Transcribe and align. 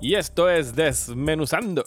Y 0.00 0.14
esto 0.14 0.50
es 0.50 0.74
Desmenuzando. 0.74 1.84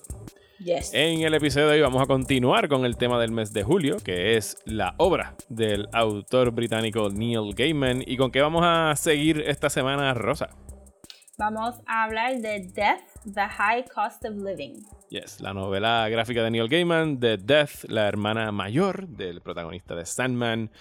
Yes. 0.60 0.94
En 0.94 1.22
el 1.22 1.34
episodio 1.34 1.68
de 1.68 1.74
hoy 1.76 1.82
vamos 1.82 2.02
a 2.02 2.06
continuar 2.06 2.68
con 2.68 2.84
el 2.84 2.98
tema 2.98 3.20
del 3.20 3.32
mes 3.32 3.54
de 3.54 3.64
julio, 3.64 3.98
que 4.04 4.36
es 4.36 4.58
la 4.66 4.94
obra 4.98 5.36
del 5.48 5.88
autor 5.94 6.52
británico 6.52 7.10
Neil 7.10 7.54
Gaiman. 7.56 8.04
¿Y 8.06 8.18
con 8.18 8.32
qué 8.32 8.42
vamos 8.42 8.64
a 8.66 8.94
seguir 8.96 9.42
esta 9.48 9.70
semana, 9.70 10.14
Rosa? 10.14 10.50
Vamos 11.38 11.76
a 11.86 12.04
hablar 12.04 12.40
de 12.40 12.70
Death, 12.74 13.34
The 13.34 13.48
High 13.48 13.86
Cost 13.86 14.26
of 14.26 14.36
Living. 14.36 14.84
Yes, 15.10 15.40
la 15.40 15.54
novela 15.54 16.10
gráfica 16.10 16.44
de 16.44 16.52
Neil 16.52 16.68
Gaiman, 16.68 17.20
The 17.20 17.38
Death, 17.38 17.86
la 17.88 18.08
hermana 18.08 18.52
mayor 18.52 19.08
del 19.08 19.42
protagonista 19.42 19.96
de 19.96 20.06
Sandman. 20.06 20.72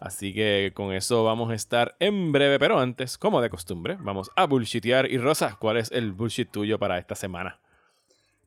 Así 0.00 0.32
que 0.32 0.72
con 0.74 0.92
eso 0.92 1.24
vamos 1.24 1.50
a 1.50 1.54
estar 1.54 1.96
en 1.98 2.30
breve, 2.32 2.58
pero 2.58 2.78
antes, 2.78 3.18
como 3.18 3.40
de 3.40 3.50
costumbre, 3.50 3.96
vamos 4.00 4.30
a 4.36 4.46
bullshitear. 4.46 5.10
Y 5.10 5.18
Rosa, 5.18 5.56
¿cuál 5.60 5.76
es 5.78 5.90
el 5.90 6.12
bullshit 6.12 6.50
tuyo 6.50 6.78
para 6.78 6.98
esta 6.98 7.14
semana? 7.16 7.58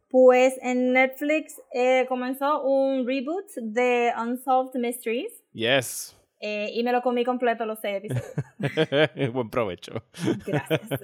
Pues 0.10 0.56
en 0.62 0.94
Netflix 0.94 1.56
eh, 1.74 2.06
comenzó 2.10 2.62
un 2.64 3.06
reboot 3.08 3.48
de 3.62 4.12
Unsolved 4.18 4.80
Mysteries 4.80 5.32
Yes. 5.54 6.18
eh, 6.42 6.70
y 6.74 6.84
me 6.84 6.92
lo 6.92 7.02
comí 7.02 7.24
completo 7.26 7.66
los 7.66 7.80
seis 7.80 7.98
episodios. 8.04 9.34
Buen 9.34 9.50
provecho. 9.50 10.04
Gracias. 10.46 11.00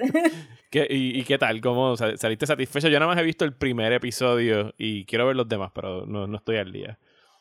¿Qué- 0.70 0.88
y, 0.89 1.20
y 1.20 1.23
qué 1.23 1.38
tal? 1.38 1.59
¿Cómo 1.61 1.95
sal- 1.95 2.17
saliste 2.17 2.45
satisfecho? 2.45 2.88
Yo 2.89 3.00
nada 3.00 3.11
más 3.14 3.20
he 3.22 3.23
visto 3.26 3.45
el 3.45 3.54
primer 3.54 3.92
episodio 3.94 4.73
y 4.78 5.06
quiero 5.06 5.28
ver 5.28 5.36
los 5.36 5.48
demás, 5.48 5.72
pero 5.73 6.06
no, 6.06 6.28
no 6.28 6.38
estoy 6.38 6.58
al 6.58 6.72
día. 6.72 6.98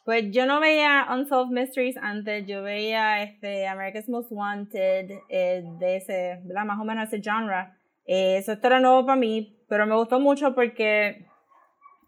Pues 0.07 0.31
yo 0.31 0.47
no 0.47 0.61
veía 0.61 1.09
Unsolved 1.11 1.51
Mysteries 1.51 1.97
antes, 1.97 2.47
yo 2.47 2.63
veía 2.63 3.25
este 3.25 3.67
America's 3.67 4.09
Most 4.09 4.31
Wanted 4.31 5.11
eh, 5.29 5.65
de 5.81 5.97
ese. 5.97 6.43
Más 6.45 6.79
o 6.79 6.85
menos 6.85 7.13
ese 7.13 7.21
genre. 7.21 7.75
Eh, 8.07 8.37
eso 8.37 8.53
era 8.53 8.79
nuevo 8.79 9.05
para 9.05 9.19
mí, 9.19 9.59
pero 9.69 9.85
me 9.85 9.97
gustó 9.97 10.21
mucho 10.21 10.55
porque 10.55 11.27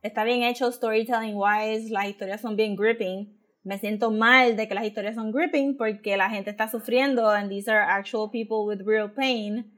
está 0.00 0.22
bien 0.22 0.44
hecho 0.44 0.70
storytelling 0.70 1.34
wise, 1.34 1.90
las 1.90 2.06
historias 2.06 2.40
son 2.40 2.54
bien 2.54 2.76
gripping. 2.76 3.36
Me 3.64 3.78
siento 3.78 4.12
mal 4.12 4.54
de 4.54 4.68
que 4.68 4.76
las 4.76 4.84
historias 4.84 5.16
son 5.16 5.32
gripping 5.32 5.76
porque 5.76 6.16
la 6.16 6.30
gente 6.30 6.50
está 6.50 6.68
sufriendo 6.68 7.28
and 7.28 7.50
these 7.50 7.68
are 7.68 7.80
actual 7.80 8.30
people 8.30 8.64
with 8.64 8.86
real 8.86 9.12
pain. 9.12 9.76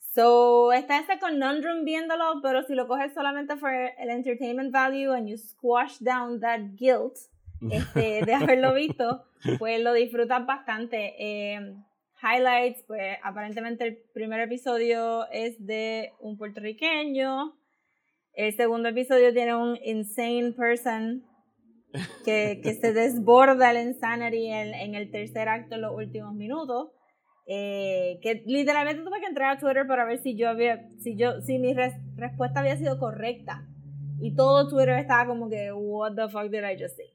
So, 0.00 0.72
está 0.72 0.98
ese 0.98 1.20
conundrum 1.20 1.84
viéndolo, 1.84 2.40
pero 2.42 2.64
si 2.64 2.74
lo 2.74 2.88
coges 2.88 3.14
solamente 3.14 3.56
for 3.56 3.70
el 3.70 4.10
entertainment 4.10 4.72
value 4.72 5.12
and 5.12 5.28
you 5.28 5.38
squash 5.38 5.98
down 6.00 6.40
that 6.40 6.74
guilt 6.76 7.16
este, 7.70 8.24
de 8.24 8.34
haberlo 8.34 8.74
visto, 8.74 9.24
pues 9.58 9.80
lo 9.82 9.92
disfrutas 9.92 10.44
bastante. 10.46 11.14
Eh, 11.18 11.74
highlights, 12.22 12.84
pues 12.86 13.18
aparentemente 13.22 13.84
el 13.84 13.98
primer 14.14 14.40
episodio 14.40 15.28
es 15.30 15.64
de 15.64 16.12
un 16.20 16.36
puertorriqueño. 16.38 17.54
El 18.34 18.54
segundo 18.54 18.88
episodio 18.88 19.32
tiene 19.32 19.54
un 19.54 19.76
insane 19.84 20.52
person 20.52 21.24
que, 22.24 22.60
que 22.62 22.74
se 22.74 22.92
desborda 23.02 23.70
el 23.72 23.88
insanity 23.88 24.46
en, 24.46 24.74
en 24.74 24.94
el 24.94 25.10
tercer 25.10 25.48
acto 25.48 25.74
en 25.74 25.82
los 25.82 25.94
últimos 25.94 26.32
minutos. 26.34 26.90
Eh, 27.46 28.20
que 28.22 28.44
literalmente 28.46 29.02
tuve 29.02 29.18
que 29.18 29.26
entrar 29.26 29.56
a 29.56 29.58
Twitter 29.58 29.84
para 29.88 30.04
ver 30.04 30.18
si 30.18 30.36
yo 30.36 30.48
había, 30.48 30.88
si 31.00 31.16
yo, 31.16 31.40
si 31.40 31.58
mi 31.58 31.74
res- 31.74 31.98
respuesta 32.14 32.60
había 32.60 32.76
sido 32.76 32.98
correcta. 33.00 33.66
Y 34.20 34.36
todo 34.36 34.68
Twitter 34.68 34.96
estaba 35.00 35.26
como 35.26 35.50
que, 35.50 35.72
what 35.72 36.14
the 36.14 36.28
fuck 36.28 36.44
did 36.50 36.62
I 36.62 36.80
just 36.80 36.96
say? 36.96 37.06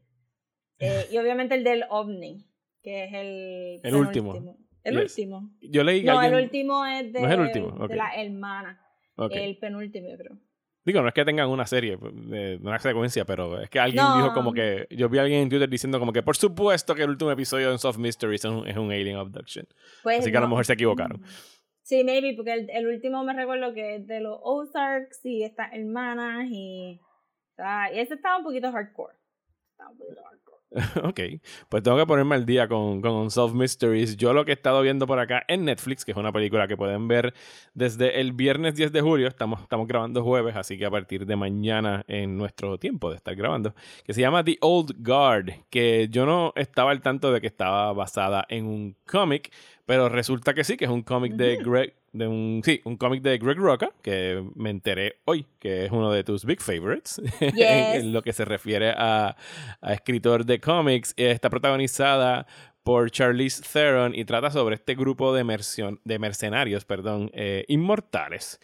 Eh, 0.80 1.08
y 1.12 1.18
obviamente 1.18 1.56
el 1.56 1.64
del 1.64 1.84
ovni, 1.90 2.46
que 2.84 3.06
es 3.06 3.14
el 3.14 3.80
El 3.84 3.96
último. 3.96 4.58
El 4.84 4.94
Yes. 5.02 5.12
último. 5.18 5.52
Yo 5.62 5.84
leí 5.84 6.02
que 6.02 6.08
No, 6.08 6.20
alguien... 6.20 6.36
el 6.38 6.44
último 6.46 6.86
es 6.86 7.12
de, 7.12 7.20
¿No 7.22 7.28
es 7.28 7.34
el 7.34 7.40
último? 7.42 7.68
Ok. 7.68 7.90
de 7.90 7.96
la 7.96 8.16
hermana. 8.16 8.82
Ok. 9.18 9.32
El 9.34 9.58
penúltimo, 9.58 10.10
yo 10.10 10.18
creo. 10.18 10.38
Digo, 10.86 11.02
no 11.02 11.10
es 11.10 11.14
que 11.14 11.26
tengan 11.26 11.50
una 11.50 11.66
serie, 11.68 11.98
de 12.00 12.58
una 12.62 12.80
secuencia, 12.80 13.26
pero 13.26 13.60
es 13.60 13.70
que 13.70 13.78
alguien 13.80 14.02
No. 14.06 14.16
dijo 14.16 14.34
como 14.34 14.54
que... 14.54 14.88
Yo 14.92 15.10
vi 15.10 15.18
a 15.18 15.24
alguien 15.24 15.42
en 15.42 15.50
Twitter 15.50 15.68
diciendo 15.68 16.00
como 16.00 16.14
que 16.14 16.24
por 16.24 16.38
supuesto 16.38 16.96
que 16.96 17.02
el 17.04 17.10
último 17.10 17.30
episodio 17.32 17.72
de 17.72 17.78
Soft 17.78 17.98
Mysteries 17.98 18.46
es 18.46 18.52
un, 18.52 18.66
es 18.66 18.78
un 18.78 18.90
alien 18.92 19.18
abduction. 19.18 19.68
Pues 20.04 20.20
Así 20.20 20.32
que 20.32 20.38
a 20.38 20.42
lo 20.42 20.48
mejor 20.48 20.64
se 20.64 20.74
equivocaron. 20.74 21.22
Sí, 21.82 22.06
maybe, 22.06 22.34
porque 22.36 22.54
el, 22.54 22.70
el 22.70 22.88
último 22.88 23.22
me 23.26 23.34
recuerdo 23.34 23.74
que 23.74 23.96
es 23.96 24.08
de 24.08 24.22
los 24.22 24.40
Ozarks 24.42 25.26
y 25.26 25.44
estas 25.44 25.74
hermanas 25.74 26.48
y... 26.50 27.02
ah, 27.58 27.90
y 27.94 28.00
ese 28.00 28.14
estaba 28.14 28.38
un 28.38 28.44
poquito 28.46 28.72
hardcore. 28.72 29.16
Estaba 29.72 29.90
un 29.90 29.98
poquito 29.98 30.22
hardcore. 30.24 30.47
ok, 31.04 31.20
pues 31.70 31.82
tengo 31.82 31.98
que 31.98 32.06
ponerme 32.06 32.36
al 32.36 32.46
día 32.46 32.68
con, 32.68 33.02
con 33.02 33.14
Unsolved 33.14 33.56
Mysteries. 33.56 34.18
Yo 34.18 34.34
lo 34.34 34.44
que 34.44 34.52
he 34.52 34.54
estado 34.54 34.82
viendo 34.82 35.08
por 35.08 35.18
acá 35.20 35.44
en 35.48 35.66
Netflix, 35.66 36.04
que 36.04 36.12
es 36.12 36.18
una 36.18 36.34
película 36.34 36.68
que 36.68 36.76
pueden 36.76 37.08
ver 37.08 37.34
desde 37.74 38.20
el 38.20 38.34
viernes 38.34 38.76
10 38.76 38.92
de 38.92 39.02
julio, 39.02 39.28
estamos, 39.28 39.62
estamos 39.62 39.88
grabando 39.88 40.24
jueves, 40.24 40.56
así 40.56 40.78
que 40.78 40.86
a 40.86 40.92
partir 40.92 41.26
de 41.26 41.36
mañana 41.36 42.04
en 42.08 42.38
nuestro 42.38 42.78
tiempo 42.78 43.10
de 43.10 43.16
estar 43.16 43.36
grabando, 43.36 43.74
que 44.06 44.14
se 44.14 44.22
llama 44.22 44.44
The 44.44 44.58
Old 44.62 44.96
Guard, 45.00 45.52
que 45.70 46.10
yo 46.12 46.26
no 46.26 46.52
estaba 46.56 46.92
al 46.92 47.02
tanto 47.02 47.32
de 47.32 47.40
que 47.40 47.48
estaba 47.48 47.94
basada 47.94 48.46
en 48.50 48.66
un 48.66 48.96
cómic, 49.06 49.54
pero 49.86 50.10
resulta 50.10 50.54
que 50.54 50.66
sí, 50.66 50.76
que 50.76 50.86
es 50.86 50.92
un 50.92 51.02
cómic 51.02 51.34
de 51.34 51.58
Greg, 51.64 51.96
de 52.14 52.28
un, 52.28 52.62
sí, 52.64 52.82
un 52.86 52.98
cómic 52.98 53.22
de 53.22 53.38
Greg 53.38 53.58
Roca, 53.58 53.90
que 54.02 54.44
me 54.56 54.70
enteré 54.70 55.18
hoy, 55.26 55.46
que 55.60 55.86
es 55.86 55.92
uno 55.92 56.12
de 56.12 56.24
tus 56.24 56.46
big 56.46 56.62
favorites, 56.62 57.20
en- 57.40 57.54
Yes. 57.56 57.96
en 58.04 58.14
lo 58.14 58.22
que 58.22 58.34
se 58.34 58.46
refiere 58.46 58.92
a, 58.98 59.36
a 59.82 59.94
escritor 59.94 60.46
de 60.46 60.60
cómics. 60.60 61.14
Está 61.18 61.50
protagonizada 61.50 62.48
por 62.84 63.12
Charlize 63.12 63.62
Theron 63.72 64.16
y 64.16 64.24
trata 64.26 64.50
sobre 64.50 64.76
este 64.76 64.96
grupo 64.96 65.34
de, 65.36 65.44
mercion- 65.44 66.00
de 66.06 66.20
mercenarios, 66.20 66.86
perdón, 66.86 67.30
eh, 67.34 67.66
inmortales 67.68 68.60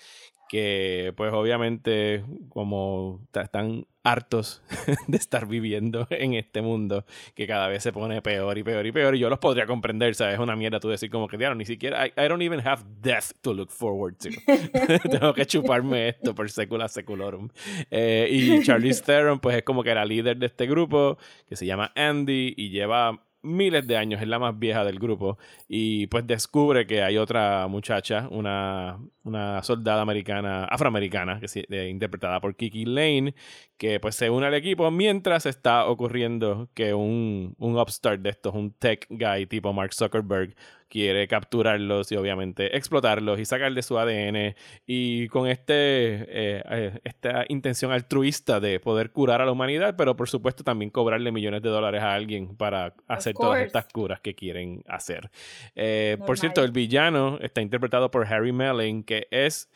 que 0.54 1.16
pues 1.18 1.34
obviamente 1.34 2.24
como 2.50 3.22
están 3.34 3.88
hartos 4.04 4.62
de 5.08 5.18
estar 5.18 5.48
viviendo 5.48 6.06
en 6.12 6.36
este 6.36 6.62
mundo 6.62 7.06
que 7.34 7.48
cada 7.48 7.68
vez 7.68 7.82
se 7.82 7.92
pone 7.92 8.22
peor 8.22 8.56
y 8.60 8.62
peor 8.62 8.86
y 8.86 8.92
peor 8.92 9.16
y 9.16 9.20
yo 9.20 9.32
los 9.32 9.40
podría 9.40 9.66
comprender, 9.66 10.14
¿sabes? 10.14 10.36
Es 10.36 10.40
una 10.40 10.56
mierda 10.56 10.80
tú 10.80 10.90
decir 10.90 11.10
como 11.10 11.28
que, 11.28 11.40
diablo, 11.40 11.56
ni 11.56 11.66
siquiera, 11.66 12.06
I, 12.06 12.14
I 12.16 12.28
don't 12.28 12.44
even 12.44 12.60
have 12.60 12.84
death 13.02 13.32
to 13.42 13.52
look 13.52 13.72
forward 13.72 14.18
to. 14.18 14.30
Tengo 15.10 15.34
que 15.34 15.48
chuparme 15.48 16.10
esto 16.10 16.36
por 16.36 16.52
secula 16.52 16.88
seculorum. 16.88 17.50
Eh, 17.90 18.28
y 18.30 18.62
Charlize 18.62 19.02
Theron 19.06 19.40
pues 19.40 19.58
es 19.58 19.64
como 19.64 19.82
que 19.82 19.96
la 19.96 20.06
líder 20.06 20.38
de 20.38 20.46
este 20.46 20.68
grupo 20.68 21.18
que 21.50 21.56
se 21.56 21.66
llama 21.66 21.92
Andy 21.96 22.54
y 22.56 22.70
lleva 22.70 23.24
miles 23.44 23.86
de 23.86 23.98
años, 23.98 24.22
es 24.22 24.28
la 24.28 24.40
más 24.40 24.58
vieja 24.58 24.84
del 24.84 25.00
grupo 25.00 25.38
y 25.68 26.08
pues 26.08 26.26
descubre 26.26 26.88
que 26.88 27.04
hay 27.04 27.18
otra 27.18 27.68
muchacha, 27.68 28.28
una, 28.32 29.00
una 29.24 29.62
soldada 29.64 30.02
americana, 30.02 30.66
afroamericana, 30.66 31.40
que 31.40 31.48
sí, 31.48 31.64
eh, 31.70 31.90
interpretada 31.90 32.40
por 32.40 32.56
Kiki 32.56 32.86
Lane, 32.86 33.36
que 33.84 34.00
pues 34.00 34.16
se 34.16 34.30
une 34.30 34.48
al 34.48 34.54
equipo 34.54 34.90
mientras 34.92 35.46
está 35.46 35.88
ocurriendo 35.88 36.70
que 36.74 36.94
un, 36.94 37.54
un 37.58 37.78
upstart 37.78 38.22
de 38.22 38.30
estos, 38.30 38.56
un 38.56 38.72
tech 38.72 39.06
guy 39.10 39.46
tipo 39.46 39.74
Mark 39.74 39.94
Zuckerberg, 39.94 40.56
quiere 40.88 41.28
capturarlos 41.28 42.10
y 42.14 42.16
obviamente 42.16 42.78
explotarlos 42.78 43.42
y 43.42 43.46
sacar 43.46 43.74
de 43.74 43.82
su 43.82 43.98
ADN 43.98 44.56
y 44.88 45.28
con 45.28 45.50
este 45.50 45.74
eh, 45.74 46.64
eh, 46.70 47.00
esta 47.04 47.44
intención 47.50 47.92
altruista 47.92 48.62
de 48.62 48.80
poder 48.80 49.12
curar 49.12 49.42
a 49.42 49.46
la 49.46 49.52
humanidad, 49.52 49.96
pero 49.98 50.16
por 50.16 50.30
supuesto 50.30 50.64
también 50.64 50.90
cobrarle 50.90 51.34
millones 51.34 51.62
de 51.62 51.68
dólares 51.68 52.04
a 52.04 52.14
alguien 52.14 52.56
para 52.56 52.94
hacer 53.10 53.34
todas 53.34 53.66
estas 53.66 53.88
curas 53.88 54.22
que 54.22 54.34
quieren 54.34 54.84
hacer. 54.88 55.30
Eh, 55.76 56.18
por 56.26 56.40
cierto, 56.40 56.64
el 56.64 56.72
villano 56.72 57.38
está 57.42 57.62
interpretado 57.62 58.12
por 58.12 58.26
Harry 58.32 58.54
Melling, 58.54 59.04
que 59.04 59.28
es 59.30 59.70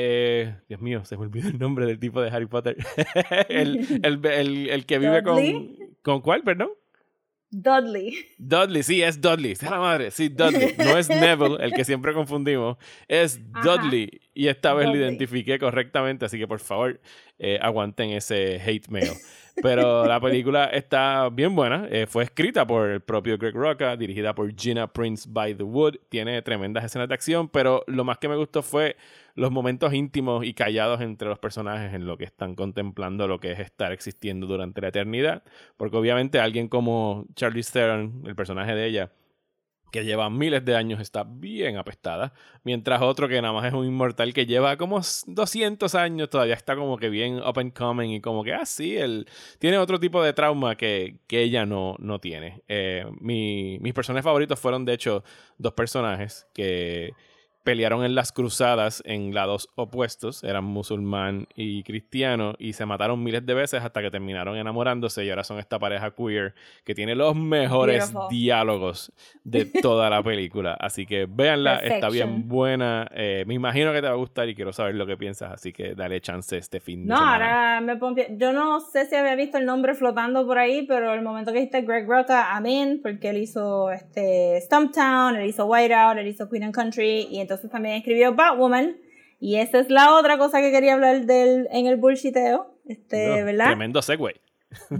eh, 0.00 0.54
Dios 0.68 0.80
mío, 0.80 1.04
se 1.04 1.16
me 1.16 1.24
olvidó 1.24 1.48
el 1.48 1.58
nombre 1.58 1.84
del 1.86 1.98
tipo 1.98 2.22
de 2.22 2.30
Harry 2.30 2.46
Potter. 2.46 2.76
el, 3.48 4.00
el, 4.04 4.24
el- 4.26 4.70
el 4.70 4.86
que 4.86 4.98
vive 4.98 5.22
con. 5.24 5.34
¿Dudley? 5.36 5.78
¿Con 6.02 6.20
cuál, 6.20 6.42
perdón? 6.44 6.70
Dudley. 7.50 8.14
Dudley, 8.36 8.82
sí, 8.82 9.02
es 9.02 9.20
Dudley. 9.22 9.54
¡A 9.66 9.70
la 9.70 9.78
madre! 9.78 10.10
Sí, 10.10 10.28
Dudley. 10.28 10.74
No 10.76 10.98
es 10.98 11.08
Neville, 11.08 11.56
el 11.60 11.72
que 11.72 11.82
siempre 11.84 12.12
confundimos. 12.12 12.76
Es 13.08 13.40
Ajá. 13.54 13.76
Dudley. 13.78 14.20
Y 14.34 14.48
esta 14.48 14.74
vez 14.74 14.86
lo 14.86 14.96
identifiqué 14.96 15.58
correctamente, 15.58 16.26
así 16.26 16.38
que 16.38 16.46
por 16.46 16.60
favor, 16.60 17.00
eh, 17.38 17.58
aguanten 17.62 18.10
ese 18.10 18.60
hate 18.60 18.88
mail. 18.90 19.12
Pero 19.62 20.06
la 20.06 20.20
película 20.20 20.66
está 20.66 21.28
bien 21.30 21.54
buena. 21.54 21.86
Eh, 21.90 22.06
fue 22.06 22.24
escrita 22.24 22.66
por 22.66 22.88
el 22.88 23.00
propio 23.00 23.38
Greg 23.38 23.54
Rocca, 23.54 23.96
dirigida 23.96 24.34
por 24.34 24.54
Gina 24.54 24.86
Prince 24.86 25.28
by 25.30 25.54
the 25.54 25.62
Wood. 25.62 25.96
Tiene 26.08 26.40
tremendas 26.42 26.84
escenas 26.84 27.08
de 27.08 27.14
acción, 27.14 27.48
pero 27.48 27.84
lo 27.86 28.04
más 28.04 28.18
que 28.18 28.28
me 28.28 28.36
gustó 28.36 28.62
fue 28.62 28.96
los 29.34 29.50
momentos 29.50 29.92
íntimos 29.94 30.44
y 30.44 30.54
callados 30.54 31.00
entre 31.00 31.28
los 31.28 31.38
personajes 31.38 31.94
en 31.94 32.06
lo 32.06 32.18
que 32.18 32.24
están 32.24 32.54
contemplando 32.54 33.28
lo 33.28 33.38
que 33.38 33.52
es 33.52 33.60
estar 33.60 33.92
existiendo 33.92 34.46
durante 34.46 34.80
la 34.80 34.88
eternidad. 34.88 35.42
Porque 35.76 35.96
obviamente 35.96 36.40
alguien 36.40 36.68
como 36.68 37.26
Charlie 37.34 37.62
Theron, 37.62 38.22
el 38.26 38.34
personaje 38.34 38.74
de 38.74 38.86
ella, 38.86 39.12
que 39.90 40.04
lleva 40.04 40.30
miles 40.30 40.64
de 40.64 40.76
años, 40.76 41.00
está 41.00 41.24
bien 41.24 41.76
apestada, 41.76 42.32
mientras 42.64 43.00
otro 43.02 43.28
que 43.28 43.40
nada 43.40 43.54
más 43.54 43.66
es 43.66 43.72
un 43.72 43.86
inmortal 43.86 44.32
que 44.34 44.46
lleva 44.46 44.76
como 44.76 45.00
200 45.26 45.94
años, 45.94 46.30
todavía 46.30 46.54
está 46.54 46.76
como 46.76 46.98
que 46.98 47.08
bien 47.08 47.38
up 47.38 47.58
and 47.58 47.72
coming 47.72 48.10
y 48.10 48.20
como 48.20 48.44
que, 48.44 48.54
ah, 48.54 48.66
sí, 48.66 48.96
él 48.96 49.26
tiene 49.58 49.78
otro 49.78 49.98
tipo 49.98 50.22
de 50.22 50.32
trauma 50.32 50.76
que, 50.76 51.18
que 51.26 51.42
ella 51.42 51.66
no, 51.66 51.96
no 51.98 52.20
tiene. 52.20 52.62
Eh, 52.68 53.06
mi, 53.20 53.78
mis 53.80 53.94
personajes 53.94 54.24
favoritos 54.24 54.58
fueron, 54.58 54.84
de 54.84 54.94
hecho, 54.94 55.24
dos 55.58 55.72
personajes 55.72 56.46
que 56.54 57.12
pelearon 57.64 58.04
en 58.04 58.14
las 58.14 58.32
cruzadas 58.32 59.02
en 59.04 59.34
lados 59.34 59.68
opuestos, 59.74 60.42
eran 60.42 60.64
musulmán 60.64 61.46
y 61.54 61.82
cristiano, 61.82 62.54
y 62.58 62.72
se 62.72 62.86
mataron 62.86 63.22
miles 63.22 63.44
de 63.44 63.52
veces 63.54 63.82
hasta 63.82 64.00
que 64.00 64.10
terminaron 64.10 64.56
enamorándose 64.56 65.24
y 65.24 65.30
ahora 65.30 65.44
son 65.44 65.58
esta 65.58 65.78
pareja 65.78 66.12
queer 66.12 66.54
que 66.84 66.94
tiene 66.94 67.14
los 67.14 67.36
mejores 67.36 68.12
Beautiful. 68.12 68.28
diálogos 68.30 69.12
de 69.44 69.66
toda 69.66 70.08
la 70.08 70.22
película. 70.22 70.74
Así 70.80 71.04
que 71.04 71.26
véanla, 71.28 71.76
está 71.76 72.08
bien 72.08 72.26
Perfection. 72.26 72.48
buena. 72.48 73.08
eh, 73.14 73.44
me 73.46 73.54
imagino 73.54 73.92
que 73.92 74.00
te 74.00 74.06
va 74.06 74.14
a 74.14 74.16
gustar 74.16 74.48
y 74.48 74.54
quiero 74.54 74.72
saber 74.72 74.94
lo 74.94 75.06
que 75.06 75.16
piensas, 75.16 75.52
así 75.52 75.72
que 75.72 75.94
dale 75.94 76.20
chance 76.22 76.56
este 76.56 76.80
fin 76.80 77.02
de 77.02 77.10
No, 77.10 77.16
semana. 77.18 77.34
ahora 77.34 77.80
me 77.82 77.96
pompe... 77.96 78.28
Yo 78.38 78.52
no 78.54 78.80
sé 78.80 79.04
si 79.06 79.14
había 79.16 79.34
visto 79.34 79.58
el 79.58 79.66
nombre 79.66 79.94
flotando 79.94 80.46
por 80.46 80.58
ahí, 80.58 80.86
pero 80.86 81.12
el 81.12 81.22
momento 81.22 81.52
que 81.52 81.58
dijiste 81.58 81.82
Greg 81.82 82.06
Rocca, 82.08 82.56
amén, 82.56 83.00
porque 83.02 83.30
él 83.30 83.36
hizo 83.38 83.90
este 83.90 84.60
Stumptown, 84.62 85.36
él 85.36 85.46
hizo 85.48 85.66
Whiteout, 85.66 86.16
él 86.16 86.28
hizo 86.28 86.48
Queen 86.48 86.64
and 86.64 86.74
Country, 86.74 87.26
y 87.30 87.40
entonces 87.40 87.57
también 87.68 87.96
escribió 87.96 88.34
Batwoman. 88.34 88.96
Y 89.40 89.56
esa 89.56 89.78
es 89.80 89.88
la 89.90 90.14
otra 90.14 90.36
cosa 90.38 90.60
que 90.60 90.70
quería 90.72 90.94
hablar 90.94 91.24
del, 91.26 91.68
en 91.70 91.86
el 91.86 91.96
bullshiteo, 91.96 92.74
este, 92.86 93.26
No, 93.28 93.44
¿verdad? 93.44 93.66
Tremendo 93.66 94.02
segue. 94.02 94.40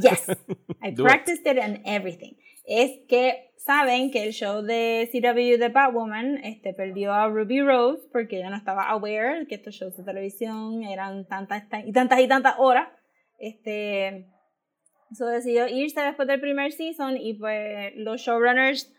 Yes, 0.00 0.26
I 0.82 0.92
Do 0.92 1.02
it. 1.02 1.08
practiced 1.08 1.46
it 1.46 1.58
and 1.60 1.80
everything. 1.84 2.34
Es 2.64 2.92
que 3.08 3.50
saben 3.56 4.10
que 4.10 4.22
el 4.24 4.32
show 4.32 4.62
de 4.62 5.08
CW 5.12 5.58
de 5.58 5.68
Batwoman 5.70 6.38
este, 6.44 6.72
perdió 6.72 7.12
a 7.12 7.28
Ruby 7.28 7.60
Rose 7.62 8.02
porque 8.12 8.36
ella 8.38 8.50
no 8.50 8.56
estaba 8.56 8.84
aware 8.90 9.46
que 9.48 9.56
estos 9.56 9.74
shows 9.74 9.96
de 9.96 10.04
televisión 10.04 10.84
eran 10.84 11.26
tantas 11.26 11.68
tan- 11.68 11.86
y 11.88 11.92
tantas 11.92 12.20
y 12.20 12.28
tantas 12.28 12.54
horas. 12.58 12.88
Este, 13.38 14.26
eso 15.10 15.26
decidió 15.26 15.66
irse 15.68 16.00
después 16.00 16.28
del 16.28 16.40
primer 16.40 16.72
season 16.72 17.16
y 17.16 17.34
pues 17.34 17.92
los 17.96 18.20
showrunners, 18.20 18.94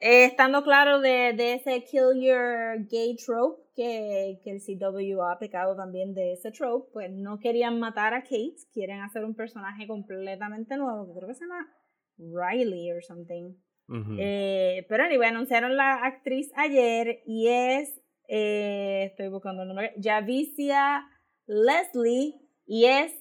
eh, 0.00 0.24
estando 0.24 0.62
claro 0.62 1.00
de, 1.00 1.34
de 1.34 1.54
ese 1.54 1.84
kill 1.84 2.20
your 2.20 2.86
gay 2.88 3.16
trope 3.16 3.62
que, 3.76 4.40
que 4.42 4.50
el 4.50 4.60
CW 4.60 5.22
ha 5.22 5.38
pecado 5.38 5.76
también 5.76 6.14
de 6.14 6.32
ese 6.32 6.50
trope, 6.50 6.90
pues 6.92 7.10
no 7.12 7.38
querían 7.38 7.78
matar 7.78 8.14
a 8.14 8.22
Kate, 8.22 8.56
quieren 8.72 9.00
hacer 9.00 9.24
un 9.24 9.34
personaje 9.34 9.86
completamente 9.86 10.76
nuevo 10.76 11.06
que 11.06 11.18
creo 11.18 11.28
que 11.28 11.34
se 11.34 11.44
llama 11.44 11.68
Riley 12.16 12.90
or 12.90 13.02
something. 13.02 13.54
Ujú. 13.88 14.16
Eh, 14.18 14.86
pero 14.88 15.04
anyway, 15.04 15.28
anunciaron 15.28 15.76
la 15.76 16.04
actriz 16.04 16.50
ayer 16.56 17.22
y 17.26 17.48
es, 17.48 18.00
eh, 18.28 19.04
estoy 19.10 19.28
buscando 19.28 19.62
el 19.62 19.68
nombre, 19.68 19.94
Javicia 20.02 21.04
Leslie 21.46 22.40
y 22.66 22.86
es 22.86 23.12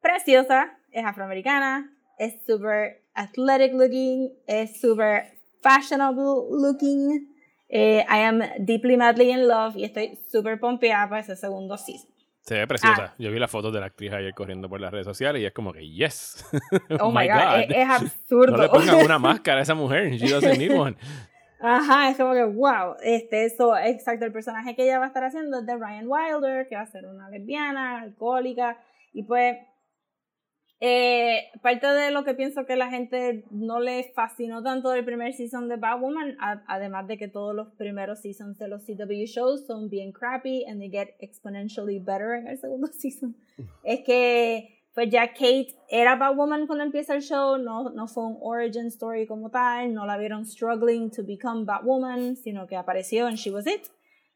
preciosa, 0.00 0.78
es 0.90 1.04
afroamericana, 1.04 1.96
es 2.18 2.44
super 2.44 3.04
athletic 3.14 3.72
looking, 3.72 4.32
es 4.46 4.80
super 4.80 5.37
fashionable 5.62 6.48
looking. 6.50 7.28
Eh, 7.68 8.04
I 8.08 8.18
am 8.18 8.42
deeply 8.60 8.96
madly 8.96 9.30
in 9.30 9.46
love 9.46 9.76
y 9.76 9.84
estoy 9.84 10.18
super 10.30 10.58
pompeada 10.58 11.08
para 11.08 11.20
ese 11.20 11.36
segundo 11.36 11.76
season. 11.76 12.08
Se 12.40 12.54
ve 12.54 12.66
preciosa. 12.66 13.08
Ah. 13.10 13.14
Yo 13.18 13.30
vi 13.30 13.38
la 13.38 13.46
foto 13.46 13.70
de 13.70 13.78
la 13.78 13.86
actriz 13.86 14.10
ayer 14.10 14.32
corriendo 14.32 14.70
por 14.70 14.80
las 14.80 14.90
redes 14.90 15.04
sociales 15.04 15.42
y 15.42 15.44
es 15.44 15.52
como 15.52 15.70
que, 15.72 15.86
yes. 15.86 16.46
Oh, 16.98 17.12
my 17.12 17.28
god, 17.28 17.60
Es, 17.68 17.76
es 17.76 17.88
absurdo. 17.90 18.56
No 18.56 18.62
le 18.62 18.68
pongan 18.70 18.94
una 19.04 19.18
máscara 19.18 19.58
a 19.58 19.62
esa 19.62 19.74
mujer. 19.74 20.12
She 20.12 20.30
doesn't 20.30 20.56
need 20.56 20.72
one. 20.72 20.96
Ajá, 21.60 22.08
es 22.08 22.16
como 22.16 22.32
que, 22.32 22.44
wow, 22.44 22.94
este, 23.02 23.44
eso, 23.44 23.76
exacto, 23.76 24.24
el 24.24 24.32
personaje 24.32 24.76
que 24.76 24.84
ella 24.84 24.98
va 24.98 25.06
a 25.06 25.08
estar 25.08 25.24
haciendo 25.24 25.58
es 25.58 25.66
de 25.66 25.76
Ryan 25.76 26.06
Wilder, 26.06 26.66
que 26.68 26.76
va 26.76 26.82
a 26.82 26.86
ser 26.86 27.04
una 27.04 27.28
lesbiana, 27.28 28.00
alcohólica, 28.00 28.78
y 29.12 29.24
pues, 29.24 29.56
eh, 30.80 31.50
parte 31.60 31.86
de 31.86 32.10
lo 32.10 32.24
que 32.24 32.34
pienso 32.34 32.64
que 32.64 32.76
la 32.76 32.88
gente 32.88 33.44
no 33.50 33.80
le 33.80 34.12
fascinó 34.14 34.62
tanto 34.62 34.90
del 34.90 35.04
primer 35.04 35.32
season 35.32 35.68
de 35.68 35.76
Batwoman, 35.76 36.36
además 36.66 37.08
de 37.08 37.18
que 37.18 37.28
todos 37.28 37.54
los 37.54 37.68
primeros 37.74 38.20
seasons 38.20 38.58
de 38.58 38.68
los 38.68 38.84
CW 38.84 39.24
shows 39.26 39.66
son 39.66 39.88
bien 39.88 40.12
crappy 40.12 40.64
and 40.66 40.80
they 40.80 40.88
get 40.88 41.16
exponentially 41.18 41.98
better 41.98 42.34
en 42.34 42.46
el 42.46 42.58
segundo 42.58 42.86
season, 42.92 43.36
es 43.82 44.00
que 44.04 44.74
pues 44.94 45.10
ya 45.10 45.28
Kate 45.28 45.76
era 45.88 46.16
Batwoman 46.16 46.66
cuando 46.66 46.82
empieza 46.82 47.14
el 47.14 47.22
show, 47.22 47.56
no, 47.56 47.90
no 47.90 48.08
fue 48.08 48.24
un 48.24 48.38
origin 48.40 48.86
story 48.86 49.26
como 49.26 49.48
tal, 49.48 49.94
no 49.94 50.04
la 50.06 50.16
vieron 50.16 50.44
struggling 50.44 51.10
to 51.10 51.22
become 51.22 51.64
Batwoman, 51.64 52.34
sino 52.34 52.66
que 52.66 52.76
apareció 52.76 53.26
and 53.26 53.36
she 53.36 53.50
was 53.50 53.66
it. 53.66 53.88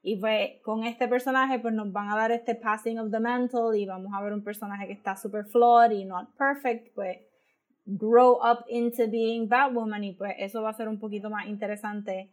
Y 0.04 0.16
pues 0.16 0.60
con 0.62 0.84
este 0.84 1.06
personaje 1.06 1.60
pues 1.60 1.72
nos 1.72 1.92
van 1.92 2.10
a 2.10 2.16
dar 2.16 2.32
este 2.32 2.56
passing 2.56 2.98
of 2.98 3.12
the 3.12 3.20
mantle 3.20 3.78
y 3.78 3.86
vamos 3.86 4.12
a 4.12 4.20
ver 4.20 4.32
un 4.32 4.42
personaje 4.42 4.88
que 4.88 4.92
está 4.94 5.16
super 5.16 5.44
flawed 5.44 5.92
y 5.92 6.04
not 6.04 6.36
perfect, 6.36 6.92
pues 6.94 7.18
grow 7.84 8.38
up 8.42 8.64
into 8.68 9.08
being 9.08 9.48
Batwoman 9.48 10.02
y 10.02 10.12
pues 10.14 10.34
eso 10.38 10.62
va 10.62 10.70
a 10.70 10.74
ser 10.74 10.88
un 10.88 10.98
poquito 10.98 11.30
más 11.30 11.46
interesante. 11.46 12.32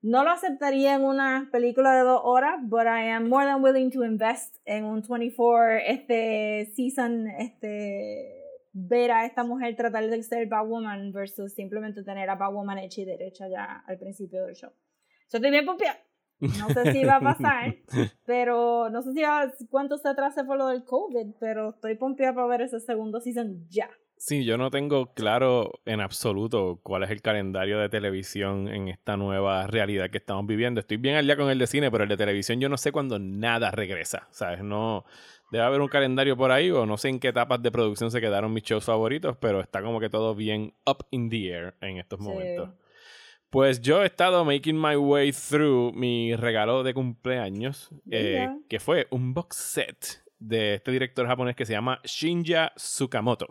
No 0.00 0.24
lo 0.24 0.30
aceptaría 0.30 0.94
en 0.94 1.04
una 1.04 1.48
película 1.52 1.94
de 1.94 2.02
dos 2.02 2.20
horas, 2.24 2.56
but 2.62 2.86
I 2.86 3.10
am 3.10 3.28
more 3.28 3.44
than 3.44 3.62
willing 3.62 3.90
to 3.92 4.04
invest 4.04 4.56
en 4.64 4.84
un 4.84 5.02
24 5.02 5.78
este 5.86 6.72
season, 6.74 7.28
este 7.28 8.42
ver 8.72 9.12
a 9.12 9.26
esta 9.26 9.44
mujer 9.44 9.76
tratar 9.76 10.08
de 10.08 10.22
ser 10.22 10.48
Batwoman 10.48 11.12
versus 11.12 11.52
simplemente 11.52 12.02
tener 12.02 12.30
a 12.30 12.36
Batwoman 12.36 12.78
hecha 12.78 13.02
y 13.02 13.04
derecha 13.04 13.48
ya 13.48 13.84
al 13.86 13.98
principio 13.98 14.44
del 14.46 14.54
show. 14.54 14.70
Yo 15.30 15.38
estoy 15.38 15.50
bien 15.50 15.66
pompeada. 15.66 15.98
No 16.58 16.68
sé 16.70 16.92
si 16.92 17.04
va 17.04 17.16
a 17.16 17.20
pasar, 17.20 17.76
pero 18.26 18.90
no 18.90 19.02
sé 19.02 19.12
si 19.12 19.22
va, 19.22 19.50
cuánto 19.70 19.96
se 19.98 20.08
atrase 20.08 20.44
por 20.44 20.58
lo 20.58 20.66
del 20.68 20.84
COVID, 20.84 21.34
pero 21.38 21.70
estoy 21.70 21.94
pompeada 21.94 22.34
para 22.34 22.46
ver 22.48 22.62
ese 22.62 22.80
segundo 22.80 23.20
season 23.20 23.66
ya. 23.68 23.88
Sí, 24.16 24.44
yo 24.44 24.56
no 24.56 24.70
tengo 24.70 25.12
claro 25.14 25.80
en 25.84 26.00
absoluto 26.00 26.78
cuál 26.84 27.02
es 27.02 27.10
el 27.10 27.22
calendario 27.22 27.80
de 27.80 27.88
televisión 27.88 28.68
en 28.68 28.86
esta 28.86 29.16
nueva 29.16 29.66
realidad 29.66 30.10
que 30.10 30.18
estamos 30.18 30.46
viviendo. 30.46 30.78
Estoy 30.78 30.96
bien 30.96 31.16
al 31.16 31.26
día 31.26 31.36
con 31.36 31.50
el 31.50 31.58
de 31.58 31.66
cine, 31.66 31.90
pero 31.90 32.04
el 32.04 32.08
de 32.08 32.16
televisión 32.16 32.60
yo 32.60 32.68
no 32.68 32.76
sé 32.76 32.92
cuándo 32.92 33.18
nada 33.18 33.72
regresa. 33.72 34.28
¿Sabes? 34.30 34.62
No. 34.62 35.04
Debe 35.50 35.64
haber 35.64 35.80
un 35.80 35.88
calendario 35.88 36.36
por 36.36 36.52
ahí, 36.52 36.70
o 36.70 36.86
no 36.86 36.98
sé 36.98 37.08
en 37.08 37.18
qué 37.18 37.28
etapas 37.28 37.60
de 37.62 37.72
producción 37.72 38.12
se 38.12 38.20
quedaron 38.20 38.52
mis 38.52 38.62
shows 38.62 38.84
favoritos, 38.84 39.36
pero 39.38 39.60
está 39.60 39.82
como 39.82 39.98
que 39.98 40.08
todo 40.08 40.36
bien 40.36 40.72
up 40.86 41.04
in 41.10 41.28
the 41.28 41.48
air 41.48 41.74
en 41.80 41.98
estos 41.98 42.20
Sí. 42.20 42.72
Pues 43.52 43.82
yo 43.82 44.02
he 44.02 44.06
estado 44.06 44.46
making 44.46 44.80
my 44.80 44.96
way 44.96 45.30
through 45.30 45.92
mi 45.92 46.34
regalo 46.34 46.82
de 46.82 46.94
cumpleaños, 46.94 47.90
eh, 48.10 48.48
que 48.66 48.80
fue 48.80 49.06
un 49.10 49.34
box 49.34 49.56
set 49.58 50.24
de 50.38 50.76
este 50.76 50.90
director 50.90 51.26
japonés 51.26 51.54
que 51.54 51.66
se 51.66 51.74
llama 51.74 52.00
Shinya 52.02 52.72
Tsukamoto. 52.76 53.46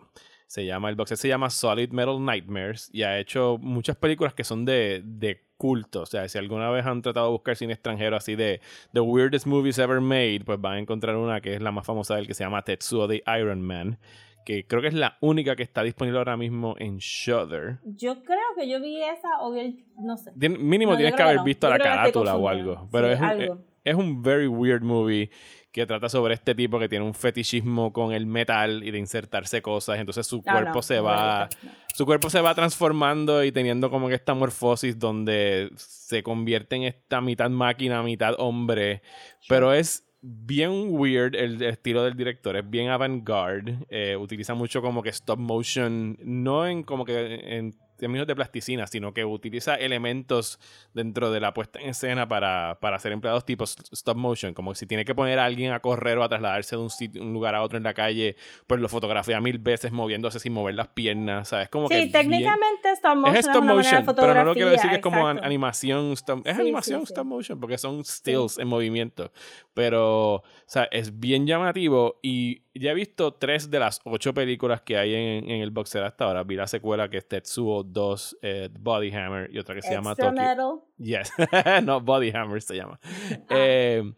Se 0.48 0.66
llama, 0.66 0.90
el 0.90 0.96
box 0.96 1.10
set 1.10 1.20
se 1.20 1.28
llama 1.28 1.52
Solid 1.52 1.92
Metal 1.92 2.20
Nightmares 2.20 2.90
y 2.92 3.04
ha 3.04 3.20
hecho 3.20 3.60
muchas 3.62 3.96
películas 3.96 4.34
que 4.34 4.44
son 4.44 4.66
de, 4.66 5.04
de 5.06 5.46
culto. 5.56 6.02
O 6.02 6.06
sea, 6.08 6.28
si 6.28 6.40
alguna 6.40 6.72
vez 6.72 6.84
han 6.88 7.04
tratado 7.04 7.28
de 7.28 7.34
buscar 7.34 7.56
cine 7.56 7.74
extranjero 7.74 8.16
así 8.18 8.36
de 8.36 8.60
The 8.94 9.02
Weirdest 9.02 9.46
Movies 9.46 9.78
Ever 9.78 10.02
Made, 10.02 10.42
pues 10.44 10.60
van 10.60 10.78
a 10.78 10.80
encontrar 10.80 11.16
una 11.16 11.42
que 11.42 11.54
es 11.54 11.62
la 11.62 11.72
más 11.72 11.86
famosa 11.86 12.16
del 12.16 12.26
que 12.26 12.34
se 12.34 12.44
llama 12.44 12.64
Tetsuo 12.64 13.08
the 13.08 13.22
Iron 13.38 13.62
Man, 13.62 14.00
que 14.46 14.66
creo 14.66 14.82
que 14.82 14.88
es 14.90 14.94
la 14.94 15.18
única 15.22 15.56
que 15.56 15.64
está 15.64 15.84
disponible 15.84 16.18
ahora 16.20 16.38
mismo 16.38 16.76
en 16.80 16.98
Shudder. 16.98 17.80
Yo 17.84 18.24
creo 18.24 18.40
que 18.58 18.68
yo 18.70 18.80
vi 18.82 19.02
esa 19.02 19.28
o 19.42 19.52
vi 19.52 19.60
el, 19.60 19.86
no 20.00 20.18
sé. 20.18 20.32
Tien- 20.34 20.58
mínimo 20.60 20.92
No, 20.94 20.98
tienes 20.98 21.16
que 21.16 21.24
haber 21.24 21.38
no. 21.38 21.44
visto 21.44 21.68
Yo 21.68 21.72
la 21.72 21.80
carátula 21.80 22.36
o 22.36 22.48
algo. 22.50 22.88
Pero 22.92 23.08
Sí, 23.08 23.14
es, 23.14 23.20
un, 23.20 23.26
algo. 23.26 23.58
es 23.84 23.96
un 23.96 24.22
very 24.22 24.48
weird 24.48 24.82
movie 24.82 25.30
que 25.72 25.86
trata 25.86 26.10
sobre 26.10 26.34
este 26.34 26.54
tipo 26.54 26.80
que 26.80 26.90
tiene 26.90 27.06
un 27.06 27.14
fetichismo 27.14 27.94
con 27.94 28.12
el 28.12 28.26
metal 28.26 28.84
y 28.84 28.92
de 28.92 28.98
insertarse 28.98 29.62
cosas. 29.62 30.00
Entonces 30.00 30.28
su 30.28 30.44
Ah, 30.46 30.52
cuerpo 30.54 30.76
no, 30.76 30.82
se 30.82 31.00
va. 31.00 31.48
Su 31.96 32.06
cuerpo 32.06 32.30
se 32.30 32.42
va 32.42 32.54
transformando 32.56 33.42
y 33.44 33.52
teniendo 33.54 33.90
como 33.90 34.10
que 34.10 34.16
esta 34.16 34.34
morfosis 34.34 35.00
donde 35.00 35.70
se 35.78 36.24
convierte 36.24 36.76
en 36.76 36.84
esta 36.84 37.22
mitad 37.22 37.50
máquina, 37.50 38.04
mitad 38.04 38.34
hombre. 38.38 39.02
Pero 39.48 39.74
es 39.74 40.06
bien 40.22 40.88
weird 40.92 41.36
el 41.36 41.62
estilo 41.62 42.04
del 42.04 42.16
director, 42.16 42.56
es 42.56 42.70
bien 42.70 42.90
avant-garde. 42.90 43.78
eh, 43.90 44.16
utiliza 44.16 44.54
mucho 44.54 44.82
como 44.82 45.02
que 45.02 45.10
stop 45.10 45.40
motion, 45.40 46.18
no 46.24 46.68
en 46.68 46.84
como 46.84 47.06
que 47.06 47.58
en, 47.58 47.76
términos 48.02 48.28
de 48.28 48.36
plasticina, 48.36 48.88
sino 48.88 49.14
que 49.14 49.24
utiliza 49.24 49.76
elementos 49.76 50.60
dentro 50.94 51.32
de 51.32 51.40
la 51.40 51.54
puesta 51.54 51.80
en 51.80 51.90
escena 51.90 52.28
para, 52.28 52.80
para 52.82 53.00
ser 53.00 53.14
empleados 53.14 53.46
tipo 53.46 53.64
stop 53.64 54.18
motion, 54.18 54.54
como 54.54 54.76
si 54.76 54.86
tiene 54.88 55.06
que 55.06 55.16
poner 55.16 55.40
a 55.40 55.46
alguien 55.46 55.72
a 55.72 55.80
correr 55.80 56.18
o 56.18 56.24
a 56.24 56.28
trasladarse 56.30 56.76
de 56.76 56.82
un, 56.82 56.90
sitio, 56.90 57.22
un 57.22 57.32
lugar 57.32 57.56
a 57.56 57.62
otro 57.62 57.78
en 57.78 57.84
la 57.84 57.94
calle, 57.94 58.36
pues 58.68 58.82
lo 58.82 58.90
fotografía 58.90 59.40
mil 59.40 59.60
veces 59.60 59.92
moviéndose 59.92 60.40
sin 60.40 60.52
mover 60.52 60.76
las 60.76 60.90
piernas, 60.90 61.48
¿sabes? 61.50 61.70
Como 61.70 61.88
que 61.88 61.96
Sí, 61.96 62.02
bien- 62.02 62.12
técnicamente 62.12 62.92
stop 62.94 63.16
motion 63.16 63.36
es 63.36 63.40
es, 63.40 63.46
stop 63.48 63.64
una 63.64 63.74
manera 63.76 64.00
motion, 64.00 64.16
de 64.16 64.22
pero 64.22 64.34
no 64.34 64.44
lo 64.44 64.54
quiero 64.54 64.70
decir 64.72 64.90
que 64.90 64.96
es 64.98 65.02
como 65.02 65.28
an- 65.28 65.40
animación, 65.44 66.12
stop- 66.14 66.42
es 66.46 66.56
Sí, 66.56 66.62
animación 66.62 67.00
sí, 67.06 67.14
stop 67.14 67.26
motion, 67.26 67.60
porque 67.60 67.78
son 67.78 68.04
stills 68.04 68.58
en 68.58 68.68
movimiento, 68.68 69.32
pero, 69.74 70.36
o 70.36 70.44
sea, 70.66 70.86
es 70.86 71.20
bien 71.20 71.46
llamativo 71.46 72.20
y 72.22 72.64
ya 72.74 72.92
he 72.92 72.94
visto 72.94 73.34
tres 73.34 73.70
de 73.70 73.80
las 73.80 74.00
ocho 74.06 74.34
películas 74.34 74.82
que 74.82 74.98
hay 74.98 75.14
en, 75.14 75.50
en 75.50 75.62
el 75.62 75.72
box 75.72 75.90
set 75.92 76.04
hasta 76.04 76.26
ahora, 76.26 76.44
vi 76.44 76.56
la 76.56 76.68
secuela 76.68 77.10
que 77.10 77.18
es 77.18 77.28
Tetsuo 77.28 77.84
2, 77.92 78.38
eh, 78.42 78.70
Body 78.80 79.12
Hammer 79.12 79.50
y 79.54 79.60
otra 79.60 79.76
que 79.76 79.82
se 79.82 79.92
llama 79.94 80.12
Extra 80.12 80.30
Tokyo. 80.30 80.42
metal. 80.42 80.80
Yes, 80.98 81.32
no, 81.84 82.02
Body 82.02 82.32
Hammer 82.32 82.62
se 82.62 82.76
llama. 82.76 83.00
Ah. 83.04 83.56
Eh, 83.56 84.14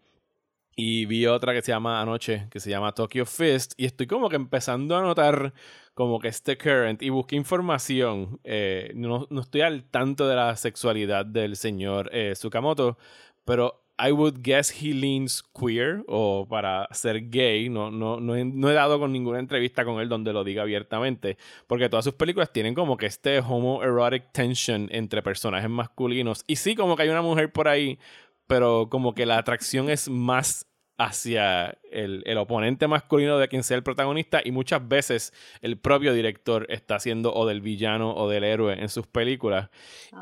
y 0.76 1.06
vi 1.06 1.28
otra 1.28 1.54
que 1.54 1.62
se 1.62 1.72
llama 1.72 2.02
anoche, 2.02 2.48
que 2.50 2.60
se 2.60 2.70
llama 2.70 2.94
Tokyo 2.94 3.26
Fist. 3.26 3.74
Y 3.78 3.86
estoy 3.86 4.08
como 4.08 4.30
que 4.30 4.36
empezando 4.36 4.98
a 4.98 5.02
notar 5.02 5.54
como 5.94 6.20
que 6.20 6.30
este 6.30 6.58
current. 6.58 7.02
Y 7.04 7.10
busqué 7.10 7.36
información. 7.36 8.40
eh, 8.44 8.92
no, 8.96 9.28
no 9.30 9.42
estoy 9.42 9.62
al 9.62 9.84
tanto 9.84 10.28
de 10.28 10.36
la 10.36 10.56
sexualidad 10.56 11.26
del 11.26 11.56
señor 11.58 12.10
eh, 12.12 12.32
Tsukamoto. 12.34 12.98
Pero 13.46 13.83
I 14.06 14.12
would 14.12 14.44
guess 14.44 14.70
he 14.70 14.94
leans 14.94 15.42
queer 15.42 16.04
o 16.08 16.46
para 16.46 16.90
ser 16.92 17.30
gay. 17.30 17.70
No, 17.70 17.90
no, 17.90 18.20
no, 18.20 18.36
he, 18.36 18.42
he 18.42 18.74
dado 18.74 19.00
con 19.00 19.14
ninguna 19.14 19.40
entrevista 19.40 19.86
con 19.86 20.02
él 20.02 20.10
donde 20.10 20.34
lo 20.34 20.44
diga 20.44 20.64
abiertamente. 20.64 21.38
Porque 21.68 21.88
todas 21.88 22.04
sus 22.04 22.16
películas 22.16 22.52
tienen 22.52 22.74
como 22.74 22.98
que 22.98 23.06
este 23.06 23.40
homoerotic 23.40 24.34
tension 24.34 24.90
entre 24.92 25.22
personajes 25.22 25.70
masculinos. 25.70 26.44
Y 26.48 26.58
sí, 26.58 26.76
como 26.76 26.98
que 26.98 27.04
hay 27.04 27.10
una 27.10 27.22
mujer 27.22 27.54
por 27.54 27.70
ahí, 27.70 27.98
pero 28.46 28.90
como 28.90 29.14
que 29.14 29.26
la 29.26 29.38
atracción 29.38 29.90
es 29.90 30.10
más 30.10 30.68
hacia 30.98 31.78
el, 31.92 32.24
el 32.26 32.38
oponente 32.38 32.88
masculino 32.88 33.38
de 33.38 33.48
quien 33.48 33.64
sea 33.64 33.78
el 33.78 33.84
protagonista 33.84 34.42
y 34.44 34.52
muchas 34.52 34.88
veces 34.88 35.34
el 35.62 35.78
propio 35.78 36.14
director 36.14 36.66
está 36.70 36.96
haciendo 36.96 37.34
o 37.34 37.48
del 37.48 37.62
villano 37.62 38.14
o 38.16 38.30
del 38.30 38.44
héroe 38.44 38.80
en 38.80 38.90
sus 38.90 39.08
películas. 39.08 39.70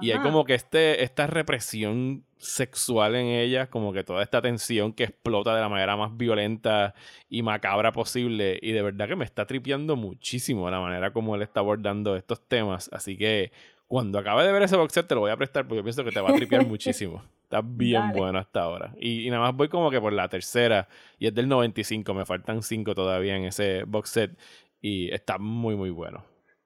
Y 0.01 0.12
hay 0.12 0.20
como 0.20 0.46
que 0.46 0.54
este, 0.54 1.04
esta 1.04 1.28
represión 1.28 2.24
sexual 2.42 3.16
en 3.16 3.28
ella, 3.28 3.70
como 3.70 3.94
que 3.94 4.04
toda 4.04 4.24
esta 4.24 4.42
tensión 4.42 4.94
que 4.94 5.04
explota 5.04 5.54
de 5.54 5.62
la 5.62 5.70
manera 5.70 5.96
más 5.96 6.16
violenta 6.18 6.96
y 7.30 7.44
macabra 7.44 7.92
posible 7.92 8.58
y 8.62 8.72
de 8.72 8.82
verdad 8.82 9.08
que 9.08 9.16
me 9.16 9.25
está 9.25 9.46
tripeando 9.46 9.96
muchísimo 9.96 10.70
la 10.70 10.80
manera 10.80 11.13
como 11.13 11.36
él 11.36 11.44
está 11.44 11.60
abordando 11.60 12.16
estos 12.16 12.42
temas, 12.48 12.90
así 12.92 13.16
que 13.16 13.51
cuando 13.88 14.18
acabe 14.18 14.44
de 14.44 14.51
ver 14.51 14.63
ese 14.63 14.75
box 14.75 14.94
set 14.94 15.08
te 15.08 15.16
lo 15.16 15.22
voy 15.22 15.32
a 15.32 15.38
prestar 15.38 15.68
porque 15.68 15.84
pienso 15.84 16.04
que 16.04 16.12
te 16.12 16.22
va 16.22 16.32
a 16.32 16.34
tripear 16.34 16.66
muchísimo. 16.68 17.22
Está 17.51 17.62
bien 17.67 18.01
Dale. 18.01 18.17
bueno 18.20 18.39
hasta 18.39 18.62
ahora. 18.62 18.93
Y, 18.98 19.27
y 19.27 19.29
nada 19.29 19.41
más 19.41 19.55
voy 19.55 19.67
como 19.67 19.91
que 19.91 20.00
por 20.00 20.13
la 20.13 20.29
tercera 20.29 20.88
y 21.20 21.27
es 21.27 21.36
del 21.36 21.50
95, 21.50 22.13
me 22.13 22.25
faltan 22.25 22.63
cinco 22.63 22.96
todavía 22.96 23.36
en 23.36 23.43
ese 23.43 23.84
box 23.84 24.10
set 24.10 24.38
y 24.81 25.13
está 25.13 25.38
muy 25.38 25.75
muy 25.75 25.89
bueno. 25.89 26.24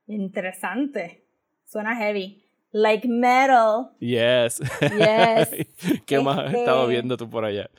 Interesante. 0.07 1.23
Suena 1.65 1.95
heavy. 1.95 2.43
Like 2.71 3.07
metal. 3.07 3.91
Yes. 3.99 4.59
Yes. 4.81 6.01
¿Qué 6.05 6.19
más 6.19 6.37
has 6.39 6.53
estado 6.53 6.81
Este- 6.83 6.91
viendo 6.93 7.17
tú 7.17 7.29
por 7.29 7.45
allá? 7.45 7.69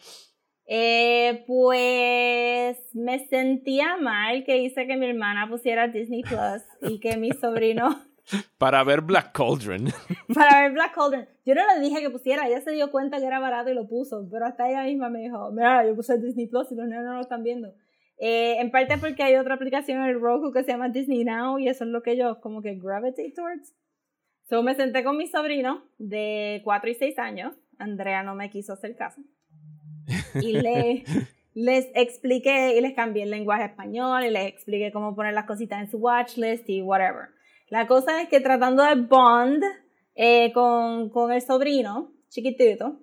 Eh, 0.68 1.44
pues 1.46 2.76
me 2.94 3.24
sentía 3.28 3.96
mal 3.98 4.42
que 4.42 4.58
hice 4.58 4.88
que 4.88 4.96
mi 4.96 5.06
hermana 5.06 5.48
pusiera 5.48 5.86
Disney 5.86 6.22
Plus 6.22 6.62
y 6.90 6.98
que 6.98 7.16
mi 7.16 7.30
sobrino 7.30 8.00
Para 8.58 8.82
ver 8.84 9.02
Black 9.02 9.32
Cauldron. 9.32 9.86
para 10.34 10.62
ver 10.62 10.72
Black 10.72 10.94
Cauldron. 10.94 11.28
Yo 11.44 11.54
no 11.54 11.62
le 11.74 11.80
dije 11.80 12.00
que 12.00 12.10
pusiera, 12.10 12.46
ella 12.46 12.60
se 12.60 12.72
dio 12.72 12.90
cuenta 12.90 13.18
que 13.18 13.26
era 13.26 13.38
barato 13.38 13.70
y 13.70 13.74
lo 13.74 13.86
puso, 13.86 14.26
pero 14.30 14.46
hasta 14.46 14.68
ella 14.68 14.82
misma 14.84 15.10
me 15.10 15.20
dijo, 15.20 15.50
mira, 15.52 15.86
yo 15.86 15.94
puse 15.94 16.18
Disney 16.18 16.46
Plus 16.46 16.72
y 16.72 16.74
los 16.74 16.86
niños 16.86 17.04
no 17.04 17.14
lo 17.14 17.20
están 17.20 17.42
viendo. 17.42 17.72
Eh, 18.18 18.60
en 18.60 18.70
parte 18.70 18.96
porque 18.98 19.22
hay 19.22 19.36
otra 19.36 19.54
aplicación 19.54 20.02
en 20.02 20.08
el 20.08 20.20
Roku 20.20 20.50
que 20.50 20.62
se 20.64 20.72
llama 20.72 20.88
Disney 20.88 21.22
Now 21.24 21.58
y 21.58 21.68
eso 21.68 21.84
es 21.84 21.90
lo 21.90 22.02
que 22.02 22.16
yo 22.16 22.40
como 22.40 22.62
que 22.62 22.74
gravitate 22.74 23.32
towards. 23.32 23.74
So 24.48 24.62
me 24.62 24.74
senté 24.74 25.04
con 25.04 25.16
mi 25.16 25.26
sobrino 25.26 25.84
de 25.98 26.62
4 26.64 26.90
y 26.90 26.94
6 26.94 27.18
años, 27.18 27.54
Andrea 27.78 28.22
no 28.22 28.34
me 28.34 28.48
quiso 28.48 28.72
hacer 28.72 28.96
caso, 28.96 29.20
y 30.40 30.52
le, 30.52 31.04
les 31.54 31.88
expliqué 31.94 32.76
y 32.76 32.80
les 32.80 32.94
cambié 32.94 33.24
el 33.24 33.30
lenguaje 33.30 33.64
español 33.64 34.24
y 34.24 34.30
les 34.30 34.46
expliqué 34.46 34.92
cómo 34.92 35.16
poner 35.16 35.34
las 35.34 35.46
cositas 35.46 35.80
en 35.80 35.90
su 35.90 35.98
watch 35.98 36.36
list 36.36 36.68
y 36.70 36.80
whatever. 36.80 37.35
La 37.68 37.86
cosa 37.86 38.22
es 38.22 38.28
que 38.28 38.40
tratando 38.40 38.82
de 38.84 38.94
bond 38.94 39.62
eh, 40.14 40.52
con, 40.52 41.10
con 41.10 41.32
el 41.32 41.42
sobrino 41.42 42.12
chiquitito, 42.28 43.00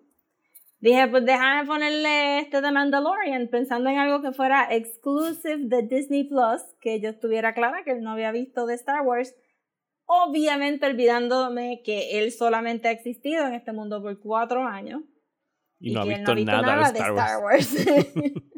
dije, 0.79 1.07
pues 1.07 1.25
déjame 1.25 1.67
ponerle 1.67 2.39
este 2.39 2.61
de 2.61 2.71
Mandalorian, 2.71 3.49
pensando 3.49 3.89
en 3.89 3.97
algo 3.97 4.21
que 4.21 4.31
fuera 4.31 4.67
exclusive 4.73 5.59
de 5.59 5.83
Disney 5.83 6.23
Plus, 6.25 6.61
que 6.79 7.01
yo 7.01 7.09
estuviera 7.09 7.53
clara 7.53 7.83
que 7.83 7.91
él 7.91 8.01
no 8.01 8.11
había 8.11 8.31
visto 8.31 8.65
de 8.65 8.75
Star 8.75 9.01
Wars. 9.01 9.35
Obviamente 10.05 10.85
olvidándome 10.85 11.81
que 11.83 12.19
él 12.19 12.31
solamente 12.31 12.87
ha 12.87 12.91
existido 12.91 13.45
en 13.45 13.53
este 13.53 13.71
mundo 13.73 14.01
por 14.01 14.19
cuatro 14.19 14.65
años. 14.65 15.01
Y 15.79 15.93
no 15.93 16.01
ha 16.01 16.03
que 16.03 16.13
él 16.13 16.35
visto, 16.35 16.35
nada, 16.45 16.91
de 16.91 16.99
Star 16.99 17.13
Wars. 17.13 17.41
Wars. 17.41 17.75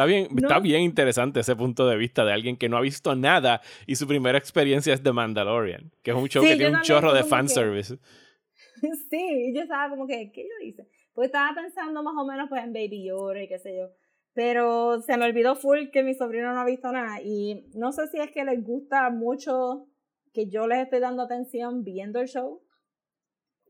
Está 0.00 0.06
bien, 0.06 0.28
No. 0.30 0.38
está 0.48 0.58
bien 0.60 0.80
interesante 0.82 1.40
ese 1.40 1.54
punto 1.56 1.86
de 1.86 1.96
vista 1.98 2.24
de 2.24 2.32
alguien 2.32 2.56
que 2.56 2.70
no 2.70 2.78
ha 2.78 2.80
visto 2.80 3.14
nada 3.14 3.60
y 3.86 3.96
su 3.96 4.06
primera 4.08 4.38
experiencia 4.38 4.94
es 4.94 5.02
The 5.02 5.12
Mandalorian, 5.12 5.92
que 6.02 6.10
es 6.12 6.16
un 6.16 6.26
show 6.26 6.42
Sí, 6.42 6.48
que 6.50 6.56
tiene 6.56 6.76
un 6.76 6.82
chorro 6.82 7.12
de 7.12 7.20
como 7.20 7.24
que- 7.24 7.28
fanservice. 7.36 7.98
sí, 9.10 9.50
y 9.50 9.54
yo 9.54 9.60
estaba 9.62 9.90
como 9.90 10.06
que, 10.06 10.32
¿qué 10.32 10.42
yo 10.44 10.66
hice? 10.66 10.88
Pues 11.12 11.26
estaba 11.26 11.54
pensando 11.54 12.02
más 12.02 12.14
o 12.16 12.24
menos 12.24 12.48
pues 12.48 12.64
en 12.64 12.72
Baby 12.72 13.04
Yoda 13.08 13.42
y 13.42 13.48
qué 13.48 13.58
sé 13.58 13.76
yo. 13.76 13.90
Pero 14.32 15.02
se 15.02 15.18
me 15.18 15.26
olvidó 15.26 15.54
full 15.54 15.90
que 15.92 16.02
mi 16.02 16.14
sobrino 16.14 16.54
no 16.54 16.60
ha 16.60 16.64
visto 16.64 16.90
nada. 16.92 17.20
Y 17.20 17.66
no 17.74 17.92
sé 17.92 18.06
si 18.06 18.18
es 18.18 18.30
que 18.30 18.44
les 18.44 18.62
gusta 18.64 19.10
mucho 19.10 19.86
que 20.32 20.48
yo 20.48 20.66
les 20.66 20.78
estoy 20.84 21.00
dando 21.00 21.22
atención 21.24 21.82
viendo 21.84 22.20
el 22.20 22.28
show 22.28 22.62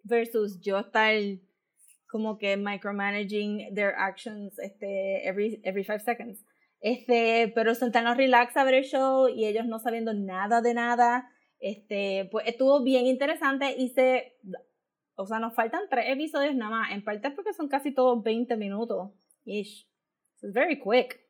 versus 0.05 0.61
yo 0.61 0.79
estar 0.79 1.13
como 2.11 2.39
que 2.39 2.57
micromanaging 2.57 3.75
their 3.75 3.95
actions 3.97 4.59
este, 4.59 5.27
every, 5.27 5.61
every 5.65 5.85
five 5.85 6.01
seconds. 6.01 6.45
Este, 6.81 7.53
pero 7.55 7.75
sentarnos 7.75 8.17
relax 8.17 8.57
a 8.57 8.65
ver 8.65 8.75
el 8.75 8.85
show 8.85 9.29
y 9.29 9.47
ellos 9.47 9.67
no 9.67 9.79
sabiendo 9.79 10.13
nada 10.15 10.61
de 10.61 10.75
nada. 10.75 11.31
Este, 11.59 12.29
pues 12.31 12.49
estuvo 12.49 12.83
bien 12.83 13.07
interesante 13.07 13.75
y 13.77 13.91
se, 13.91 14.37
o 15.15 15.27
sea, 15.27 15.39
nos 15.39 15.55
faltan 15.55 15.83
tres 15.91 16.07
episodios 16.09 16.55
nada 16.55 16.71
más, 16.71 16.93
en 16.93 17.05
parte 17.05 17.31
porque 17.31 17.53
son 17.53 17.69
casi 17.69 17.93
todos 17.93 18.23
20 18.23 18.57
minutos. 18.57 19.11
Ish. 19.45 19.87
It's 20.43 20.55
very 20.55 20.81
quick. 20.81 21.30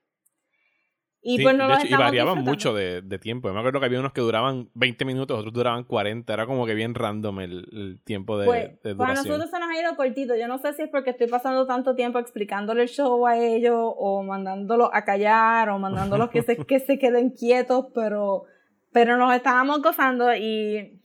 Y 1.23 1.37
Sí, 1.37 1.43
pues 1.43 1.55
no 1.57 1.65
de 1.65 1.69
los 1.69 1.79
hecho, 1.79 1.87
y 1.87 1.93
estamos 1.93 2.07
variaban 2.07 2.45
mucho 2.45 2.73
de, 2.75 3.03
de 3.03 3.19
tiempo. 3.19 3.49
Yo 3.49 3.55
me 3.55 3.61
acuerdo 3.61 3.79
que 3.79 3.87
había 3.87 4.00
unos 4.00 4.12
que 4.12 4.23
duraban 4.23 4.71
20 4.75 5.05
minutos, 5.05 5.39
otros 5.39 5.53
duraban 5.53 5.85
40. 5.85 6.33
Era 6.33 6.47
como 6.47 6.65
que 6.65 6.75
bien 6.75 6.95
random 6.95 7.41
el, 7.41 7.69
el 7.73 8.00
tiempo 8.05 8.39
de, 8.39 8.47
Pues, 8.47 8.83
de 8.83 8.95
para 8.97 9.11
duración. 9.12 9.39
nosotros 9.39 9.50
se 9.50 9.59
nos 9.59 9.69
ha 9.69 9.81
ido 9.83 9.97
cortito. 9.97 10.35
Yo 10.37 10.49
no 10.49 10.57
sé 10.59 10.73
si 10.73 10.83
es 10.83 10.89
porque 10.89 11.11
estoy 11.11 11.27
pasando 11.29 11.67
tanto 11.67 11.95
tiempo 11.95 12.19
explicándole 12.19 12.83
el 12.83 12.89
show 12.89 13.27
a 13.27 13.37
ellos 13.37 13.77
o 13.77 14.23
mandándolos 14.23 14.89
a 14.95 15.05
callar 15.05 15.69
o 15.69 15.79
mandándolos 15.79 16.31
que 16.31 16.43
se, 16.43 16.57
que 16.67 16.81
se 16.81 16.99
queden 16.99 17.31
quietos, 17.31 17.87
pero, 17.95 18.45
pero 18.91 19.19
nos 19.19 19.35
estábamos 19.35 19.83
gozando 19.83 20.35
y 20.35 21.03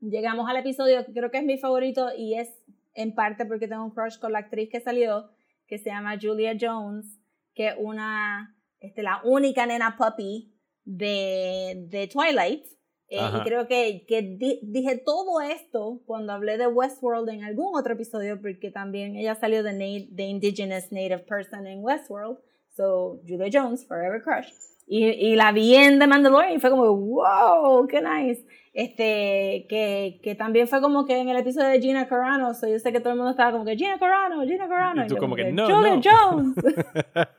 llegamos 0.00 0.48
al 0.48 0.56
episodio 0.56 1.04
que 1.04 1.12
creo 1.12 1.30
que 1.30 1.38
es 1.38 1.44
mi 1.44 1.58
favorito 1.58 2.08
y 2.16 2.38
es 2.38 2.48
en 2.94 3.14
parte 3.14 3.44
porque 3.44 3.68
tengo 3.68 3.84
un 3.84 3.90
crush 3.90 4.18
con 4.18 4.32
la 4.32 4.38
actriz 4.38 4.70
que 4.70 4.80
salió, 4.80 5.28
que 5.66 5.78
se 5.78 5.90
llama 5.90 6.16
Julia 6.20 6.56
Jones, 6.58 7.18
que 7.54 7.68
es 7.68 7.74
una, 7.78 8.53
este, 8.86 9.02
la 9.02 9.20
única 9.24 9.66
nena 9.66 9.96
puppy 9.98 10.52
de, 10.84 11.86
de 11.88 12.06
Twilight. 12.08 12.64
Eh, 13.08 13.18
y 13.40 13.44
creo 13.44 13.68
que, 13.68 14.06
que 14.08 14.22
di- 14.22 14.60
dije 14.62 14.96
todo 14.96 15.40
esto 15.42 16.02
cuando 16.06 16.32
hablé 16.32 16.56
de 16.56 16.66
Westworld 16.66 17.28
en 17.28 17.44
algún 17.44 17.76
otro 17.78 17.92
episodio, 17.94 18.40
porque 18.40 18.70
también 18.70 19.14
ella 19.16 19.34
salió 19.34 19.62
de, 19.62 19.72
na- 19.72 20.06
de 20.10 20.22
Indigenous 20.24 20.90
Native 20.90 21.18
Person 21.28 21.66
en 21.66 21.82
Westworld. 21.84 22.38
So, 22.76 23.20
Julia 23.26 23.48
Jones, 23.52 23.86
Forever 23.86 24.22
Crush. 24.22 24.48
Y, 24.86 25.04
y 25.06 25.36
la 25.36 25.52
vi 25.52 25.74
en 25.76 25.98
The 25.98 26.06
Mandalorian 26.06 26.52
y 26.54 26.58
fue 26.60 26.70
como, 26.70 26.94
wow, 26.94 27.86
qué 27.86 28.02
nice. 28.02 28.44
Este, 28.74 29.66
que, 29.68 30.18
que 30.22 30.34
también 30.34 30.66
fue 30.66 30.80
como 30.80 31.06
que 31.06 31.16
en 31.18 31.28
el 31.28 31.36
episodio 31.36 31.68
de 31.68 31.80
Gina 31.80 32.08
Carano, 32.08 32.52
so 32.54 32.66
yo 32.66 32.78
sé 32.80 32.92
que 32.92 32.98
todo 33.00 33.10
el 33.12 33.16
mundo 33.16 33.30
estaba 33.30 33.52
como 33.52 33.64
que 33.64 33.76
Gina 33.76 33.98
Carano, 33.98 34.42
Gina 34.42 34.68
Carano. 34.68 35.04
Y 35.04 35.06
tú 35.06 35.14
yo 35.14 35.20
como 35.20 35.36
que, 35.36 35.52
no, 35.52 35.64
Julia 35.66 35.94
no. 35.96 36.02
Jones. 36.02 36.54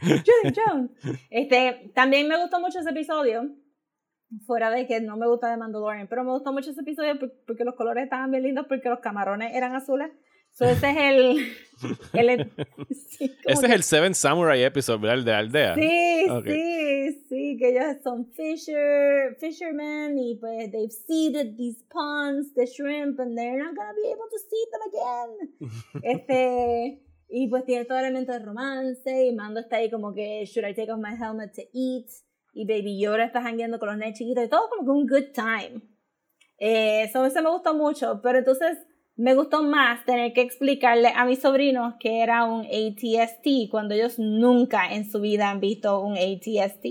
Julia 0.00 0.54
Jones. 0.54 0.90
Este, 1.30 1.92
también 1.94 2.28
me 2.28 2.36
gustó 2.40 2.60
mucho 2.60 2.80
ese 2.80 2.90
episodio. 2.90 3.48
Fuera 4.46 4.70
de 4.70 4.86
que 4.86 5.00
no 5.00 5.16
me 5.18 5.28
gusta 5.28 5.50
de 5.50 5.58
Mandalorian, 5.58 6.08
pero 6.08 6.24
me 6.24 6.30
gustó 6.32 6.52
mucho 6.52 6.70
ese 6.70 6.80
episodio 6.80 7.18
por- 7.18 7.32
porque 7.46 7.64
los 7.64 7.74
colores 7.74 8.04
estaban 8.04 8.30
bien 8.30 8.42
lindos, 8.42 8.66
porque 8.66 8.88
los 8.88 9.00
camarones 9.00 9.54
eran 9.54 9.74
azules. 9.74 10.10
So 10.54 10.66
ese 10.66 10.90
es 10.90 10.96
el. 10.96 11.52
el 12.12 12.50
sí, 12.90 13.24
Ese 13.44 13.52
es 13.52 13.60
que- 13.60 13.72
el 13.74 13.82
Seven 13.82 14.14
Samurai 14.14 14.62
episode, 14.62 15.00
¿verdad? 15.00 15.18
El 15.18 15.24
de 15.24 15.32
Aldea. 15.32 15.74
Sí, 15.74 16.30
Ok. 16.30 16.46
sí, 16.46 17.24
sí, 17.28 17.56
que 17.58 17.68
ellos 17.70 17.96
son 18.04 18.30
fisher, 18.32 19.36
fishermen 19.40 20.16
y 20.18 20.36
pues 20.36 20.70
they've 20.70 20.90
seeded 21.06 21.56
these 21.56 21.82
ponds 21.90 22.54
de 22.54 22.66
shrimp 22.66 23.18
and 23.18 23.36
they're 23.36 23.56
not 23.58 23.74
gonna 23.74 23.92
be 23.94 24.08
able 24.08 24.28
to 24.30 24.38
seed 24.38 24.68
them 24.70 24.82
again. 24.92 26.02
este, 26.02 27.02
y 27.28 27.48
pues 27.48 27.64
tiene 27.64 27.84
todo 27.86 27.98
elemento 27.98 28.32
de 28.32 28.38
romance 28.40 29.26
y 29.26 29.32
Mando 29.34 29.60
está 29.60 29.76
ahí 29.76 29.90
como 29.90 30.12
que 30.14 30.44
should 30.44 30.68
I 30.68 30.74
take 30.74 30.92
off 30.92 31.00
my 31.00 31.16
helmet 31.16 31.52
to 31.54 31.62
eat 31.72 32.06
y 32.54 32.66
Baby 32.66 33.00
Yoda 33.00 33.24
está 33.24 33.40
jangueando 33.42 33.78
con 33.78 33.88
los 33.88 33.96
nenes 33.98 34.18
chiquitos 34.18 34.44
y 34.44 34.48
todo 34.48 34.68
como 34.68 34.84
que 34.84 34.90
un 34.90 35.06
good 35.06 35.32
time. 35.34 35.80
Eh, 36.58 37.04
eso, 37.04 37.24
eso 37.24 37.42
me 37.42 37.50
gustó 37.50 37.74
mucho, 37.74 38.20
pero 38.22 38.38
entonces 38.38 38.78
me 39.16 39.34
gustó 39.34 39.62
más 39.62 40.04
tener 40.04 40.32
que 40.32 40.40
explicarle 40.40 41.08
a 41.14 41.24
mis 41.24 41.40
sobrinos 41.40 41.94
que 42.00 42.22
era 42.22 42.44
un 42.44 42.62
ATST 42.62 43.70
cuando 43.70 43.94
ellos 43.94 44.18
nunca 44.18 44.92
en 44.92 45.08
su 45.08 45.20
vida 45.20 45.50
han 45.50 45.60
visto 45.60 46.00
un 46.00 46.16
ATST. 46.16 46.84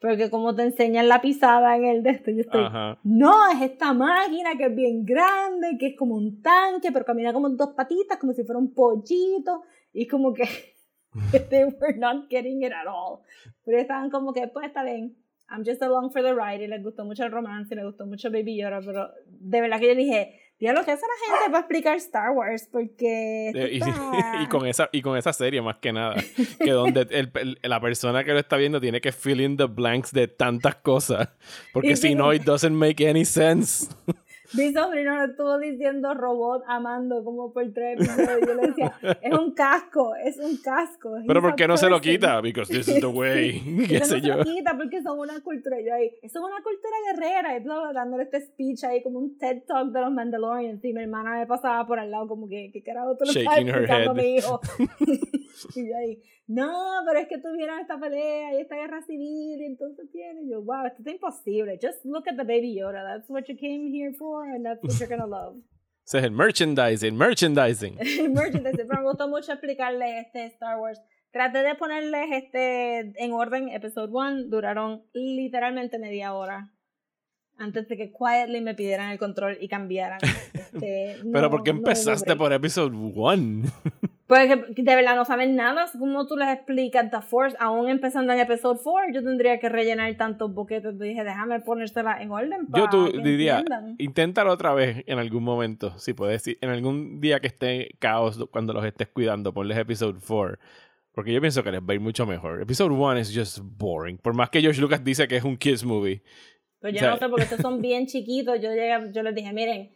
Porque 0.00 0.30
como 0.30 0.54
te 0.54 0.62
enseñan 0.62 1.08
la 1.08 1.20
pisada 1.20 1.76
en 1.76 1.84
el 1.84 2.02
de 2.02 2.10
esto, 2.10 2.30
yo 2.30 2.42
estoy, 2.42 2.64
Ajá. 2.64 2.98
no, 3.04 3.48
es 3.50 3.62
esta 3.62 3.94
máquina 3.94 4.50
que 4.56 4.66
es 4.66 4.74
bien 4.74 5.04
grande, 5.04 5.78
que 5.78 5.88
es 5.88 5.96
como 5.96 6.14
un 6.14 6.42
tanque, 6.42 6.92
pero 6.92 7.04
camina 7.04 7.32
como 7.32 7.48
dos 7.48 7.70
patitas, 7.70 8.18
como 8.18 8.34
si 8.34 8.44
fuera 8.44 8.58
un 8.58 8.74
pollito. 8.74 9.62
Y 9.94 10.06
como 10.06 10.34
que 10.34 10.44
they 11.50 11.64
were 11.64 11.96
not 11.96 12.28
getting 12.28 12.62
it 12.62 12.72
at 12.72 12.86
all. 12.86 13.22
Pero 13.64 13.78
estaban 13.78 14.10
como 14.10 14.32
que, 14.32 14.48
pues 14.48 14.66
está 14.66 14.84
bien. 14.84 15.16
I'm 15.48 15.64
just 15.64 15.82
along 15.82 16.10
for 16.10 16.22
the 16.22 16.34
ride. 16.34 16.62
Y 16.62 16.66
les 16.66 16.82
gustó 16.82 17.04
mucho 17.04 17.24
el 17.24 17.32
romance, 17.32 17.74
y 17.74 17.76
les 17.76 17.84
gustó 17.84 18.06
mucho 18.06 18.30
Baby 18.30 18.56
Yoda. 18.56 18.80
Pero 18.84 19.10
de 19.26 19.60
verdad 19.60 19.78
que 19.78 19.88
yo 19.88 19.94
dije, 19.94 20.40
lo 20.60 20.84
que 20.84 20.92
hace 20.92 21.02
la 21.02 21.26
gente 21.36 21.50
para 21.50 21.58
explicar 21.60 21.96
Star 21.96 22.30
Wars, 22.30 22.68
porque. 22.70 23.50
Eh, 23.54 23.70
Y, 23.72 23.80
y 24.44 24.46
con 24.46 24.66
esa, 24.66 24.88
y 24.92 25.02
con 25.02 25.16
esa 25.18 25.32
serie 25.32 25.60
más 25.60 25.76
que 25.76 25.92
nada. 25.92 26.14
Que 26.58 26.70
donde 26.70 27.02
el- 27.10 27.30
el- 27.34 27.58
la 27.62 27.80
persona 27.80 28.24
que 28.24 28.32
lo 28.32 28.38
está 28.38 28.56
viendo 28.56 28.80
tiene 28.80 29.00
que 29.00 29.12
fill 29.12 29.40
in 29.40 29.56
the 29.56 29.64
blanks 29.66 30.12
de 30.12 30.28
tantas 30.28 30.76
cosas. 30.76 31.28
Porque 31.72 31.96
si 31.96 32.14
no, 32.14 32.32
it 32.32 32.42
doesn't 32.44 32.72
make 32.74 33.06
any 33.08 33.24
sense. 33.24 33.88
Mi 34.56 34.72
sobrino 34.72 35.18
le 35.18 35.32
estuvo 35.32 35.58
diciendo 35.58 36.14
robot 36.14 36.62
amando 36.66 37.24
como 37.24 37.52
por 37.52 37.64
tres 37.72 37.98
episodios. 38.00 38.40
Yo 38.46 38.54
le 38.54 38.66
decía, 38.68 38.94
es 39.20 39.32
un 39.32 39.52
casco, 39.52 40.14
es 40.16 40.38
un 40.38 40.56
casco. 40.58 41.14
Pero 41.26 41.40
¿por 41.40 41.54
qué 41.56 41.66
no 41.66 41.76
se 41.76 41.88
lo 41.88 41.96
person". 41.96 42.12
quita? 42.12 42.40
Because 42.40 42.72
this 42.72 42.88
is 42.88 43.00
the 43.00 43.06
way. 43.06 43.60
Qué 43.88 43.94
Pero 43.94 44.04
sé 44.04 44.16
no 44.16 44.20
se 44.22 44.28
yo. 44.28 44.36
lo 44.36 44.44
quita 44.44 44.76
porque 44.76 45.02
son 45.02 45.18
una 45.18 45.40
cultura. 45.40 45.76
Yo 45.80 45.94
ahí, 45.94 46.10
es 46.22 46.34
una 46.36 46.62
cultura 46.62 46.96
guerrera. 47.12 47.56
Y 47.56 47.62
bla, 47.62 47.80
bla, 47.80 47.92
dándole 47.92 48.24
este 48.24 48.40
speech 48.40 48.84
ahí 48.84 49.02
como 49.02 49.18
un 49.18 49.36
TED 49.38 49.62
Talk 49.66 49.92
de 49.92 50.00
los 50.00 50.12
Mandalorians. 50.12 50.84
Y 50.84 50.92
mi 50.92 51.02
hermana 51.02 51.38
me 51.38 51.46
pasaba 51.46 51.86
por 51.86 51.98
al 51.98 52.10
lado 52.10 52.28
como 52.28 52.48
que, 52.48 52.70
¿qué 52.72 52.82
carajo 52.82 53.16
tú 53.16 53.24
le 53.24 53.40
estás 53.40 53.58
explicando 53.58 54.10
a 54.10 54.14
mi 54.14 54.36
hijo? 54.36 54.60
y 55.76 55.88
yo 55.88 55.96
ahí, 55.96 56.22
no, 56.46 57.02
pero 57.06 57.20
es 57.20 57.28
que 57.28 57.38
tuvieron 57.38 57.80
esta 57.80 57.98
pelea 57.98 58.54
y 58.54 58.60
esta 58.60 58.76
guerra 58.76 59.00
civil. 59.02 59.60
Y 59.60 59.64
entonces 59.64 60.10
tiene. 60.12 60.48
Yo, 60.48 60.62
wow, 60.62 60.86
esto 60.86 61.02
es 61.04 61.14
imposible. 61.14 61.78
Just 61.80 62.04
look 62.04 62.28
at 62.28 62.36
the 62.36 62.44
baby 62.44 62.74
Yoda. 62.74 63.02
That's 63.02 63.30
what 63.30 63.44
you 63.48 63.56
came 63.56 63.90
here 63.90 64.12
for 64.18 64.44
and 64.44 64.64
that's 64.64 64.82
what 64.82 64.92
you're 64.98 65.08
gonna 65.08 65.26
love. 65.26 65.56
Ese 66.06 66.18
es 66.18 66.24
el 66.24 66.32
merchandising, 66.32 67.16
merchandising. 67.16 67.94
merchandising, 68.34 68.86
pero 68.86 69.00
me 69.00 69.08
gustó 69.08 69.26
mucho 69.26 69.52
explicarles 69.52 70.26
este 70.26 70.44
Star 70.46 70.78
Wars. 70.78 71.00
Traté 71.32 71.62
de 71.62 71.74
ponerles 71.76 72.26
este 72.30 73.12
en 73.16 73.32
orden, 73.32 73.70
episode 73.70 74.10
1, 74.12 74.44
duraron 74.50 75.02
literalmente 75.14 75.98
media 75.98 76.34
hora. 76.34 76.70
Antes 77.56 77.88
de 77.88 77.96
que 77.96 78.12
quietly 78.12 78.60
me 78.60 78.74
pidieran 78.74 79.12
el 79.12 79.18
control 79.18 79.56
y 79.60 79.68
cambiaran. 79.68 80.20
Este, 80.74 81.18
Pero 81.32 81.50
¿por 81.50 81.62
qué 81.62 81.70
empezaste 81.70 82.34
por 82.34 82.52
episode 82.52 82.96
1? 82.96 83.70
Porque 84.26 84.56
de 84.74 84.96
verdad 84.96 85.16
no 85.16 85.24
saben 85.26 85.54
nada. 85.54 85.84
¿Cómo 85.98 86.26
tú 86.26 86.36
les 86.36 86.48
explicas 86.48 87.10
The 87.10 87.20
Force? 87.20 87.54
Aún 87.60 87.88
empezando 87.90 88.32
en 88.32 88.40
episode 88.40 88.80
4, 88.82 89.12
yo 89.12 89.22
tendría 89.22 89.58
que 89.60 89.68
rellenar 89.68 90.14
tantos 90.16 90.54
boquetes. 90.54 90.98
Dije, 90.98 91.22
déjame 91.24 91.60
ponérsela 91.60 92.22
en 92.22 92.30
orden. 92.30 92.62
Yo 92.68 92.68
para 92.86 92.90
tú 92.90 93.12
que 93.12 93.18
diría, 93.18 93.58
entiendan. 93.58 93.96
inténtalo 93.98 94.52
otra 94.52 94.72
vez 94.72 95.04
en 95.06 95.18
algún 95.18 95.44
momento, 95.44 95.98
si 95.98 96.14
puedes, 96.14 96.44
en 96.48 96.70
algún 96.70 97.20
día 97.20 97.38
que 97.40 97.48
esté 97.48 97.90
caos 97.98 98.42
cuando 98.50 98.72
los 98.72 98.84
estés 98.86 99.08
cuidando, 99.08 99.52
ponles 99.52 99.76
episode 99.76 100.18
4. 100.26 100.58
Porque 101.12 101.32
yo 101.32 101.40
pienso 101.40 101.62
que 101.62 101.70
les 101.70 101.80
va 101.82 101.86
a 101.90 101.94
ir 101.94 102.00
mucho 102.00 102.24
mejor. 102.26 102.62
Episode 102.62 102.90
1 102.94 103.18
es 103.18 103.32
just 103.36 103.58
boring. 103.62 104.16
Por 104.18 104.32
más 104.34 104.48
que 104.48 104.60
George 104.62 104.80
Lucas 104.80 105.04
dice 105.04 105.28
que 105.28 105.36
es 105.36 105.44
un 105.44 105.56
kids 105.58 105.84
movie. 105.84 106.22
Pero 106.80 106.92
yo 106.92 106.96
O 106.96 107.00
sea- 107.00 107.10
no 107.10 107.18
sé, 107.18 107.28
porque 107.28 107.44
estos 107.44 107.60
son 107.60 107.80
bien 107.82 108.06
chiquitos. 108.06 108.60
Yo, 108.60 108.70
llegué, 108.70 109.10
yo 109.12 109.22
les 109.22 109.34
dije, 109.34 109.52
miren, 109.52 109.90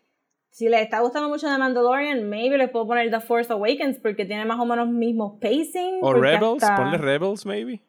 si 0.58 0.68
les 0.68 0.80
está 0.82 0.98
gustando 0.98 1.28
mucho 1.28 1.46
The 1.46 1.56
Mandalorian, 1.56 2.28
maybe 2.28 2.58
les 2.58 2.68
puedo 2.68 2.84
poner 2.84 3.08
The 3.12 3.20
Force 3.20 3.52
Awakens 3.52 4.00
porque 4.00 4.24
tiene 4.24 4.44
más 4.44 4.58
o 4.58 4.64
menos 4.66 4.88
mismos 4.88 5.38
pacing. 5.40 6.00
O 6.02 6.12
Rebels, 6.12 6.64
hasta- 6.64 6.74
ponle 6.76 6.98
Rebels, 6.98 7.46
maybe. 7.46 7.80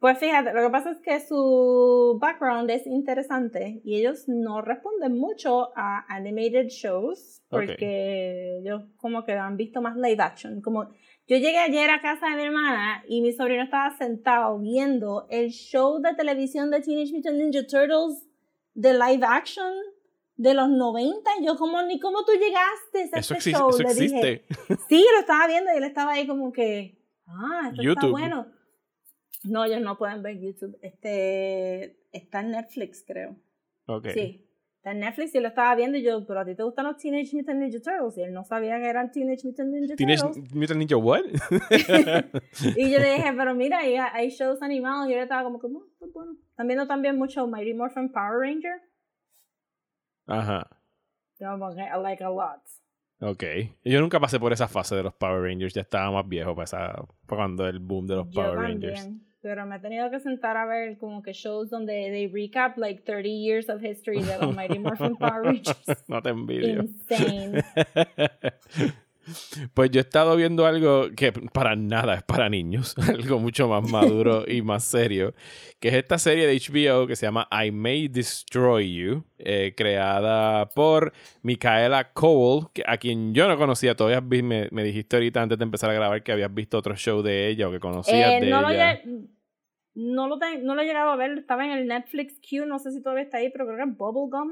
Pues 0.00 0.18
fíjate, 0.18 0.52
lo 0.52 0.62
que 0.62 0.70
pasa 0.70 0.90
es 0.90 0.98
que 1.00 1.20
su 1.20 2.18
background 2.20 2.68
es 2.72 2.88
interesante 2.88 3.80
y 3.84 4.00
ellos 4.00 4.24
no 4.26 4.62
responden 4.62 5.16
mucho 5.16 5.70
a 5.76 6.04
animated 6.08 6.66
shows 6.70 7.40
porque 7.48 8.58
ellos 8.58 8.82
como 8.96 9.24
que 9.24 9.34
han 9.34 9.56
visto 9.56 9.80
más 9.80 9.94
live 9.96 10.20
action. 10.20 10.60
Como 10.62 10.86
yo 11.28 11.36
llegué 11.36 11.58
ayer 11.58 11.88
a 11.90 12.00
casa 12.00 12.30
de 12.30 12.36
mi 12.36 12.42
hermana 12.42 13.04
y 13.06 13.22
mi 13.22 13.30
sobrino 13.32 13.62
estaba 13.62 13.96
sentado 13.96 14.58
viendo 14.58 15.28
el 15.30 15.50
show 15.50 16.00
de 16.02 16.14
televisión 16.16 16.72
de 16.72 16.80
Teenage 16.80 17.12
Mutant 17.14 17.36
Ninja 17.36 17.64
Turtles 17.64 18.26
de 18.74 18.92
live 18.94 19.24
action 19.24 19.72
de 20.42 20.54
los 20.54 20.70
90. 20.70 21.30
Yo 21.44 21.56
como, 21.56 21.82
ni 21.82 22.00
cómo 22.00 22.24
tú 22.24 22.32
llegaste 22.32 23.14
a 23.14 23.20
Eso, 23.20 23.34
este 23.34 23.50
show. 23.52 23.68
eso 23.70 23.82
Le 23.82 23.94
dije, 23.94 24.40
existe. 24.40 24.76
Sí, 24.88 25.04
lo 25.14 25.20
estaba 25.20 25.46
viendo 25.46 25.70
y 25.72 25.76
él 25.76 25.84
estaba 25.84 26.12
ahí 26.12 26.26
como 26.26 26.50
que, 26.52 26.98
ah, 27.26 27.68
esto 27.70 27.70
está 27.70 27.82
YouTube. 27.82 28.10
bueno. 28.10 28.46
No, 29.44 29.64
ellos 29.64 29.80
no 29.80 29.96
pueden 29.98 30.22
ver 30.22 30.38
YouTube. 30.38 30.78
Este, 30.82 31.96
está 32.12 32.40
en 32.40 32.50
Netflix, 32.52 33.04
creo. 33.06 33.36
Ok. 33.86 34.08
Sí, 34.14 34.46
está 34.76 34.92
en 34.92 35.00
Netflix 35.00 35.34
y 35.34 35.40
lo 35.40 35.48
estaba 35.48 35.74
viendo 35.74 35.98
y 35.98 36.02
yo, 36.02 36.26
pero 36.26 36.40
a 36.40 36.44
ti 36.46 36.54
te 36.54 36.62
gustan 36.62 36.86
los 36.86 36.96
Teenage 36.96 37.36
Mutant 37.36 37.58
Ninja 37.60 37.78
Turtles 37.80 38.16
y 38.18 38.22
él 38.22 38.32
no 38.32 38.44
sabía 38.44 38.78
que 38.78 38.86
eran 38.88 39.10
Teenage 39.12 39.46
Mutant 39.46 39.70
Ninja 39.72 39.94
Teenage 39.96 40.22
Turtles. 40.22 40.54
Mutant 40.54 40.78
Ninja 40.78 40.96
what? 40.96 41.22
Y 42.76 42.90
yo 42.90 42.98
le 42.98 43.14
dije, 43.14 43.32
pero 43.36 43.54
mira, 43.54 43.78
hay, 43.78 43.96
hay 43.96 44.28
shows 44.30 44.62
animados 44.62 45.08
y 45.08 45.14
él 45.14 45.20
estaba 45.20 45.42
como 45.44 45.58
que, 45.60 45.66
"Oh, 45.66 45.84
está 45.92 46.06
bueno. 46.12 46.32
Están 46.50 46.66
viendo 46.66 46.86
también 46.86 47.16
mucho 47.18 47.46
Mighty 47.46 47.74
Morphin 47.74 48.10
Power 48.12 48.38
Ranger. 48.40 48.80
Ajá. 50.30 50.66
Como 51.38 51.74
que, 51.74 51.80
I 51.82 51.98
like 52.02 52.22
a 52.24 52.30
lot. 52.30 52.60
Ok. 53.20 53.44
Yo 53.84 54.00
nunca 54.00 54.18
pasé 54.20 54.38
por 54.40 54.52
esa 54.52 54.68
fase 54.68 54.94
de 54.96 55.02
los 55.02 55.14
Power 55.14 55.42
Rangers. 55.42 55.74
Ya 55.74 55.82
estaba 55.82 56.10
más 56.10 56.28
viejo 56.28 56.54
para, 56.54 56.64
esa, 56.64 56.92
para 57.26 57.42
cuando 57.42 57.66
el 57.68 57.78
boom 57.78 58.06
de 58.06 58.16
los 58.16 58.30
Yo 58.30 58.42
Power 58.42 58.56
también. 58.70 58.92
Rangers. 58.94 59.08
Pero 59.42 59.64
me 59.64 59.76
he 59.76 59.78
tenido 59.78 60.10
que 60.10 60.20
sentar 60.20 60.56
a 60.58 60.66
ver 60.66 60.98
como 60.98 61.22
que 61.22 61.32
shows 61.32 61.70
donde 61.70 61.92
they 62.10 62.26
recap 62.28 62.76
like 62.76 63.02
30 63.04 63.28
years 63.28 63.70
of 63.70 63.82
history 63.82 64.22
de 64.22 64.36
los 64.38 64.54
Mighty 64.54 64.78
Morphin 64.78 65.16
Power 65.18 65.42
Rangers. 65.42 66.04
no 66.08 66.20
te 66.20 66.28
envidio. 66.28 66.82
Insane. 66.82 67.64
Pues 69.74 69.90
yo 69.90 70.00
he 70.00 70.02
estado 70.02 70.36
viendo 70.36 70.66
algo 70.66 71.08
que 71.16 71.32
para 71.32 71.76
nada 71.76 72.14
es 72.14 72.22
para 72.22 72.48
niños, 72.48 72.94
algo 73.08 73.38
mucho 73.38 73.68
más 73.68 73.82
maduro 73.90 74.44
y 74.46 74.62
más 74.62 74.84
serio, 74.84 75.34
que 75.78 75.88
es 75.88 75.94
esta 75.94 76.18
serie 76.18 76.46
de 76.46 76.54
HBO 76.56 77.06
que 77.06 77.16
se 77.16 77.26
llama 77.26 77.48
I 77.50 77.70
May 77.70 78.08
Destroy 78.08 78.94
You, 78.94 79.24
eh, 79.38 79.74
creada 79.76 80.68
por 80.70 81.12
Micaela 81.42 82.12
Cole, 82.12 82.66
que- 82.72 82.84
a 82.86 82.96
quien 82.98 83.34
yo 83.34 83.48
no 83.48 83.56
conocía, 83.56 83.94
todavía 83.94 84.20
me, 84.42 84.68
me 84.70 84.84
dijiste 84.84 85.16
ahorita 85.16 85.42
antes 85.42 85.58
de 85.58 85.64
empezar 85.64 85.90
a 85.90 85.94
grabar 85.94 86.22
que 86.22 86.32
habías 86.32 86.52
visto 86.52 86.78
otro 86.78 86.94
show 86.96 87.22
de 87.22 87.48
ella 87.48 87.68
o 87.68 87.70
que 87.70 87.80
conocías 87.80 88.32
Eh, 88.34 88.40
de 88.40 88.50
no, 88.50 88.62
lo 88.62 88.70
ella. 88.70 88.94
lle- 89.02 89.28
no, 89.94 90.28
lo 90.28 90.38
no 90.62 90.74
lo 90.74 90.82
he 90.82 90.86
llegado 90.86 91.10
a 91.10 91.16
ver, 91.16 91.38
estaba 91.38 91.64
en 91.64 91.72
el 91.72 91.86
Netflix 91.88 92.34
Q, 92.48 92.64
no 92.66 92.78
sé 92.78 92.92
si 92.92 93.02
todavía 93.02 93.24
está 93.24 93.38
ahí, 93.38 93.50
pero 93.50 93.66
creo 93.66 93.76
que 93.76 93.90
es 93.90 93.96
Bubblegum. 93.96 94.50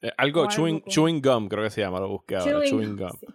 Eh, 0.00 0.12
algo, 0.16 0.46
chewing, 0.46 0.82
chewing 0.84 1.20
Gum 1.20 1.48
creo 1.48 1.64
que 1.64 1.70
se 1.70 1.80
llama, 1.80 2.00
lo 2.00 2.08
busqué 2.08 2.36
ahora, 2.36 2.60
Chewing, 2.64 2.96
Gum. 2.96 3.10
sí. 3.20 3.26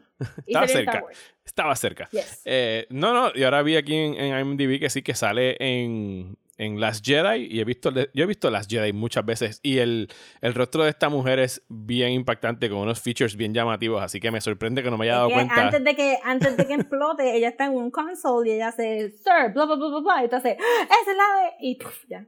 Estaba 0.45 0.67
cerca. 0.67 1.03
Estaba 1.45 1.75
cerca. 1.75 2.09
Yes. 2.11 2.41
Eh, 2.45 2.87
no, 2.89 3.13
no, 3.13 3.31
y 3.33 3.43
ahora 3.43 3.61
vi 3.61 3.75
aquí 3.75 3.95
en, 3.95 4.15
en 4.15 4.39
IMDb 4.39 4.79
que 4.79 4.89
sí 4.89 5.01
que 5.01 5.15
sale 5.15 5.55
en, 5.59 6.37
en 6.57 6.79
Last 6.79 7.05
Jedi 7.05 7.47
y 7.49 7.59
he 7.59 7.63
visto, 7.63 7.91
yo 7.91 8.23
he 8.23 8.25
visto 8.25 8.49
Last 8.49 8.69
Jedi 8.69 8.93
muchas 8.93 9.25
veces 9.25 9.59
y 9.63 9.77
el, 9.77 10.09
el 10.41 10.53
rostro 10.53 10.83
de 10.83 10.89
esta 10.89 11.09
mujer 11.09 11.39
es 11.39 11.63
bien 11.69 12.11
impactante 12.11 12.69
con 12.69 12.79
unos 12.79 12.99
features 12.99 13.35
bien 13.35 13.53
llamativos, 13.53 14.01
así 14.01 14.19
que 14.19 14.31
me 14.31 14.41
sorprende 14.41 14.83
que 14.83 14.89
no 14.89 14.97
me 14.97 15.05
haya 15.05 15.15
dado 15.15 15.29
cuenta. 15.29 15.65
Antes 15.65 15.83
de 15.83 15.95
que, 15.95 16.17
antes 16.23 16.57
de 16.57 16.67
que 16.67 16.73
explote, 16.73 17.35
ella 17.35 17.49
está 17.49 17.65
en 17.65 17.73
un 17.73 17.91
console 17.91 18.49
y 18.49 18.53
ella 18.53 18.69
hace, 18.69 19.11
sir, 19.11 19.53
bla, 19.53 19.65
bla, 19.65 19.75
bla, 19.75 19.87
bla, 19.87 19.99
bla, 19.99 20.25
y 20.25 20.29
tú 20.29 20.35
haces, 20.35 20.57
¡Ah, 20.59 20.97
esa 21.01 21.11
es 21.11 21.17
la 21.17 21.41
de, 21.41 21.51
y 21.61 21.75
puf, 21.75 22.05
ya. 22.07 22.25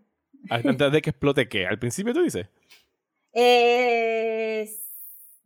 Antes 0.49 0.91
de 0.91 1.02
que 1.02 1.10
explote, 1.10 1.49
¿qué? 1.49 1.67
Al 1.67 1.80
principio 1.80 2.13
tú 2.13 2.21
dices. 2.21 2.47
Eh, 3.32 4.67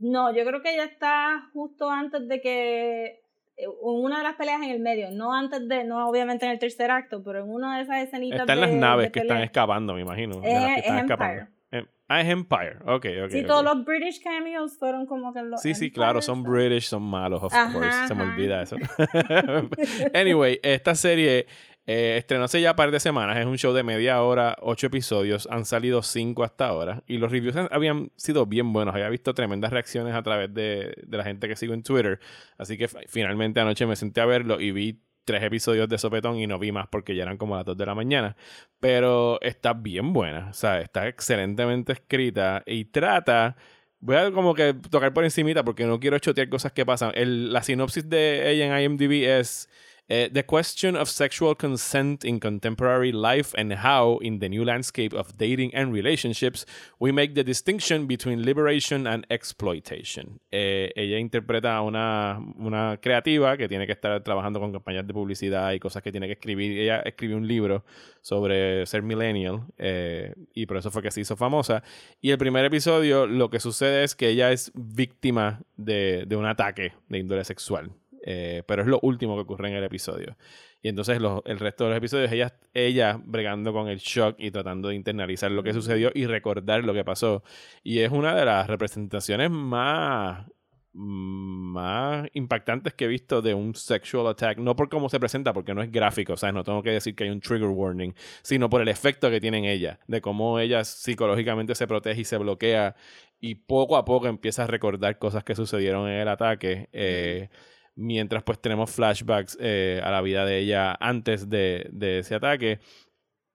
no, 0.03 0.35
yo 0.35 0.45
creo 0.45 0.61
que 0.61 0.73
ella 0.73 0.83
está 0.85 1.49
justo 1.53 1.89
antes 1.89 2.27
de 2.27 2.41
que, 2.41 3.05
eh, 3.05 3.19
en 3.57 3.69
una 3.81 4.17
de 4.17 4.23
las 4.23 4.35
peleas 4.35 4.61
en 4.61 4.69
el 4.71 4.79
medio, 4.79 5.11
no 5.11 5.33
antes 5.33 5.67
de, 5.67 5.83
no 5.83 6.07
obviamente 6.09 6.45
en 6.45 6.51
el 6.51 6.59
tercer 6.59 6.91
acto, 6.91 7.23
pero 7.23 7.39
en 7.43 7.49
una 7.49 7.77
de 7.77 7.83
esas 7.83 8.03
escenitas 8.03 8.41
Están 8.41 8.61
las 8.61 8.71
naves 8.71 9.07
de 9.07 9.11
que 9.11 9.19
están 9.21 9.41
escapando, 9.41 9.93
me 9.93 10.01
imagino. 10.01 10.41
Es, 10.43 10.53
las 10.53 10.65
que 10.65 10.71
es 10.73 10.77
están 10.79 10.99
Empire. 10.99 11.13
escapando. 11.13 11.51
Em- 11.71 11.87
ah, 12.07 12.21
es 12.21 12.27
Empire. 12.29 12.77
Ok, 12.85 13.05
ok. 13.25 13.29
Sí, 13.31 13.43
todos 13.43 13.63
los 13.63 13.85
British 13.85 14.21
cameos 14.21 14.77
fueron 14.77 15.05
como 15.05 15.33
que 15.33 15.41
los. 15.41 15.61
Sí, 15.61 15.73
sí, 15.73 15.85
Empire, 15.85 15.93
claro, 15.95 16.21
son 16.21 16.43
so- 16.43 16.51
British, 16.51 16.83
son 16.87 17.03
malos, 17.03 17.41
of 17.41 17.53
Ajá, 17.53 17.73
course. 17.73 18.07
Se 18.07 18.13
me 18.15 18.23
olvida 18.23 18.61
eso. 18.61 18.75
anyway, 20.13 20.59
esta 20.61 20.95
serie 20.95 21.47
eh, 21.85 22.15
estrenó 22.17 22.45
hace 22.45 22.61
ya 22.61 22.75
par 22.75 22.91
de 22.91 22.99
semanas. 22.99 23.37
Es 23.37 23.45
un 23.45 23.57
show 23.57 23.73
de 23.73 23.83
media 23.83 24.21
hora, 24.21 24.55
ocho 24.61 24.87
episodios. 24.87 25.47
Han 25.51 25.65
salido 25.65 26.01
cinco 26.01 26.43
hasta 26.43 26.67
ahora. 26.67 27.03
Y 27.07 27.17
los 27.17 27.31
reviews 27.31 27.55
habían 27.71 28.11
sido 28.15 28.45
bien 28.45 28.71
buenos. 28.73 28.93
Había 28.95 29.09
visto 29.09 29.33
tremendas 29.33 29.71
reacciones 29.71 30.13
a 30.15 30.23
través 30.23 30.53
de, 30.53 30.93
de 31.05 31.17
la 31.17 31.23
gente 31.23 31.47
que 31.47 31.55
sigo 31.55 31.73
en 31.73 31.83
Twitter. 31.83 32.19
Así 32.57 32.77
que 32.77 32.87
fi- 32.87 32.99
finalmente 33.07 33.59
anoche 33.59 33.85
me 33.85 33.95
senté 33.95 34.21
a 34.21 34.25
verlo 34.25 34.59
y 34.61 34.71
vi 34.71 35.01
tres 35.25 35.41
episodios 35.43 35.87
de 35.87 35.97
sopetón 35.97 36.37
y 36.37 36.47
no 36.47 36.59
vi 36.59 36.71
más 36.73 36.87
porque 36.89 37.15
ya 37.15 37.23
eran 37.23 37.37
como 37.37 37.55
las 37.55 37.65
2 37.65 37.77
de 37.77 37.85
la 37.85 37.95
mañana. 37.95 38.35
Pero 38.79 39.39
está 39.41 39.73
bien 39.73 40.13
buena. 40.13 40.47
O 40.49 40.53
sea, 40.53 40.81
está 40.81 41.07
excelentemente 41.07 41.93
escrita 41.93 42.63
y 42.65 42.85
trata. 42.85 43.55
Voy 43.99 44.17
a 44.17 44.31
como 44.31 44.53
que 44.53 44.73
tocar 44.73 45.13
por 45.13 45.23
encimita 45.23 45.63
porque 45.63 45.85
no 45.85 45.99
quiero 45.99 46.19
chotear 46.19 46.49
cosas 46.49 46.71
que 46.73 46.85
pasan. 46.85 47.11
El- 47.15 47.53
la 47.53 47.63
sinopsis 47.63 48.09
de 48.09 48.51
ella 48.51 48.77
en 48.79 48.83
IMDb 48.83 49.23
es 49.39 49.69
eh, 50.13 50.29
The 50.31 50.43
question 50.43 50.95
of 50.95 51.09
sexual 51.09 51.55
consent 51.55 52.23
in 52.23 52.39
contemporary 52.39 53.11
life 53.11 53.53
and 53.57 53.73
how, 53.73 54.19
in 54.21 54.39
the 54.39 54.49
new 54.49 54.63
landscape 54.63 55.13
of 55.13 55.35
dating 55.37 55.73
and 55.73 55.91
relationships, 55.91 56.65
we 56.99 57.11
make 57.11 57.33
the 57.33 57.43
distinction 57.43 58.05
between 58.05 58.43
liberation 58.45 59.07
and 59.07 59.25
exploitation. 59.29 60.39
Eh, 60.51 60.91
ella 60.95 61.17
interpreta 61.17 61.75
a 61.77 61.81
una, 61.81 62.39
una 62.57 62.97
creativa 63.01 63.57
que 63.57 63.67
tiene 63.67 63.87
que 63.87 63.93
estar 63.93 64.23
trabajando 64.23 64.59
con 64.59 64.71
campañas 64.71 65.07
de 65.07 65.13
publicidad 65.13 65.71
y 65.73 65.79
cosas 65.79 66.03
que 66.03 66.11
tiene 66.11 66.27
que 66.27 66.33
escribir. 66.33 66.77
Ella 66.77 66.99
escribió 66.99 67.37
un 67.37 67.47
libro 67.47 67.83
sobre 68.21 68.85
ser 68.85 69.01
millennial 69.01 69.65
eh, 69.77 70.33
y 70.53 70.65
por 70.65 70.77
eso 70.77 70.91
fue 70.91 71.01
que 71.01 71.11
se 71.11 71.21
hizo 71.21 71.35
famosa. 71.35 71.83
Y 72.21 72.31
el 72.31 72.37
primer 72.37 72.65
episodio 72.65 73.25
lo 73.25 73.49
que 73.49 73.59
sucede 73.59 74.03
es 74.03 74.15
que 74.15 74.29
ella 74.29 74.51
es 74.51 74.71
víctima 74.75 75.61
de, 75.75 76.25
de 76.27 76.35
un 76.35 76.45
ataque 76.45 76.93
de 77.09 77.17
índole 77.17 77.43
sexual. 77.43 77.91
Eh, 78.25 78.63
pero 78.65 78.81
es 78.83 78.87
lo 78.87 78.99
último 79.01 79.35
que 79.35 79.41
ocurre 79.41 79.69
en 79.69 79.75
el 79.75 79.83
episodio. 79.83 80.37
Y 80.81 80.87
entonces 80.89 81.21
los- 81.21 81.41
el 81.45 81.59
resto 81.59 81.83
de 81.83 81.89
los 81.91 81.97
episodios, 81.97 82.31
ella, 82.31 82.55
ella 82.73 83.19
bregando 83.23 83.73
con 83.73 83.89
el 83.89 83.99
shock 83.99 84.35
y 84.39 84.49
tratando 84.51 84.89
de 84.89 84.95
internalizar 84.95 85.51
lo 85.51 85.61
que 85.61 85.73
sucedió 85.73 86.09
y 86.13 86.25
recordar 86.25 86.83
lo 86.83 86.93
que 86.93 87.03
pasó. 87.03 87.43
Y 87.83 87.99
es 87.99 88.11
una 88.11 88.33
de 88.35 88.45
las 88.45 88.67
representaciones 88.67 89.51
más, 89.51 90.45
más 90.93 92.27
impactantes 92.33 92.93
que 92.93 93.05
he 93.05 93.07
visto 93.07 93.41
de 93.41 93.53
un 93.53 93.75
sexual 93.75 94.27
attack. 94.27 94.57
No 94.59 94.75
por 94.75 94.89
cómo 94.89 95.09
se 95.09 95.19
presenta, 95.19 95.51
porque 95.53 95.73
no 95.73 95.81
es 95.81 95.91
gráfico, 95.91 96.33
o 96.33 96.37
sea, 96.37 96.51
no 96.51 96.63
tengo 96.63 96.83
que 96.83 96.91
decir 96.91 97.15
que 97.15 97.25
hay 97.25 97.29
un 97.29 97.39
trigger 97.41 97.69
warning, 97.69 98.13
sino 98.41 98.69
por 98.69 98.81
el 98.81 98.87
efecto 98.87 99.29
que 99.29 99.41
tiene 99.41 99.57
en 99.59 99.65
ella, 99.65 99.99
de 100.07 100.21
cómo 100.21 100.59
ella 100.59 100.83
psicológicamente 100.83 101.75
se 101.75 101.87
protege 101.87 102.21
y 102.21 102.25
se 102.25 102.37
bloquea 102.37 102.95
y 103.39 103.55
poco 103.55 103.97
a 103.97 104.05
poco 104.05 104.27
empieza 104.27 104.63
a 104.63 104.67
recordar 104.67 105.17
cosas 105.17 105.43
que 105.43 105.55
sucedieron 105.55 106.07
en 106.07 106.21
el 106.21 106.27
ataque. 106.27 106.89
eh, 106.93 107.49
mientras 107.95 108.43
pues 108.43 108.59
tenemos 108.59 108.91
flashbacks 108.91 109.57
eh, 109.59 110.01
a 110.03 110.11
la 110.11 110.21
vida 110.21 110.45
de 110.45 110.59
ella 110.59 110.95
antes 110.99 111.49
de, 111.49 111.87
de 111.91 112.19
ese 112.19 112.35
ataque. 112.35 112.79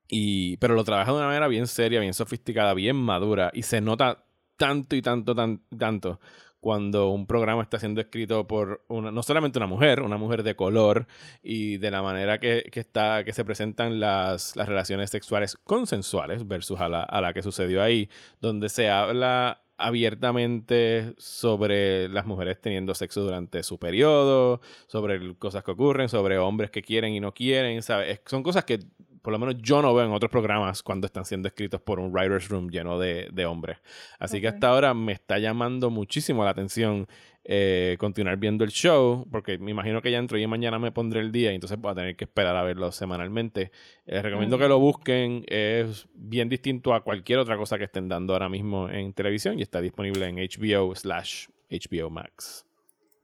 Y, 0.09 0.57
pero 0.57 0.74
lo 0.74 0.85
trabaja 0.85 1.12
de 1.12 1.18
una 1.18 1.27
manera 1.27 1.48
bien 1.48 1.66
seria, 1.66 2.01
bien 2.01 2.14
sofisticada, 2.14 2.74
bien 2.74 2.96
madura. 2.96 3.51
Y 3.53 3.62
se 3.62 3.81
nota 3.81 4.24
tanto 4.57 4.96
y 4.96 5.03
tanto, 5.03 5.35
tan, 5.35 5.62
tanto 5.77 6.20
cuando 6.61 7.11
un 7.11 7.27
programa 7.27 7.62
está 7.62 7.79
siendo 7.79 8.01
escrito 8.01 8.46
por 8.46 8.85
una, 8.88 9.12
no 9.12 9.22
solamente 9.22 9.59
una 9.59 9.66
mujer, 9.66 10.03
una 10.03 10.16
mujer 10.16 10.42
de 10.42 10.57
color 10.57 11.07
y 11.42 11.79
de 11.79 11.90
la 11.90 12.03
manera 12.03 12.38
que, 12.40 12.68
que 12.72 12.81
está, 12.81 13.22
que 13.24 13.33
se 13.33 13.44
presentan 13.44 14.01
las, 14.01 14.57
las 14.57 14.68
relaciones 14.68 15.11
sexuales 15.11 15.57
consensuales 15.62 16.48
versus 16.48 16.81
a 16.81 16.88
la, 16.88 17.03
a 17.03 17.20
la 17.20 17.33
que 17.33 17.42
sucedió 17.42 17.83
ahí, 17.83 18.11
donde 18.40 18.68
se 18.68 18.90
habla 18.90 19.62
abiertamente 19.79 21.14
sobre 21.19 22.09
las 22.09 22.27
mujeres 22.27 22.61
teniendo 22.61 22.95
sexo 22.95 23.23
durante 23.23 23.62
su 23.62 23.79
periodo, 23.79 24.61
sobre 24.88 25.35
cosas 25.37 25.64
que 25.64 25.71
ocurren, 25.71 26.09
sobre 26.09 26.38
hombres 26.38 26.71
que 26.71 26.83
quieren 26.83 27.14
y 27.14 27.21
no 27.21 27.33
quieren, 27.33 27.83
¿sabes? 27.83 28.11
Es- 28.11 28.21
Son 28.27 28.43
cosas 28.43 28.64
que 28.64 28.81
por 29.29 29.33
lo 29.35 29.38
menos 29.38 29.61
yo 29.61 29.83
no 29.83 29.95
veo 29.95 30.07
en 30.07 30.12
otros 30.12 30.31
programas 30.33 30.83
cuando 30.83 31.05
están 31.05 31.27
siendo 31.27 31.49
escritos 31.49 31.83
por 31.83 32.01
un 32.01 32.11
writer's 32.11 32.49
room 32.49 32.71
lleno 32.71 32.99
de, 32.99 33.29
de 33.31 33.45
hombres. 33.45 33.77
Así 34.19 34.41
que 34.41 34.49
hasta 34.49 34.71
ahora 34.71 34.95
me 34.95 35.12
está 35.12 35.38
llamando 35.38 35.91
muchísimo 35.91 36.45
la 36.45 36.51
atención 36.53 37.07
eh, 37.45 37.97
continuar 37.99 38.38
viendo 38.38 38.64
el 38.64 38.71
show, 38.71 39.29
porque 39.31 39.59
me 39.59 39.71
imagino 39.71 40.01
que 40.01 40.11
ya 40.11 40.17
entro 40.17 40.38
y 40.38 40.47
mañana 40.47 40.79
me 40.79 40.93
pondré 40.93 41.21
el 41.21 41.31
día 41.31 41.53
y 41.53 41.57
entonces 41.57 41.79
voy 41.79 41.93
a 41.93 41.95
tener 41.95 42.17
que 42.17 42.25
esperar 42.25 42.57
a 42.57 42.62
verlo 42.62 42.91
semanalmente. 42.91 43.71
Les 44.07 44.23
recomiendo 44.23 44.57
Mm. 44.57 44.61
que 44.61 44.69
lo 44.69 44.79
busquen, 44.79 45.45
es 45.47 46.09
bien 46.14 46.49
distinto 46.49 46.95
a 46.95 47.05
cualquier 47.05 47.38
otra 47.41 47.59
cosa 47.59 47.77
que 47.77 47.85
estén 47.85 48.09
dando 48.09 48.33
ahora 48.33 48.49
mismo 48.49 48.88
en 48.88 49.12
televisión 49.12 49.59
y 49.59 49.62
está 49.62 49.83
disponible 49.83 50.27
en 50.27 50.38
HBO 50.38 50.95
slash 50.95 51.49
HBO 51.69 52.09
Max. 52.09 52.64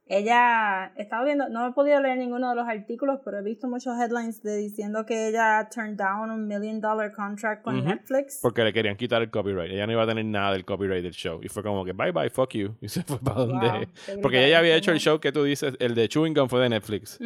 Ella, 0.07 0.91
estaba 0.97 1.23
viendo, 1.25 1.49
no 1.49 1.67
he 1.67 1.71
podido 1.73 1.99
leer 1.99 2.17
ninguno 2.17 2.49
de 2.49 2.55
los 2.55 2.67
artículos, 2.67 3.19
pero 3.25 3.39
he 3.39 3.43
visto 3.43 3.67
muchos 3.67 3.99
headlines 3.99 4.43
de 4.43 4.55
diciendo 4.57 5.05
que 5.05 5.29
ella 5.29 5.67
turned 5.73 5.97
down 5.97 6.29
un 6.29 6.47
million 6.47 6.79
dollar 6.79 7.11
contract 7.11 7.63
con. 7.63 7.83
Netflix. 7.83 8.39
Porque 8.41 8.63
le 8.63 8.71
querían 8.71 8.95
quitar 8.97 9.21
el 9.21 9.29
copyright. 9.29 9.71
Ella 9.71 9.85
no 9.87 9.93
iba 9.93 10.03
a 10.03 10.07
tener 10.07 10.25
nada 10.25 10.53
del 10.53 10.63
copyright 10.63 11.03
del 11.03 11.13
show. 11.13 11.39
Y 11.43 11.49
fue 11.49 11.63
como 11.63 11.83
que 11.83 11.93
bye 11.93 12.11
bye, 12.11 12.29
fuck 12.29 12.51
you. 12.53 12.75
Y 12.81 12.87
se 12.89 13.03
fue 13.03 13.19
para 13.19 13.41
donde. 13.41 13.67
Wow, 13.67 13.79
qué 14.05 14.17
Porque 14.21 14.39
ella 14.39 14.49
ya 14.49 14.59
había 14.59 14.75
hecho 14.75 14.91
el 14.91 14.99
show 14.99 15.19
que 15.19 15.31
tú 15.31 15.43
dices, 15.43 15.75
el 15.79 15.95
de 15.95 16.07
Chewing 16.07 16.33
Gum 16.33 16.49
fue 16.49 16.61
de 16.61 16.69
Netflix. 16.69 17.19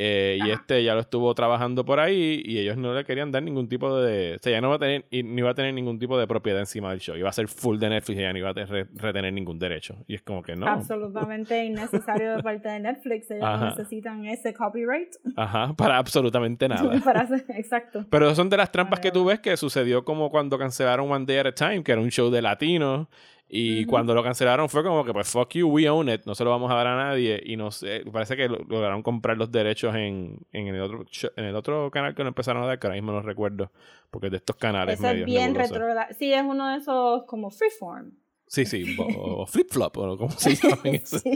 Eh, 0.00 0.38
y 0.44 0.50
este 0.50 0.84
ya 0.84 0.94
lo 0.94 1.00
estuvo 1.00 1.34
trabajando 1.34 1.84
por 1.84 1.98
ahí 1.98 2.40
y 2.44 2.58
ellos 2.58 2.76
no 2.76 2.94
le 2.94 3.04
querían 3.04 3.32
dar 3.32 3.42
ningún 3.42 3.68
tipo 3.68 4.00
de... 4.00 4.36
O 4.36 4.38
sea, 4.40 4.52
ya 4.52 4.60
no 4.60 4.68
va 4.68 4.76
a 4.76 4.78
tener, 4.78 5.06
y 5.10 5.24
no 5.24 5.40
iba 5.40 5.50
a 5.50 5.54
tener 5.54 5.74
ningún 5.74 5.98
tipo 5.98 6.16
de 6.18 6.26
propiedad 6.28 6.60
encima 6.60 6.90
del 6.90 7.00
show. 7.00 7.16
Iba 7.16 7.30
a 7.30 7.32
ser 7.32 7.48
full 7.48 7.78
de 7.78 7.88
Netflix 7.88 8.18
y 8.18 8.22
ya 8.22 8.32
no 8.32 8.38
iba 8.38 8.50
a 8.50 8.54
te- 8.54 8.66
re- 8.66 8.86
retener 8.94 9.32
ningún 9.32 9.58
derecho. 9.58 9.96
Y 10.06 10.14
es 10.14 10.22
como 10.22 10.42
que 10.42 10.54
no. 10.54 10.68
Absolutamente 10.68 11.64
innecesario 11.64 12.17
de 12.22 12.42
parte 12.42 12.68
de 12.68 12.80
Netflix. 12.80 13.30
Ellos 13.30 13.44
Ajá. 13.44 13.70
necesitan 13.70 14.24
ese 14.26 14.54
copyright 14.54 15.14
Ajá, 15.36 15.74
para 15.74 15.98
absolutamente 15.98 16.68
nada. 16.68 17.00
para 17.04 17.20
hacer, 17.22 17.44
exacto. 17.50 18.04
Pero 18.10 18.34
son 18.34 18.48
de 18.50 18.56
las 18.56 18.70
trampas 18.72 19.00
que 19.00 19.10
tú 19.10 19.24
ves 19.24 19.40
que 19.40 19.56
sucedió 19.56 20.04
como 20.04 20.30
cuando 20.30 20.58
cancelaron 20.58 21.10
One 21.10 21.26
Day 21.26 21.38
at 21.38 21.46
a 21.46 21.52
Time, 21.52 21.82
que 21.82 21.92
era 21.92 22.00
un 22.00 22.10
show 22.10 22.30
de 22.30 22.42
latinos. 22.42 23.08
Y 23.50 23.84
Ujú. 23.84 23.90
cuando 23.92 24.14
lo 24.14 24.22
cancelaron 24.22 24.68
fue 24.68 24.82
como 24.84 25.06
que, 25.06 25.12
pues, 25.14 25.26
fuck 25.30 25.48
you, 25.54 25.66
we 25.70 25.88
own 25.88 26.10
it, 26.10 26.20
no 26.26 26.34
se 26.34 26.44
lo 26.44 26.50
vamos 26.50 26.70
a 26.70 26.74
dar 26.74 26.86
a 26.86 26.96
nadie. 26.96 27.40
Y 27.46 27.56
no 27.56 27.70
sé, 27.70 28.02
parece 28.12 28.36
que 28.36 28.46
lo- 28.46 28.58
lograron 28.68 29.02
comprar 29.02 29.38
los 29.38 29.50
derechos 29.50 29.94
en, 29.94 30.36
en, 30.52 30.66
el 30.66 30.78
otro, 30.82 31.06
en 31.34 31.44
el 31.46 31.56
otro 31.56 31.90
canal 31.90 32.14
que 32.14 32.22
no 32.24 32.28
empezaron 32.28 32.62
a 32.62 32.66
dar, 32.66 32.78
que 32.78 32.86
ahora 32.88 32.96
mismo 32.96 33.10
no 33.12 33.22
recuerdo, 33.22 33.72
porque 34.10 34.26
es 34.26 34.32
de 34.32 34.36
estos 34.36 34.56
canales 34.56 34.98
Eso 34.98 35.08
es 35.08 35.24
bien 35.24 35.54
retro. 35.54 35.82
Sí, 36.18 36.30
es 36.30 36.42
uno 36.42 36.68
de 36.72 36.76
esos 36.76 37.24
como 37.24 37.50
freeform. 37.50 38.10
Sí, 38.48 38.64
sí, 38.64 38.96
o, 38.98 39.42
o 39.42 39.46
flip-flop, 39.46 39.96
o 39.98 40.16
como 40.16 40.30
se 40.30 40.54
llaman 40.54 40.94
esos. 40.94 41.22
Sí. 41.22 41.32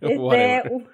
Este, 0.00 0.62
uf, 0.70 0.86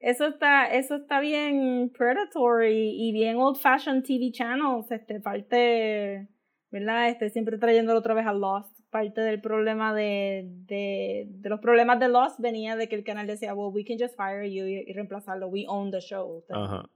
eso 0.00 0.26
está, 0.26 0.66
eso 0.72 0.96
está 0.96 1.20
bien 1.20 1.92
predatory 1.96 2.94
y 2.96 3.12
bien 3.12 3.36
old 3.36 3.58
fashioned 3.58 4.04
TV 4.04 4.30
channels, 4.32 4.90
este, 4.90 5.20
parte, 5.20 6.28
¿verdad? 6.70 7.10
Este, 7.10 7.30
siempre 7.30 7.58
trayéndolo 7.58 7.98
otra 7.98 8.14
vez 8.14 8.26
a 8.26 8.32
Lost. 8.32 8.78
Parte 8.90 9.20
del 9.20 9.40
problema 9.40 9.94
de, 9.94 10.48
de, 10.66 11.26
de 11.28 11.48
los 11.48 11.60
problemas 11.60 12.00
de 12.00 12.08
Lost 12.08 12.40
venía 12.40 12.74
de 12.76 12.88
que 12.88 12.96
el 12.96 13.04
canal 13.04 13.26
decía, 13.26 13.54
well, 13.54 13.72
we 13.72 13.84
can 13.84 13.98
just 13.98 14.16
fire 14.16 14.42
you 14.50 14.64
y, 14.66 14.84
y 14.86 14.92
reemplazarlo, 14.92 15.46
we 15.48 15.64
own 15.68 15.90
the 15.90 16.00
show. 16.00 16.44
Ajá. 16.48 16.88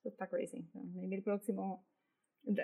Eso 0.00 0.08
está 0.08 0.28
crazy. 0.28 0.64
Maybe 0.94 1.16
el 1.16 1.22
próximo. 1.22 1.84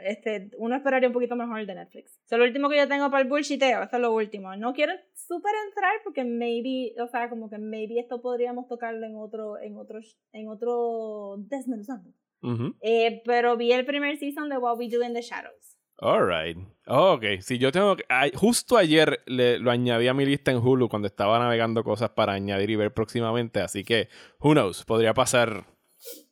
Este, 0.05 0.51
uno 0.59 0.77
esperaría 0.77 1.09
un 1.09 1.13
poquito 1.13 1.35
mejor 1.35 1.59
el 1.59 1.67
de 1.67 1.75
Netflix. 1.75 2.13
Eso 2.25 2.37
es 2.37 2.39
lo 2.39 2.45
último 2.45 2.69
que 2.69 2.77
yo 2.77 2.87
tengo 2.89 3.11
para 3.11 3.23
el 3.23 3.29
bullshiteo. 3.29 3.83
Esto 3.83 3.97
es 3.97 4.03
lo 4.03 4.13
último. 4.13 4.55
No 4.57 4.73
quiero 4.73 4.93
súper 5.15 5.53
entrar 5.69 5.93
porque 6.05 6.25
maybe, 6.25 6.95
o 7.03 7.09
sea, 7.09 7.29
como 7.29 7.51
que 7.51 7.59
maybe 7.59 7.99
esto 7.99 8.23
podríamos 8.23 8.69
tocarlo 8.69 9.05
en 9.07 9.17
otro, 9.17 9.59
en 9.59 9.77
otro, 9.77 9.99
en 10.33 10.49
otro 10.49 11.35
desmenuzando. 11.39 12.11
Ujú. 12.43 12.75
Eh, 12.81 13.23
pero 13.25 13.57
vi 13.57 13.73
el 13.73 13.85
primer 13.85 14.17
season 14.19 14.49
de 14.49 14.59
What 14.59 14.79
We 14.79 14.89
Do 14.89 15.03
in 15.05 15.15
the 15.15 15.23
Shadows. 15.23 15.77
Alright. 15.99 16.57
Oh, 16.87 17.13
ok. 17.13 17.25
Si 17.41 17.59
yo 17.59 17.71
tengo 17.71 17.97
justo 18.35 18.77
ayer 18.77 19.21
le, 19.27 19.59
lo 19.59 19.71
añadí 19.71 20.09
a 20.09 20.15
mi 20.15 20.25
lista 20.27 20.51
en 20.51 20.59
Hulu 20.59 20.89
cuando 20.89 21.07
estaba 21.07 21.39
navegando 21.39 21.85
cosas 21.85 22.11
para 22.11 22.33
añadir 22.33 22.71
y 22.71 22.77
ver 22.77 22.93
próximamente. 22.93 23.61
Así 23.61 23.85
que, 23.85 24.09
who 24.41 24.53
knows? 24.53 24.85
Podría 24.85 25.15
pasar 25.15 25.65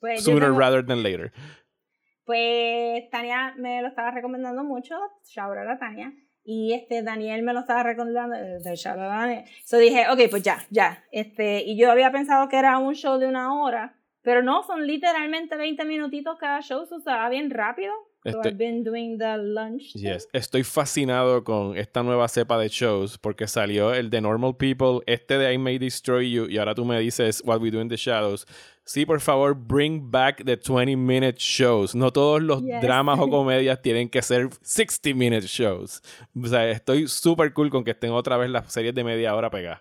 Pues, 0.01 0.25
sooner 0.25 0.49
tengo- 0.49 0.59
rather 0.59 0.85
than 0.85 1.03
later. 1.05 1.33
Pues 2.31 3.11
Tania 3.11 3.55
me 3.57 3.83
lo 3.83 3.89
estaba 3.89 4.13
recomendando 4.13 4.63
mucho. 4.63 4.95
Shout 5.25 5.59
out 5.59 5.69
a 5.69 5.79
Tania. 5.81 6.13
Y 6.45 6.75
este 6.75 7.03
Daniel 7.03 7.43
me 7.43 7.53
lo 7.53 7.59
estaba 7.59 7.83
recomendando. 7.83 8.37
eh, 8.37 8.61
de 8.63 8.77
shout 8.77 8.97
out 8.97 9.11
a 9.11 9.17
Daniel. 9.17 9.45
So 9.65 9.79
dije, 9.79 10.07
ok, 10.09 10.31
pues 10.31 10.45
ya, 10.45 10.59
ya. 10.71 11.03
Este, 11.11 11.65
y 11.65 11.77
yo 11.77 11.91
había 11.91 12.13
pensado 12.13 12.49
que 12.49 12.57
era 12.57 12.79
un 12.79 12.95
show 12.95 13.19
de 13.19 13.27
una 13.27 13.61
hora. 13.61 13.97
Pero 14.23 14.45
no, 14.45 14.63
son 14.63 14.87
literalmente 14.87 15.57
20 15.57 15.85
minutitos 15.87 16.39
cada 16.39 16.61
show. 16.61 16.87
O 16.89 17.01
sea, 17.01 17.29
bien 17.31 17.51
rápido. 17.51 17.93
So 18.23 18.29
Estoy- 18.31 18.51
I've 18.51 18.59
been 18.59 18.85
doing 18.85 19.17
the 19.19 19.39
lunch. 19.39 19.95
Yes. 19.95 20.29
Estoy 20.35 20.63
fascinado 20.63 21.43
con 21.43 21.75
esta 21.79 22.03
nueva 22.03 22.29
cepa 22.29 22.59
de 22.59 22.69
shows 22.69 23.17
porque 23.17 23.47
salió 23.47 23.95
el 23.95 24.11
de 24.11 24.21
Normal 24.21 24.57
People, 24.59 25.01
este 25.07 25.39
de 25.39 25.55
I 25.55 25.57
May 25.59 25.79
Destroy 25.79 26.31
You 26.31 26.47
y 26.47 26.59
ahora 26.59 26.75
tú 26.75 26.85
me 26.85 27.01
dices 27.01 27.43
What 27.47 27.61
We 27.63 27.71
Do 27.71 27.81
in 27.81 27.89
the 27.89 27.97
Shadows. 27.97 28.47
Sí, 28.85 29.07
por 29.07 29.21
favor, 29.21 29.55
bring 29.55 30.11
back 30.11 30.45
the 30.45 30.57
20 30.59 30.97
minute 30.97 31.39
shows. 31.39 31.95
No 31.95 32.13
todos 32.13 32.43
los 32.43 32.61
Yes. 32.63 32.83
dramas 32.83 33.19
o 33.21 33.29
comedias 33.31 33.81
tienen 33.81 34.11
que 34.11 34.21
ser 34.21 34.51
60 34.61 35.15
minute 35.15 35.47
shows. 35.47 36.03
O 36.39 36.47
sea, 36.47 36.69
estoy 36.71 37.09
súper 37.09 37.55
cool 37.55 37.71
con 37.71 37.85
que 37.85 37.93
estén 37.93 38.11
otra 38.11 38.37
vez 38.37 38.51
las 38.51 38.71
series 38.71 38.95
de 38.95 39.03
media 39.03 39.35
hora 39.35 39.49
pegadas. 39.51 39.81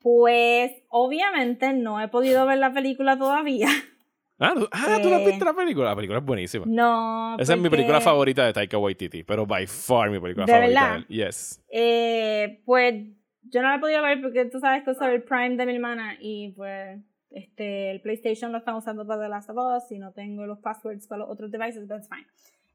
Pues 0.00 0.70
obviamente 0.88 1.72
no 1.74 2.00
he 2.00 2.08
podido 2.08 2.46
ver 2.46 2.58
la 2.58 2.72
película 2.72 3.18
todavía. 3.18 3.68
Ah, 4.40 4.54
¿tú- 4.54 4.68
ah, 4.70 4.98
¿tú 5.02 5.10
no 5.10 5.16
has 5.16 5.24
visto 5.26 5.44
la 5.44 5.52
película? 5.54 5.86
La 5.88 5.96
película 5.96 6.18
es 6.20 6.24
buenísima. 6.24 6.64
No. 6.68 7.36
Esa 7.38 7.54
es 7.54 7.60
mi 7.60 7.68
película 7.68 8.00
favorita 8.00 8.46
de 8.46 8.52
Taika 8.52 8.78
Waititi, 8.78 9.24
pero 9.24 9.46
by 9.46 9.66
far 9.66 10.10
mi 10.10 10.20
película 10.20 10.46
¿De 10.46 10.52
favorita. 10.52 10.80
verdad? 10.80 10.92
de 11.08 11.14
él. 11.14 11.26
Yes. 11.26 11.64
Eh, 11.70 12.60
pues 12.64 12.94
yo 13.42 13.62
no 13.62 13.68
la 13.68 13.76
he 13.76 13.78
podido 13.80 14.02
ver 14.02 14.20
porque 14.22 14.44
tú 14.44 14.60
sabes 14.60 14.84
que 14.84 14.90
uso 14.90 15.04
el 15.06 15.22
Prime 15.24 15.56
de 15.56 15.66
mi 15.66 15.74
hermana 15.74 16.16
y 16.20 16.52
pues 16.52 17.00
este 17.30 17.90
el 17.90 18.00
PlayStation 18.00 18.52
lo 18.52 18.58
están 18.58 18.76
usando 18.76 19.06
para 19.06 19.22
The 19.22 19.28
Last 19.28 19.50
of 19.50 19.56
Us 19.56 19.90
y 19.90 19.98
no 19.98 20.12
tengo 20.12 20.46
los 20.46 20.58
passwords 20.60 21.06
para 21.08 21.20
los 21.20 21.30
otros 21.30 21.50
devices, 21.50 21.88
that's 21.88 22.08
fine. 22.08 22.26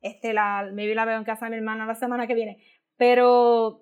Este 0.02 0.34
la 0.34 0.69
maybe 0.73 0.93
la 0.95 1.06
veo 1.06 1.17
en 1.17 1.23
casa 1.23 1.45
de 1.45 1.52
mi 1.52 1.58
hermana 1.58 1.86
la 1.86 1.95
semana 1.95 2.28
que 2.28 2.34
viene, 2.36 2.58
pero 2.97 3.82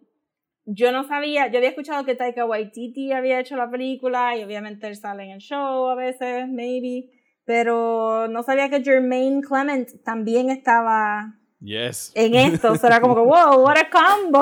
yo 0.66 0.92
no 0.92 1.04
sabía, 1.04 1.48
yo 1.48 1.58
había 1.58 1.70
escuchado 1.70 2.06
que 2.06 2.14
Taika 2.16 2.46
Waititi 2.46 3.12
había 3.12 3.40
hecho 3.40 3.56
la 3.56 3.70
película 3.72 4.38
y 4.38 4.44
obviamente 4.44 4.88
él 4.88 4.96
sale 4.96 5.24
en 5.24 5.32
el 5.32 5.40
show 5.40 5.88
a 5.90 5.96
veces, 5.96 6.48
maybe, 6.48 7.10
pero 7.46 8.28
no 8.28 8.44
sabía 8.44 8.70
que 8.70 8.84
Jermaine 8.84 9.42
Clement 9.42 9.90
también 10.04 10.50
estaba 10.50 11.36
Yes. 11.60 12.12
en 12.16 12.36
esto. 12.36 12.74
Era 12.84 13.00
como 13.02 13.16
que, 13.16 13.22
wow, 13.22 13.64
what 13.64 13.78
a 13.78 13.90
combo. 13.90 14.42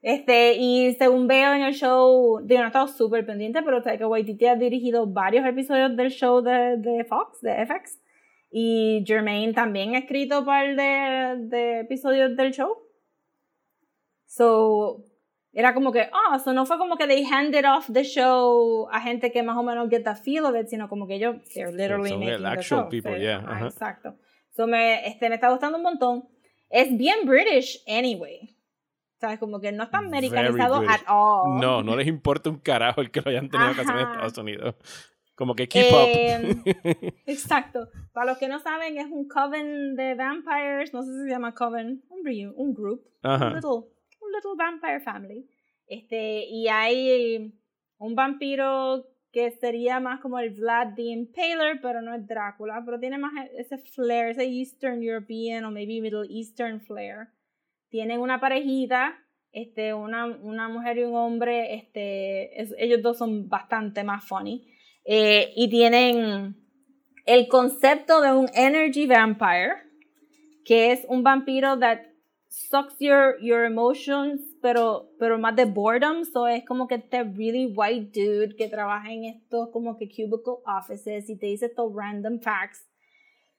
Este, 0.00 0.54
y 0.56 0.94
según 0.94 1.26
veo 1.26 1.52
en 1.54 1.62
el 1.62 1.74
show, 1.74 2.40
digo, 2.44 2.60
no 2.60 2.66
he 2.66 2.68
estado 2.68 2.86
súper 2.88 3.26
pendiente, 3.26 3.62
pero 3.62 3.82
Taika 3.82 4.06
Waititi 4.06 4.46
ha 4.46 4.54
dirigido 4.54 5.06
varios 5.06 5.44
episodios 5.44 5.96
del 5.96 6.10
show 6.10 6.40
de, 6.40 6.76
de 6.78 7.04
Fox, 7.04 7.40
de 7.40 7.66
FX. 7.66 7.98
Y 8.50 9.04
Jermaine 9.06 9.52
también 9.52 9.94
ha 9.94 9.98
escrito 9.98 10.38
un 10.40 10.44
par 10.46 10.74
de, 10.76 11.36
de 11.48 11.80
episodios 11.80 12.36
del 12.36 12.52
show. 12.52 12.70
So, 14.26 15.04
era 15.58 15.74
como 15.74 15.90
que, 15.90 16.08
ah, 16.12 16.38
so 16.38 16.52
no 16.52 16.64
fue 16.66 16.78
como 16.78 16.96
que 16.96 17.06
they 17.08 17.24
handed 17.24 17.64
off 17.64 17.90
the 17.92 18.04
show 18.04 18.88
a 18.92 19.00
gente 19.00 19.32
que 19.32 19.42
más 19.42 19.56
o 19.56 19.62
menos 19.64 19.88
get 19.90 20.04
the 20.04 20.14
feel 20.14 20.44
of 20.44 20.54
it, 20.54 20.68
sino 20.68 20.88
como 20.88 21.06
que 21.08 21.16
ellos, 21.16 21.36
they're 21.52 21.72
literally 21.72 22.10
son 22.10 22.22
el 22.22 22.28
making 22.28 22.42
the 22.44 22.48
actual 22.48 22.80
show. 22.82 22.88
people, 22.88 23.14
Sí, 23.16 23.20
yeah, 23.22 23.38
ajá, 23.38 23.56
ajá. 23.56 23.66
Exacto. 23.66 24.14
So 24.56 24.66
me, 24.68 25.04
este, 25.06 25.28
me 25.28 25.34
está 25.34 25.50
gustando 25.50 25.78
un 25.78 25.82
montón. 25.82 26.28
Es 26.70 26.96
bien 26.96 27.26
British 27.26 27.82
anyway. 27.88 28.54
¿Sabes? 29.20 29.40
Como 29.40 29.58
que 29.60 29.72
no 29.72 29.82
está 29.82 29.98
americanizado 29.98 30.76
at 30.88 31.00
all. 31.08 31.58
No, 31.60 31.82
no 31.82 31.96
les 31.96 32.06
importa 32.06 32.50
un 32.50 32.58
carajo 32.58 33.00
el 33.00 33.10
que 33.10 33.20
lo 33.20 33.30
hayan 33.30 33.48
tenido 33.48 33.74
que 33.74 33.80
hacer 33.80 33.96
en 33.96 34.02
Ajá. 34.02 34.12
Estados 34.12 34.38
Unidos. 34.38 34.74
Como 35.34 35.54
que 35.56 35.66
keep 35.68 35.86
Em, 35.92 36.50
up. 36.50 36.62
Exacto. 37.26 37.88
Para 38.12 38.26
los 38.26 38.38
que 38.38 38.46
no 38.46 38.60
saben, 38.60 38.96
es 38.96 39.06
un 39.06 39.26
coven 39.28 39.96
de 39.96 40.14
vampires. 40.14 40.94
No 40.94 41.02
sé 41.02 41.12
si 41.12 41.24
se 41.24 41.30
llama 41.30 41.52
coven. 41.52 42.02
Un, 42.10 42.52
un 42.56 42.74
group. 42.74 43.02
Ajá. 43.22 43.46
Un 43.48 43.54
little, 43.54 43.90
little 44.38 44.56
vampire 44.56 45.00
family. 45.00 45.46
Este, 45.86 46.44
y 46.46 46.68
hay 46.68 47.52
un 47.98 48.14
vampiro 48.14 49.06
que 49.32 49.50
sería 49.50 50.00
más 50.00 50.20
como 50.20 50.38
el 50.38 50.50
Vlad 50.50 50.94
the 50.94 51.02
Impaler, 51.02 51.80
pero 51.82 52.00
no 52.00 52.14
es 52.14 52.26
Drácula, 52.26 52.82
pero 52.84 52.98
tiene 52.98 53.18
más 53.18 53.32
ese 53.56 53.78
flair, 53.78 54.30
ese 54.30 54.44
Eastern 54.44 55.02
European 55.02 55.64
o 55.64 55.70
maybe 55.70 56.00
Middle 56.00 56.26
Eastern 56.30 56.80
flair. 56.80 57.28
Tienen 57.90 58.20
una 58.20 58.40
parejita, 58.40 59.18
este, 59.52 59.92
una, 59.94 60.26
una 60.26 60.68
mujer 60.68 60.98
y 60.98 61.04
un 61.04 61.14
hombre, 61.14 61.74
este, 61.74 62.60
es- 62.60 62.74
ellos 62.78 63.02
dos 63.02 63.18
son 63.18 63.48
bastante 63.48 64.02
más 64.04 64.24
funny. 64.26 64.66
Eh, 65.04 65.52
y 65.56 65.68
tienen 65.68 66.56
el 67.26 67.48
concepto 67.48 68.20
de 68.20 68.32
un 68.32 68.48
energy 68.54 69.06
vampire, 69.06 69.74
que 70.64 70.92
es 70.92 71.04
un 71.08 71.22
vampiro 71.22 71.78
that 71.78 72.00
sucks 72.48 73.00
your, 73.00 73.36
your 73.40 73.64
emotions, 73.64 74.40
pero, 74.62 75.10
pero 75.18 75.38
más 75.38 75.54
de 75.56 75.64
boredom. 75.64 76.24
So 76.24 76.46
es 76.46 76.64
como 76.64 76.86
que 76.86 76.96
este 76.96 77.22
really 77.22 77.66
white 77.66 78.10
dude 78.12 78.56
que 78.56 78.68
trabaja 78.68 79.12
en 79.12 79.24
estos 79.24 79.70
como 79.72 79.96
que 79.96 80.08
cubicle 80.08 80.62
offices 80.66 81.28
y 81.28 81.36
te 81.36 81.46
dice 81.46 81.66
estos 81.66 81.92
random 81.94 82.40
facts 82.40 82.84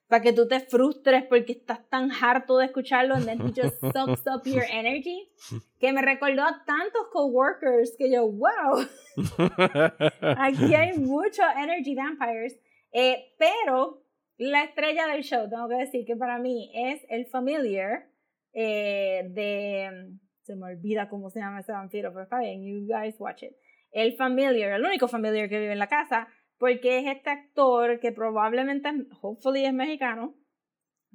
para 0.08 0.22
que 0.22 0.32
tú 0.32 0.48
te 0.48 0.58
frustres 0.58 1.24
porque 1.28 1.52
estás 1.52 1.88
tan 1.88 2.10
harto 2.10 2.58
de 2.58 2.66
escucharlo 2.66 3.14
and 3.14 3.26
then 3.26 3.40
he 3.40 3.52
just 3.52 3.80
sucks 3.92 4.26
up 4.26 4.44
your 4.44 4.64
energy 4.68 5.30
que 5.78 5.92
me 5.92 6.02
recordó 6.02 6.42
a 6.42 6.64
tantos 6.66 7.06
coworkers 7.12 7.94
que 7.96 8.10
yo 8.10 8.26
wow 8.26 8.88
Aquí 10.36 10.74
hay 10.74 10.98
muchos 10.98 11.44
energy 11.56 11.94
vampires. 11.94 12.58
Eh, 12.92 13.34
pero 13.38 14.02
la 14.38 14.64
estrella 14.64 15.06
del 15.06 15.22
show, 15.22 15.48
tengo 15.48 15.68
que 15.68 15.76
decir 15.76 16.04
que 16.04 16.16
para 16.16 16.38
mí 16.38 16.70
es 16.74 17.02
el 17.08 17.26
familiar 17.26 18.09
eh, 18.52 19.28
de. 19.30 20.16
Se 20.42 20.56
me 20.56 20.66
olvida 20.66 21.08
cómo 21.08 21.30
se 21.30 21.40
llama 21.40 21.60
ese 21.60 21.72
vampiro, 21.72 22.12
pero 22.12 22.24
está 22.24 22.38
bien, 22.40 22.64
you 22.64 22.86
guys 22.86 23.14
watch 23.18 23.42
it. 23.42 23.52
El 23.92 24.16
familiar, 24.16 24.72
el 24.72 24.84
único 24.84 25.06
familiar 25.06 25.48
que 25.48 25.58
vive 25.58 25.72
en 25.72 25.78
la 25.78 25.86
casa, 25.86 26.28
porque 26.58 26.98
es 26.98 27.06
este 27.06 27.30
actor 27.30 28.00
que 28.00 28.12
probablemente, 28.12 28.90
hopefully, 29.20 29.64
es 29.64 29.72
mexicano, 29.72 30.34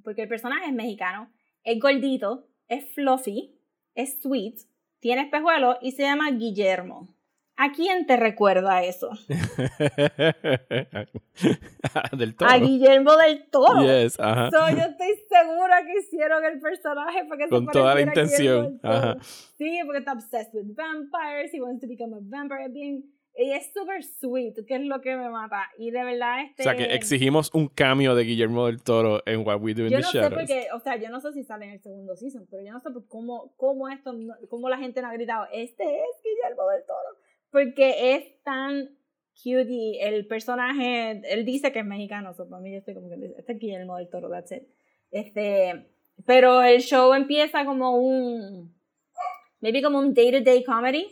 porque 0.03 0.23
el 0.23 0.27
personaje 0.27 0.67
es 0.67 0.73
mexicano, 0.73 1.31
es 1.63 1.79
gordito, 1.79 2.47
es 2.67 2.93
fluffy, 2.93 3.59
es 3.93 4.21
sweet, 4.21 4.55
tiene 4.99 5.23
espejuelos 5.23 5.77
y 5.81 5.91
se 5.91 6.03
llama 6.03 6.31
Guillermo. 6.31 7.14
¿A 7.57 7.71
quién 7.71 8.05
te 8.05 8.17
recuerda 8.17 8.83
eso? 8.83 9.09
Del 12.17 12.35
todo. 12.35 12.49
A 12.49 12.57
Guillermo 12.57 13.15
del 13.15 13.45
Toro. 13.49 13.81
Yes, 13.81 14.19
ajá. 14.19 14.49
So, 14.51 14.69
yo 14.69 14.83
estoy 14.83 15.15
segura 15.29 15.83
que 15.85 15.99
hicieron 15.99 16.43
el 16.45 16.59
personaje 16.59 17.25
para 17.25 17.37
que 17.37 17.43
se 17.45 17.49
Con 17.49 17.67
toda 17.67 17.95
la 17.95 18.01
intención, 18.01 18.79
Toro. 18.79 18.93
ajá. 18.93 19.17
Sí, 19.57 19.79
porque 19.85 19.99
está 19.99 20.13
obsessed 20.13 20.53
with 20.53 20.75
vampires, 20.75 21.53
he 21.53 21.61
wants 21.61 21.81
to 21.81 21.87
become 21.87 22.13
a 22.15 22.19
vampire, 22.21 22.69
bien, 22.69 23.05
y 23.37 23.51
es 23.51 23.71
super 23.73 24.01
sweet, 24.03 24.65
que 24.65 24.75
es 24.75 24.81
lo 24.81 25.01
que 25.01 25.15
me 25.15 25.29
mata. 25.29 25.69
Y 25.77 25.91
de 25.91 26.03
verdad, 26.03 26.41
este... 26.41 26.63
O 26.63 26.65
sea 26.65 26.75
que 26.75 26.95
exigimos 26.95 27.53
un 27.53 27.67
cambio 27.67 28.15
de 28.15 28.23
Guillermo 28.23 28.65
del 28.67 28.81
Toro 28.81 29.21
en 29.25 29.45
What 29.45 29.59
We 29.61 29.73
Do 29.73 29.83
in 29.85 29.89
yo 29.91 29.97
the 29.97 30.03
no 30.03 30.09
sé 30.11 30.17
Shadows. 30.19 30.33
porque, 30.35 30.67
o 30.73 30.79
sea, 30.79 30.95
yo 30.95 31.09
no 31.09 31.19
sé 31.19 31.33
si 31.33 31.43
sale 31.43 31.65
en 31.65 31.71
el 31.71 31.81
segundo 31.81 32.15
season, 32.15 32.47
pero 32.49 32.63
yo 32.63 32.71
no 32.71 32.79
sé 32.79 32.91
por 32.91 33.05
cómo, 33.07 33.53
cómo 33.57 33.89
esto, 33.89 34.13
cómo 34.49 34.69
la 34.69 34.77
gente 34.77 35.01
no 35.01 35.09
ha 35.09 35.13
gritado, 35.13 35.47
este 35.51 35.83
es 35.83 36.09
Guillermo 36.23 36.67
del 36.69 36.85
Toro, 36.85 37.17
porque 37.55 38.15
es 38.15 38.43
tan 38.43 38.89
cute 39.41 39.67
y 39.69 39.97
el 40.01 40.27
personaje, 40.27 41.21
él 41.23 41.45
dice 41.45 41.71
que 41.71 41.79
es 41.79 41.85
mexicano, 41.85 42.33
so 42.33 42.49
para 42.49 42.61
mí 42.61 42.73
yo 42.73 42.79
estoy 42.79 42.95
como 42.95 43.07
que, 43.07 43.33
este 43.37 43.53
es 43.53 43.59
Guillermo 43.59 43.95
del 43.95 44.09
Toro, 44.09 44.29
that's 44.29 44.51
it. 44.51 44.63
Este, 45.09 45.89
pero 46.25 46.61
el 46.63 46.81
show 46.81 47.13
empieza 47.13 47.63
como 47.63 47.95
un, 47.95 48.75
maybe 49.61 49.81
como 49.81 49.99
un 49.99 50.13
day-to-day 50.13 50.65
comedy, 50.65 51.07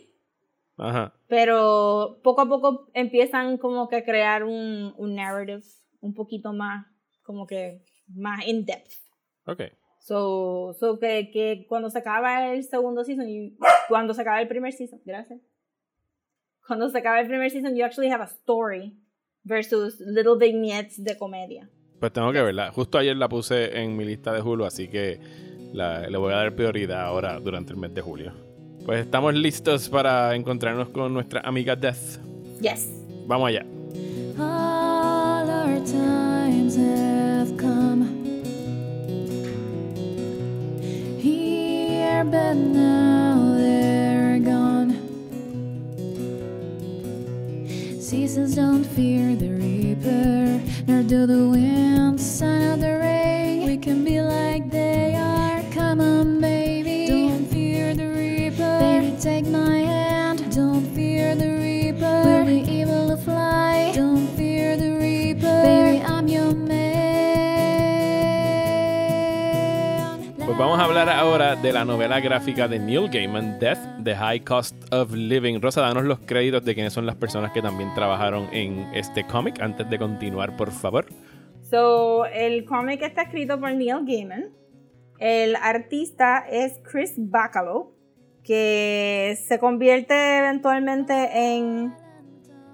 Ajá. 0.76 1.14
pero 1.28 2.20
poco 2.22 2.42
a 2.42 2.46
poco 2.46 2.90
empiezan 2.92 3.56
como 3.56 3.88
que 3.88 3.96
a 3.96 4.04
crear 4.04 4.44
un, 4.44 4.92
un 4.98 5.14
narrative 5.14 5.62
un 6.00 6.12
poquito 6.12 6.52
más, 6.52 6.86
como 7.22 7.46
que 7.46 7.80
más 8.08 8.46
in-depth. 8.46 8.92
Ok. 9.46 9.62
So, 9.98 10.74
so 10.78 10.98
que, 10.98 11.30
que 11.30 11.64
cuando 11.70 11.88
se 11.88 12.00
acaba 12.00 12.52
el 12.52 12.64
segundo 12.64 13.02
season, 13.02 13.30
y 13.30 13.56
cuando 13.88 14.12
se 14.12 14.20
acaba 14.20 14.42
el 14.42 14.48
primer 14.48 14.74
season, 14.74 15.00
gracias. 15.06 15.40
Cuando 16.66 16.88
se 16.90 16.98
acaba 16.98 17.20
el 17.20 17.26
primer 17.26 17.50
season, 17.50 17.74
you 17.76 17.84
actually 17.84 18.10
have 18.10 18.22
a 18.22 18.26
story 18.26 18.96
versus 19.44 20.00
little 20.00 20.36
vignettes 20.38 21.02
de 21.02 21.16
comedia. 21.18 21.68
Pues 22.00 22.12
tengo 22.12 22.32
que 22.32 22.40
verla. 22.42 22.70
Justo 22.72 22.98
ayer 22.98 23.16
la 23.16 23.28
puse 23.28 23.78
en 23.82 23.96
mi 23.96 24.04
lista 24.04 24.32
de 24.32 24.40
Hulu, 24.40 24.64
así 24.64 24.88
que 24.88 25.20
la- 25.72 26.08
le 26.08 26.16
voy 26.18 26.32
a 26.32 26.36
dar 26.36 26.54
prioridad 26.54 27.02
ahora 27.02 27.38
durante 27.40 27.72
el 27.72 27.78
mes 27.78 27.92
de 27.94 28.00
julio. 28.02 28.32
Pues 28.84 29.00
estamos 29.04 29.34
listos 29.34 29.88
para 29.88 30.34
encontrarnos 30.34 30.88
con 30.90 31.12
nuestra 31.12 31.40
amiga 31.40 31.76
Death. 31.76 32.18
Yes. 32.60 32.88
Vamos 33.26 33.48
allá. 33.48 33.64
All 34.38 35.48
our 35.48 35.80
times 35.84 36.76
have 36.76 37.56
come 37.56 38.04
here, 41.22 42.24
but 42.24 42.54
now 42.56 43.33
Seasons 48.14 48.54
don't 48.54 48.84
fear 48.84 49.34
the 49.34 49.50
reaper, 49.50 50.60
nor 50.86 51.02
do 51.02 51.26
the 51.26 51.48
wind, 51.48 52.20
sun, 52.20 52.62
or 52.62 52.76
the 52.76 52.96
rain. 53.00 53.66
We 53.66 53.76
can 53.76 54.04
be 54.04 54.20
like 54.20 54.70
they 54.70 55.16
are. 55.16 55.33
Pues 70.54 70.66
vamos 70.68 70.78
a 70.78 70.84
hablar 70.84 71.08
ahora 71.08 71.56
de 71.56 71.72
la 71.72 71.84
novela 71.84 72.20
gráfica 72.20 72.68
de 72.68 72.78
Neil 72.78 73.10
Gaiman, 73.10 73.58
Death, 73.58 74.04
The 74.04 74.14
High 74.14 74.44
Cost 74.44 74.76
of 74.92 75.12
Living. 75.12 75.60
Rosa, 75.60 75.80
danos 75.80 76.04
los 76.04 76.20
créditos 76.20 76.64
de 76.64 76.74
quiénes 76.76 76.92
son 76.92 77.06
las 77.06 77.16
personas 77.16 77.50
que 77.50 77.60
también 77.60 77.92
trabajaron 77.96 78.48
en 78.52 78.86
este 78.94 79.26
cómic 79.26 79.60
antes 79.60 79.90
de 79.90 79.98
continuar, 79.98 80.56
por 80.56 80.70
favor. 80.70 81.06
So, 81.68 82.24
el 82.26 82.64
cómic 82.66 83.02
está 83.02 83.22
escrito 83.22 83.58
por 83.58 83.74
Neil 83.74 84.04
Gaiman. 84.06 84.52
El 85.18 85.56
artista 85.56 86.46
es 86.48 86.78
Chris 86.88 87.14
Bacalo, 87.16 87.92
que 88.44 89.36
se 89.48 89.58
convierte 89.58 90.38
eventualmente 90.38 91.56
en, 91.56 91.92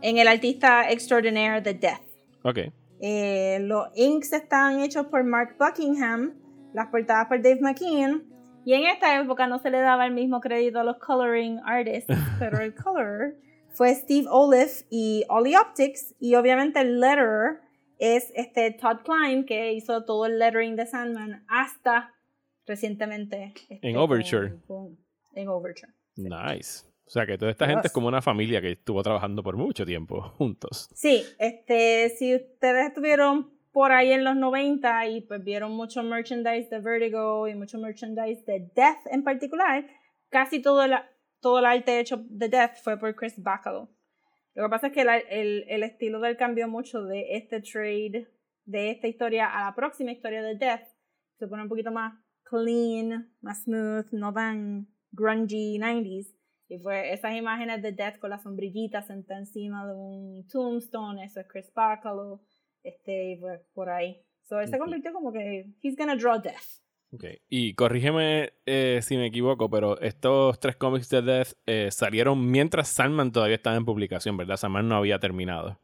en 0.02 0.18
el 0.18 0.28
artista 0.28 0.90
extraordinaire 0.90 1.62
de 1.62 1.72
Death. 1.72 2.02
Ok. 2.42 2.58
Eh, 3.00 3.56
los 3.62 3.88
inks 3.94 4.34
están 4.34 4.80
hechos 4.80 5.06
por 5.06 5.24
Mark 5.24 5.56
Buckingham, 5.58 6.34
las 6.74 6.88
portadas 6.88 7.26
por 7.28 7.40
Dave 7.42 7.60
McKean. 7.60 8.24
Y 8.64 8.74
en 8.74 8.84
esta 8.84 9.18
época 9.20 9.46
no 9.46 9.58
se 9.58 9.70
le 9.70 9.80
daba 9.80 10.06
el 10.06 10.12
mismo 10.12 10.40
crédito 10.40 10.80
a 10.80 10.84
los 10.84 10.98
coloring 10.98 11.60
artists, 11.64 12.06
pero 12.38 12.58
el 12.60 12.74
colorer 12.74 13.36
fue 13.70 13.94
Steve 13.94 14.26
Olive 14.30 14.70
y 14.90 15.24
Ollie 15.28 15.56
Optics. 15.56 16.14
Y 16.20 16.34
obviamente 16.34 16.80
el 16.80 17.00
letterer 17.00 17.60
es 17.98 18.30
este 18.34 18.70
Todd 18.72 18.98
Klein, 19.04 19.44
que 19.46 19.72
hizo 19.72 20.04
todo 20.04 20.26
el 20.26 20.38
lettering 20.38 20.76
de 20.76 20.86
Sandman 20.86 21.44
hasta 21.48 22.12
recientemente. 22.66 23.52
este, 23.68 23.78
En 23.88 23.96
Overture. 23.96 24.54
con- 24.66 24.98
en 25.34 25.48
Overture. 25.48 25.92
Nice. 26.16 26.84
O 27.06 27.10
sea 27.10 27.26
que 27.26 27.36
toda 27.38 27.50
esta 27.50 27.66
gente 27.66 27.88
es 27.88 27.92
como 27.92 28.06
una 28.08 28.22
familia 28.22 28.60
que 28.60 28.72
estuvo 28.72 29.02
trabajando 29.02 29.42
por 29.42 29.56
mucho 29.56 29.84
tiempo 29.84 30.20
juntos. 30.38 30.88
Sí, 30.94 31.24
este, 31.38 32.08
si 32.10 32.36
ustedes 32.36 32.88
estuvieron 32.88 33.50
por 33.72 33.92
ahí 33.92 34.12
en 34.12 34.24
los 34.24 34.36
90 34.36 35.06
y 35.08 35.20
pues 35.22 35.42
vieron 35.44 35.72
mucho 35.72 36.02
merchandise 36.02 36.68
de 36.70 36.80
Vertigo 36.80 37.46
y 37.48 37.54
mucho 37.54 37.78
merchandise 37.78 38.44
de 38.46 38.70
Death 38.74 39.06
en 39.10 39.22
particular, 39.22 39.86
casi 40.28 40.60
todo 40.60 40.84
el, 40.84 40.94
todo 41.40 41.60
el 41.60 41.66
arte 41.66 42.00
hecho 42.00 42.24
de 42.28 42.48
Death 42.48 42.76
fue 42.82 42.98
por 42.98 43.14
Chris 43.14 43.40
Bacalo. 43.42 43.88
Lo 44.54 44.64
que 44.64 44.70
pasa 44.70 44.86
es 44.88 44.92
que 44.92 45.04
la- 45.04 45.18
el, 45.18 45.64
el 45.68 45.82
estilo 45.84 46.20
del 46.20 46.36
cambió 46.36 46.66
mucho 46.68 47.04
de 47.04 47.36
este 47.36 47.60
trade, 47.60 48.26
de 48.64 48.90
esta 48.90 49.06
historia 49.06 49.46
a 49.46 49.64
la 49.66 49.74
próxima 49.74 50.10
historia 50.12 50.42
de 50.42 50.56
Death. 50.56 50.88
Se 51.38 51.46
pone 51.46 51.62
un 51.62 51.68
poquito 51.68 51.92
más 51.92 52.14
clean, 52.42 53.32
más 53.40 53.62
smooth, 53.62 54.10
no 54.12 54.32
tan 54.32 54.88
grungy 55.12 55.78
90s. 55.78 56.34
Y 56.68 56.78
fue 56.78 57.12
esas 57.12 57.34
imágenes 57.34 57.82
de 57.82 57.92
Death 57.92 58.18
con 58.18 58.30
la 58.30 58.38
sombrillita 58.38 59.02
sentada 59.02 59.40
encima 59.40 59.86
de 59.86 59.94
un 59.94 60.46
tombstone, 60.48 61.24
eso 61.24 61.40
es 61.40 61.46
Chris 61.48 61.72
Bacalo, 61.74 62.40
este, 62.82 63.38
pues 63.40 63.60
por 63.74 63.88
ahí. 63.90 64.22
So 64.42 64.60
él 64.60 64.68
se 64.68 64.78
convirtió 64.78 65.12
como 65.12 65.32
que 65.32 65.66
he's 65.82 65.96
gonna 65.96 66.16
draw 66.16 66.40
Death. 66.40 66.80
Ok. 67.12 67.24
Y 67.48 67.74
corrígeme 67.74 68.52
eh, 68.66 69.00
si 69.02 69.16
me 69.16 69.26
equivoco, 69.26 69.68
pero 69.68 70.00
estos 70.00 70.60
tres 70.60 70.76
cómics 70.76 71.08
de 71.08 71.22
Death 71.22 71.52
eh, 71.66 71.88
salieron 71.90 72.50
mientras 72.50 72.88
Sandman 72.88 73.32
todavía 73.32 73.56
estaba 73.56 73.76
en 73.76 73.84
publicación, 73.84 74.36
¿verdad? 74.36 74.56
Sandman 74.56 74.88
no 74.88 74.96
había 74.96 75.18
terminado. 75.18 75.80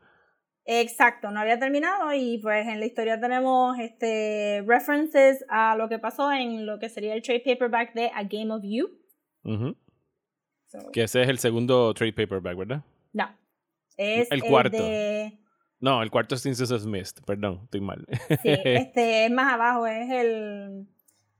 Exacto, 0.68 1.30
no 1.30 1.38
había 1.40 1.60
terminado 1.60 2.12
y 2.12 2.38
pues 2.38 2.66
en 2.66 2.80
la 2.80 2.86
historia 2.86 3.20
tenemos 3.20 3.78
este 3.78 4.64
references 4.66 5.44
a 5.48 5.76
lo 5.76 5.88
que 5.88 6.00
pasó 6.00 6.32
en 6.32 6.66
lo 6.66 6.80
que 6.80 6.88
sería 6.88 7.14
el 7.14 7.22
trade 7.22 7.42
paperback 7.44 7.94
de 7.94 8.10
A 8.12 8.24
Game 8.24 8.52
of 8.52 8.62
You. 8.64 8.90
So, 10.66 10.90
Que 10.92 11.04
ese 11.04 11.22
es 11.22 11.28
el 11.28 11.38
segundo 11.38 11.94
trade 11.94 12.12
paperback, 12.12 12.56
¿verdad? 12.56 12.82
No, 13.12 13.28
es 13.96 14.28
El 14.32 14.42
cuarto. 14.42 14.76
de 14.76 15.38
No, 15.86 16.02
el 16.02 16.10
cuarto 16.10 16.34
es 16.34 16.40
Sinces 16.42 16.72
of 16.72 16.84
Mist. 16.84 17.20
Perdón, 17.24 17.60
estoy 17.62 17.80
mal. 17.80 18.04
Sí, 18.28 18.38
este 18.44 19.26
es 19.26 19.30
más 19.30 19.52
abajo, 19.54 19.86
es 19.86 20.10
el. 20.10 20.86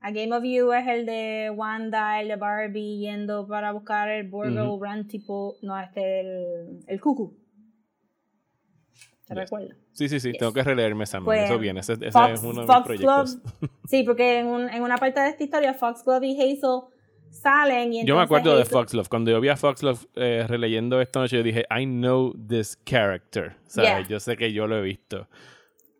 A 0.01 0.13
Game 0.13 0.33
of 0.37 0.45
You 0.45 0.71
es 0.73 0.87
el 0.87 1.05
de 1.05 1.51
Wanda, 1.53 2.21
el 2.21 2.29
de 2.29 2.37
Barbie 2.37 2.99
yendo 2.99 3.49
para 3.49 3.73
buscar 3.73 4.09
el 4.09 4.29
Borgo 4.29 4.75
Ujú. 4.75 4.85
Run 4.85 5.09
tipo. 5.09 5.57
No, 5.63 5.77
este 5.81 6.21
el, 6.21 6.79
el 6.87 7.01
Cuckoo. 7.01 7.35
¿Te 9.27 9.35
Yes. 9.35 9.43
recuerdas? 9.43 9.77
Sí, 9.93 10.09
sí, 10.09 10.21
sí, 10.21 10.29
Yes. 10.31 10.39
tengo 10.39 10.53
que 10.53 10.63
releerme 10.63 11.07
Sandman. 11.07 11.25
Pues, 11.37 11.51
Eso 11.51 11.59
viene, 11.59 11.81
ese, 11.81 11.95
ese 11.95 12.13
Fox- 12.13 12.31
es 12.35 12.41
uno 12.45 12.53
de 12.53 12.59
mis 12.61 12.67
Fox 12.69 12.85
proyectos. 12.87 13.39
Sí, 13.89 14.05
porque 14.05 14.39
en, 14.39 14.47
un- 14.47 14.69
en 14.69 14.83
una 14.85 14.97
parte 14.99 15.19
de 15.19 15.31
esta 15.31 15.43
historia, 15.43 15.75
Foxglove 15.75 16.25
y 16.25 16.41
Hazel 16.41 16.83
salen 17.41 17.93
y 17.93 18.05
Yo 18.05 18.17
me 18.17 18.23
entonces 18.23 18.25
acuerdo 18.25 18.59
de 18.59 18.65
Foxlove. 18.65 19.09
Cuando 19.09 19.31
yo 19.31 19.41
vi 19.41 19.49
a 19.49 19.57
Foxlove 19.57 20.07
eh, 20.15 20.45
releyendo 20.49 21.01
esta 21.01 21.21
noche, 21.21 21.37
yo 21.37 21.43
dije, 21.43 21.67
I 21.71 21.85
know 21.85 22.35
this 22.49 22.79
character. 22.85 23.57
Yeah. 23.75 24.07
yo 24.09 24.21
sé 24.21 24.37
que 24.37 24.53
yo 24.53 24.67
lo 24.67 24.79
he 24.79 24.83
visto. 24.83 25.29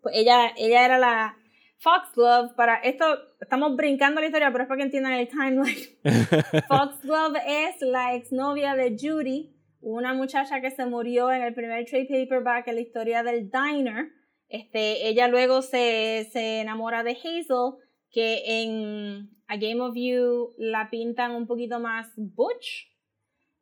Pues 0.03 0.17
ella, 0.17 0.53
ella 0.57 0.85
era 0.85 0.99
la 0.99 1.37
Foxglove 1.79 2.55
para 2.57 2.77
esto 2.77 3.05
estamos 3.41 3.77
brincando 3.77 4.21
la 4.21 4.27
historia 4.27 4.51
pero 4.51 4.65
es 4.65 4.69
para 4.69 4.79
que 4.79 4.85
entiendan 4.85 5.13
el 5.13 5.29
timeline 5.29 5.77
Foxglove 6.69 7.39
es 7.47 7.81
la 7.83 8.15
exnovia 8.15 8.75
de 8.75 8.97
Judy 8.99 9.55
una 9.81 10.15
muchacha 10.15 10.61
que 10.61 10.71
se 10.71 10.87
murió 10.87 11.31
en 11.31 11.43
el 11.43 11.55
primer 11.55 11.85
trade 11.85 12.07
paperback 12.09 12.69
en 12.69 12.75
la 12.77 12.81
historia 12.81 13.23
del 13.23 13.51
diner 13.51 14.11
este 14.49 15.07
ella 15.07 15.29
luego 15.29 15.61
se, 15.61 16.29
se 16.33 16.61
enamora 16.61 17.03
de 17.03 17.13
Hazel 17.13 17.75
que 18.11 18.63
en 18.63 19.36
A 19.49 19.57
Game 19.57 19.81
of 19.81 19.95
You 19.95 20.55
la 20.59 20.91
pintan 20.91 21.33
un 21.33 21.47
poquito 21.47 21.81
más 21.81 22.13
butch 22.17 22.97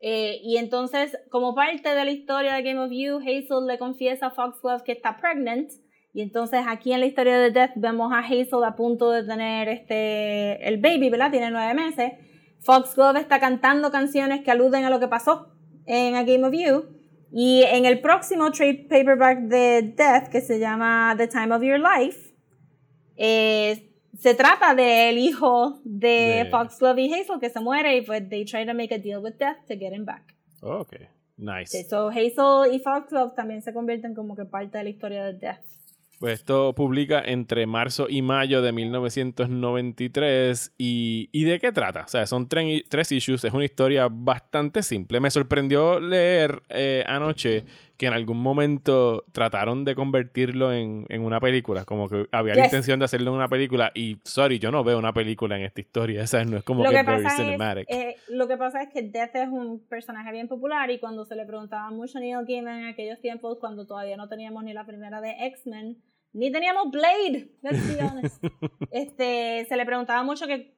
eh, 0.07 0.39
y 0.43 0.59
entonces, 0.59 1.17
como 1.31 1.55
parte 1.55 1.89
de 1.89 2.05
la 2.05 2.11
historia 2.11 2.53
de 2.53 2.63
Game 2.63 2.79
of 2.79 2.91
You, 2.93 3.21
Hazel 3.21 3.67
le 3.67 3.79
confiesa 3.79 4.27
a 4.27 4.31
Foxglove 4.31 4.83
que 4.85 4.93
está 4.93 5.17
pregnant. 5.17 5.71
Y 6.13 6.21
entonces 6.21 6.61
aquí 6.69 6.93
en 6.93 7.01
la 7.01 7.07
historia 7.07 7.39
de 7.39 7.51
Death 7.51 7.73
vemos 7.77 8.13
a 8.13 8.19
Hazel 8.19 8.65
a 8.65 8.77
punto 8.77 9.11
de 9.11 9.25
tener 9.25 9.69
este, 9.71 10.69
el 10.69 10.77
baby, 10.77 11.09
¿verdad? 11.09 11.31
Tiene 11.31 11.51
nueve 11.51 11.73
meses. 11.73 12.13
Foxglove 12.61 13.19
está 13.19 13.41
cantando 13.41 13.91
canciones 13.91 14.43
que 14.43 14.51
aluden 14.51 14.85
a 14.85 14.91
lo 14.91 15.01
que 15.01 15.09
pasó 15.09 15.55
en 15.87 16.17
A 16.17 16.23
Game 16.23 16.45
of 16.45 16.53
You. 16.53 16.85
Y 17.33 17.63
en 17.63 17.87
el 17.87 18.03
próximo 18.03 18.51
trade 18.53 18.87
paperback 18.91 19.39
de 19.45 19.95
Death, 19.97 20.29
que 20.29 20.43
se 20.43 20.61
llama 20.61 21.15
The 21.17 21.29
Time 21.29 21.55
of 21.55 21.63
Your 21.63 21.81
Life, 21.81 22.35
eh, 23.17 23.94
se 24.19 24.35
trata 24.35 24.75
del 24.75 25.19
hijo 25.19 25.81
de, 25.85 26.45
De- 26.45 26.49
Foxglove 26.51 27.03
y 27.03 27.13
Hazel 27.13 27.41
que 27.41 27.51
se 27.51 27.61
muere 27.61 27.97
y 27.97 28.03
pues 28.03 28.29
they 28.29 28.45
try 28.45 28.67
to 28.67 28.75
make 28.75 28.95
a 28.95 28.99
deal 28.99 29.21
with 29.23 29.35
Death 29.39 29.59
to 29.69 29.75
get 29.79 29.93
him 29.93 30.05
back. 30.05 30.35
ok, 30.61 30.95
nice. 31.37 31.85
So 31.89 32.09
Hazel 32.09 32.73
y 32.75 32.79
Foxglove 32.81 33.35
también 33.35 33.63
se 33.63 33.73
convierten 33.73 34.15
como 34.15 34.37
que 34.37 34.45
parte 34.45 34.79
de 34.79 34.85
la 34.85 34.91
historia 34.91 35.25
de 35.25 35.35
Death. 35.35 35.61
Pues 36.21 36.35
esto 36.41 36.75
publica 36.75 37.21
entre 37.25 37.67
marzo 37.67 38.07
y 38.09 38.23
mayo 38.23 38.63
de 38.63 38.73
1993. 38.73 40.73
¿Y, 40.79 41.29
¿y 41.33 41.45
de 41.45 41.59
qué 41.59 41.73
trata? 41.73 42.05
O 42.05 42.09
sea, 42.09 42.27
son 42.27 42.49
tre- 42.49 42.85
tres 42.89 43.11
issues. 43.13 43.45
Es 43.45 43.53
una 43.53 43.65
historia 43.65 44.09
bastante 44.11 44.83
simple. 44.83 45.21
Me 45.21 45.31
sorprendió 45.31 46.01
leer 46.01 46.63
eh, 46.69 47.05
anoche 47.07 47.65
que 48.05 48.09
en 48.09 48.15
algún 48.15 48.43
momento 48.43 49.25
trataron 49.33 49.85
de 49.87 49.95
convertirlo 49.95 50.73
en, 50.75 51.07
en 51.09 51.23
una 51.23 51.41
película. 51.41 51.87
Como 51.87 52.09
que 52.09 52.27
había 52.33 52.55
la 52.55 52.65
intención 52.67 52.99
de 52.99 53.07
hacerlo 53.07 53.31
en 53.31 53.37
una 53.37 53.49
película. 53.49 53.93
Y, 53.95 54.19
sorry, 54.25 54.59
yo 54.59 54.71
no 54.71 54.85
veo 54.85 54.99
una 54.99 55.15
película 55.15 55.57
en 55.57 55.65
esta 55.65 55.81
historia. 55.81 56.25
No 56.45 56.59
es 56.59 56.65
como 56.65 56.85
lo, 56.85 56.91
que, 56.91 56.97
que 56.97 57.03
very 57.03 57.25
es, 57.25 57.37
cinematic. 57.37 57.91
eh, 57.91 58.17
lo 58.29 58.47
que 58.47 58.57
pasa 58.59 58.83
es 58.83 58.91
que 58.93 59.03
Death 59.03 59.35
es 59.37 59.49
un 59.49 59.87
personaje 59.89 60.31
bien 60.33 60.47
popular 60.49 60.91
y 60.91 60.99
cuando 60.99 61.25
se 61.25 61.37
le 61.37 61.47
preguntaba 61.47 61.91
mucho 61.91 62.19
a 62.19 62.21
Neil 62.21 62.45
Gaiman 62.47 62.81
en 62.81 62.87
aquellos 62.89 63.21
tiempos, 63.21 63.57
cuando 63.59 63.87
todavía 63.87 64.17
no 64.19 64.29
teníamos 64.29 64.63
ni 64.65 64.75
la 64.75 64.85
primera 64.85 65.23
de 65.23 65.31
X-Men, 65.47 66.03
ni 66.35 66.53
teníamos 66.53 66.91
Blade, 66.91 67.49
let's 67.63 67.97
be 67.97 68.03
honest, 68.05 68.45
este, 68.91 69.65
se 69.67 69.77
le 69.77 69.87
preguntaba 69.87 70.23
mucho 70.25 70.47
que 70.47 70.77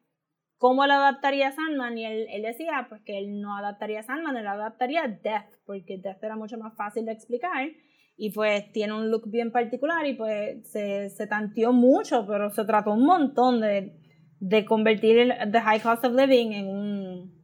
cómo 0.58 0.84
él 0.84 0.90
adaptaría 0.90 1.52
Sandman 1.52 1.98
y 1.98 2.06
él, 2.06 2.26
él 2.30 2.42
decía 2.42 2.86
pues 2.88 3.02
que 3.02 3.18
él 3.18 3.40
no 3.40 3.56
adaptaría 3.56 4.02
Sandman, 4.02 4.36
él 4.36 4.46
adaptaría 4.46 5.02
Death, 5.22 5.50
porque 5.66 5.98
Death 5.98 6.22
era 6.22 6.36
mucho 6.36 6.56
más 6.58 6.74
fácil 6.76 7.04
de 7.04 7.12
explicar 7.12 7.68
y 8.16 8.30
pues 8.30 8.72
tiene 8.72 8.94
un 8.94 9.10
look 9.10 9.30
bien 9.30 9.52
particular 9.52 10.06
y 10.06 10.14
pues 10.14 10.68
se, 10.70 11.10
se 11.10 11.26
tanteó 11.26 11.72
mucho, 11.72 12.26
pero 12.26 12.48
se 12.50 12.64
trató 12.64 12.92
un 12.92 13.04
montón 13.04 13.60
de, 13.60 13.92
de 14.40 14.64
convertir 14.64 15.18
el 15.18 15.52
The 15.52 15.60
High 15.60 15.80
Cost 15.80 16.04
of 16.04 16.14
Living 16.14 16.52
en 16.52 16.68
un 16.68 17.36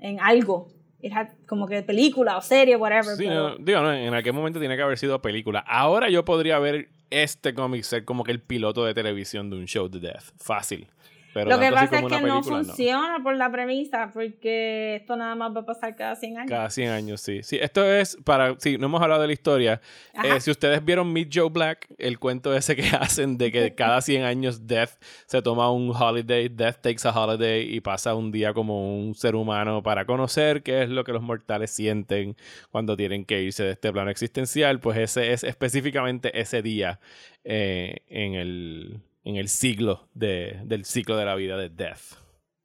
en 0.00 0.18
algo. 0.20 0.68
It 1.02 1.12
had 1.14 1.28
como 1.46 1.66
que 1.66 1.82
película 1.82 2.36
o 2.36 2.42
serie, 2.42 2.76
whatever. 2.76 3.14
Sí, 3.16 3.24
pero- 3.26 3.50
no, 3.50 3.56
digo, 3.58 3.80
no, 3.80 3.92
en 3.92 4.12
aquel 4.14 4.32
momento 4.32 4.58
tiene 4.58 4.76
que 4.76 4.82
haber 4.82 4.98
sido 4.98 5.22
película. 5.22 5.60
Ahora 5.60 6.10
yo 6.10 6.24
podría 6.24 6.58
ver 6.58 6.88
este 7.10 7.54
cómic 7.54 7.82
ser 7.82 8.04
como 8.04 8.24
que 8.24 8.32
el 8.32 8.40
piloto 8.42 8.84
de 8.84 8.94
televisión 8.94 9.48
de 9.50 9.56
un 9.56 9.66
show 9.66 9.88
de 9.88 10.00
Death. 10.00 10.24
Fácil. 10.38 10.88
Pero 11.32 11.50
Lo 11.50 11.60
que 11.60 11.70
pasa 11.70 11.84
es 11.84 11.90
que 11.90 12.02
no 12.02 12.08
película, 12.08 12.28
no. 12.28 12.42
funciona 12.42 13.18
por 13.22 13.36
la 13.36 13.50
premisa, 13.50 14.10
porque 14.12 14.96
esto 14.96 15.16
nada 15.16 15.34
más 15.34 15.54
va 15.54 15.60
a 15.60 15.66
pasar 15.66 15.96
cada 15.96 16.16
100 16.16 16.38
años. 16.38 16.50
Cada 16.50 16.70
100 16.70 16.90
años, 16.90 17.20
sí. 17.20 17.42
Sí, 17.42 17.58
esto 17.60 17.84
es 17.84 18.16
para. 18.24 18.56
Sí, 18.58 18.78
no 18.78 18.86
hemos 18.86 19.00
hablado 19.00 19.20
de 19.22 19.28
la 19.28 19.32
historia. 19.32 19.80
Eh, 20.24 20.40
si 20.40 20.50
ustedes 20.50 20.84
vieron 20.84 21.12
Meet 21.12 21.30
Joe 21.32 21.50
Black, 21.50 21.88
el 21.98 22.18
cuento 22.18 22.54
ese 22.54 22.76
que 22.76 22.82
hacen 23.00 23.38
de 23.38 23.52
que 23.52 23.74
cada 23.74 24.00
100 24.10 24.24
años 24.24 24.66
Death 24.66 25.00
se 25.26 25.42
toma 25.42 25.70
un 25.70 25.94
holiday, 25.94 26.48
Death 26.48 26.80
takes 26.82 27.08
a 27.08 27.12
holiday 27.12 27.74
y 27.74 27.80
pasa 27.80 28.14
un 28.14 28.32
día 28.32 28.52
como 28.52 28.98
un 28.98 29.14
ser 29.14 29.34
humano 29.34 29.82
para 29.82 30.04
conocer 30.04 30.62
qué 30.62 30.82
es 30.82 30.88
lo 30.88 31.04
que 31.04 31.12
los 31.12 31.22
mortales 31.22 31.70
sienten 31.70 32.36
cuando 32.70 32.96
tienen 32.96 33.24
que 33.24 33.42
irse 33.42 33.64
de 33.64 33.72
este 33.72 33.92
plano 33.92 34.10
existencial, 34.10 34.80
pues 34.80 34.98
ese 34.98 35.32
es 35.32 35.44
específicamente 35.44 36.38
ese 36.38 36.62
día 36.62 37.00
eh, 37.44 38.02
en, 38.08 38.34
el, 38.34 39.00
en 39.24 39.36
el 39.36 39.48
siglo 39.48 40.08
de, 40.14 40.60
del 40.64 40.84
ciclo 40.84 41.16
de 41.16 41.24
la 41.24 41.34
vida 41.34 41.56
de 41.56 41.68
Death. 41.68 42.16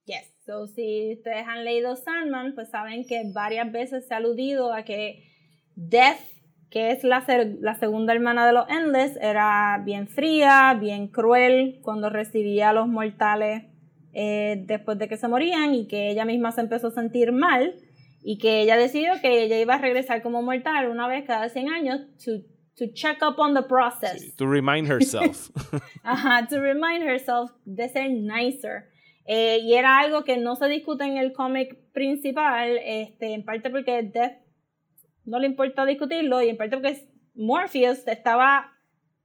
Yes. 0.06 0.32
So, 0.46 0.68
si 0.68 1.14
ustedes 1.14 1.48
han 1.48 1.66
leído 1.66 1.96
Sandman, 1.96 2.54
pues 2.54 2.70
saben 2.70 3.06
que 3.06 3.24
varias 3.34 3.72
veces 3.72 4.08
se 4.08 4.14
ha 4.14 4.18
aludido 4.18 4.74
a 4.74 4.84
que 4.84 5.24
Death, 5.76 6.20
que 6.70 6.92
es 6.92 7.04
la, 7.04 7.26
la 7.60 7.76
segunda 7.76 8.14
hermana 8.14 8.46
de 8.46 8.54
los 8.54 8.70
Endless, 8.70 9.18
era 9.22 9.82
bien 9.84 10.08
fría, 10.08 10.78
bien 10.80 11.08
cruel 11.08 11.80
cuando 11.82 12.10
recibía 12.10 12.70
a 12.70 12.74
los 12.74 12.88
mortales 12.88 13.64
eh, 14.14 14.64
después 14.66 14.98
de 14.98 15.10
que 15.10 15.18
se 15.18 15.28
morían 15.28 15.76
y 15.76 15.88
que 15.88 16.10
ella 16.10 16.24
misma 16.24 16.54
se 16.54 16.62
empezó 16.62 16.88
a 16.88 16.92
sentir 16.92 17.34
mal 17.34 17.76
y 18.24 18.38
que 18.38 18.62
ella 18.62 18.78
decidió 18.78 19.12
que 19.22 19.44
ella 19.44 19.60
iba 19.60 19.76
a 19.76 19.78
regresar 19.78 20.22
como 20.22 20.42
mortal 20.42 20.90
una 20.90 21.08
vez 21.08 21.26
cada 21.26 21.50
100 21.50 21.70
años 21.70 22.02
to, 22.24 22.32
to 22.78 22.88
check 22.92 23.22
up 23.22 23.40
on 23.40 23.54
the 23.54 23.62
process. 23.62 24.34
To 24.38 24.48
remind 24.48 24.88
herself. 24.88 25.52
Ajá, 26.06 26.48
to 26.50 26.60
remind 26.60 27.04
herself 27.04 27.52
de 27.66 27.88
ser 27.90 28.10
nicer. 28.10 28.90
Eh, 29.28 29.60
y 29.64 29.74
era 29.74 30.00
algo 30.00 30.24
que 30.24 30.38
no 30.38 30.56
se 30.56 30.68
discute 30.68 31.04
en 31.04 31.18
el 31.18 31.34
cómic 31.34 31.78
principal, 31.94 32.78
este, 32.84 33.34
en 33.34 33.44
parte 33.44 33.70
porque 33.70 34.04
Death 34.04 34.38
no 35.26 35.40
le 35.40 35.48
importa 35.48 35.86
discutirlo 35.86 36.42
y 36.42 36.50
en 36.50 36.58
parte 36.58 36.78
porque 36.78 37.08
Morpheus 37.34 38.08
estaba 38.08 38.72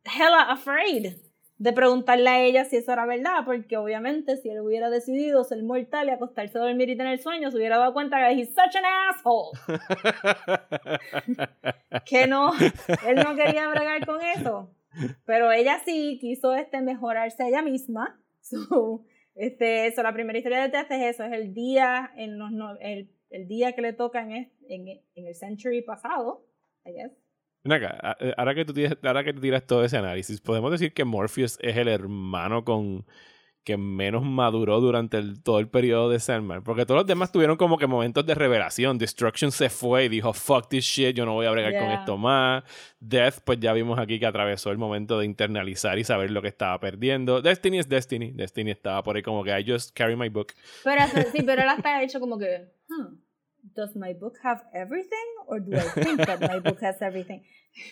hella 0.05 0.51
afraid 0.51 1.13
de 1.61 1.75
preguntarle 1.75 2.31
a 2.31 2.43
ella 2.43 2.65
si 2.65 2.77
eso 2.79 2.91
era 2.91 3.05
verdad, 3.05 3.45
porque 3.45 3.77
obviamente 3.77 4.39
si 4.39 4.49
él 4.49 4.61
hubiera 4.61 4.89
decidido 4.89 5.45
ser 5.45 5.63
mortal 5.63 6.09
y 6.09 6.11
acostarse 6.11 6.57
a 6.57 6.63
dormir 6.63 6.89
y 6.89 6.97
tener 6.97 7.19
sueño, 7.19 7.51
se 7.51 7.59
hubiera 7.59 7.77
dado 7.77 7.93
cuenta 7.93 8.17
que 8.17 8.33
he's 8.33 8.49
such 8.55 8.77
an 8.77 8.85
asshole. 9.11 9.51
que 12.07 12.27
no, 12.27 12.53
él 13.07 13.17
no 13.17 13.37
quería 13.37 13.69
bregar 13.69 14.07
con 14.07 14.23
eso. 14.23 14.71
Pero 15.27 15.53
ella 15.53 15.81
sí 15.85 16.17
quiso 16.19 16.55
este, 16.55 16.81
mejorarse 16.81 17.43
a 17.45 17.49
ella 17.49 17.63
misma. 17.63 18.19
So, 18.43 19.05
este, 19.35 19.87
eso, 19.87 20.03
la 20.03 20.15
primera 20.15 20.39
historia 20.39 20.63
de 20.63 20.71
Death 20.71 20.91
es 20.91 21.15
eso, 21.15 21.25
es 21.25 21.33
el 21.33 21.53
día, 21.53 22.11
en 22.17 22.39
los, 22.39 22.51
no- 22.51 22.79
el, 22.81 23.11
el 23.29 23.47
día 23.47 23.75
que 23.75 23.83
le 23.83 23.93
toca 23.93 24.23
en, 24.23 24.51
en, 24.67 24.89
en 24.89 25.27
el 25.27 25.35
century 25.35 25.83
pasado, 25.83 26.47
I 26.87 26.93
guess. 26.93 27.13
Acá, 27.65 28.17
eh, 28.21 28.33
ahora 28.37 28.55
que, 28.55 28.65
tú 28.65 28.73
tiras, 28.73 28.97
ahora 29.03 29.23
que 29.25 29.33
tú 29.35 29.41
tiras 29.41 29.67
todo 29.67 29.85
ese 29.85 29.97
análisis, 29.99 30.41
podemos 30.41 30.71
decir 30.71 30.93
que 30.95 31.05
Morpheus 31.05 31.59
es 31.61 31.77
el 31.77 31.89
hermano 31.89 32.65
con 32.65 33.05
que 33.63 33.77
menos 33.77 34.25
maduró 34.25 34.81
durante 34.81 35.19
el- 35.19 35.43
todo 35.43 35.59
el 35.59 35.69
periodo 35.69 36.09
de 36.09 36.19
Sandman. 36.19 36.65
Porque 36.65 36.87
todos 36.87 37.01
los 37.01 37.07
demás 37.07 37.31
tuvieron 37.31 37.59
como 37.59 37.77
que 37.77 37.87
momentos 37.87 38.25
de 38.25 38.35
revelación. 38.35 38.97
Destruction 38.97 39.53
se 39.53 39.69
fue 39.69 40.07
y 40.07 40.09
dijo, 40.09 40.33
fuck 40.33 40.69
this 40.71 40.85
shit, 40.87 41.15
yo 41.15 41.27
no 41.27 41.35
voy 41.35 41.45
a 41.45 41.51
bregar 41.51 41.73
con 41.75 41.83
Yeah. 41.91 41.95
esto 42.01 42.17
más. 42.17 42.65
Death, 43.01 43.41
pues 43.45 43.61
ya 43.61 43.75
vimos 43.75 43.99
aquí 43.99 44.19
que 44.19 44.25
atravesó 44.25 44.71
el 44.71 44.79
momento 44.79 45.19
de 45.19 45.27
internalizar 45.27 45.99
y 45.99 46.05
saber 46.05 46.31
lo 46.31 46.41
que 46.41 46.49
estaba 46.49 46.81
perdiendo. 46.81 47.43
Destiny 47.43 47.79
es 47.81 47.89
Destiny. 47.91 48.33
Destiny 48.33 48.71
estaba 48.71 49.03
por 49.03 49.17
ahí 49.17 49.23
como 49.23 49.45
que 49.45 49.51
I 49.61 49.71
just 49.71 49.95
carry 49.95 50.17
my 50.17 50.31
book. 50.31 50.55
Pero 50.83 51.03
sí, 51.31 51.43
pero 51.45 51.61
él 51.61 51.69
hasta 51.85 51.97
ha 51.99 52.03
hecho 52.03 52.19
como 52.19 52.39
que, 52.39 52.65
huh, 52.89 53.15
does 53.75 53.95
my 53.97 54.13
book 54.13 54.37
have 54.43 54.63
everything? 54.75 55.29
Or 55.47 55.61
do 55.61 55.77
I 55.77 55.81
think 56.03 56.19
that 56.27 56.41
my 56.41 56.59
book 56.61 56.81
has 56.83 56.97
everything? 57.01 57.43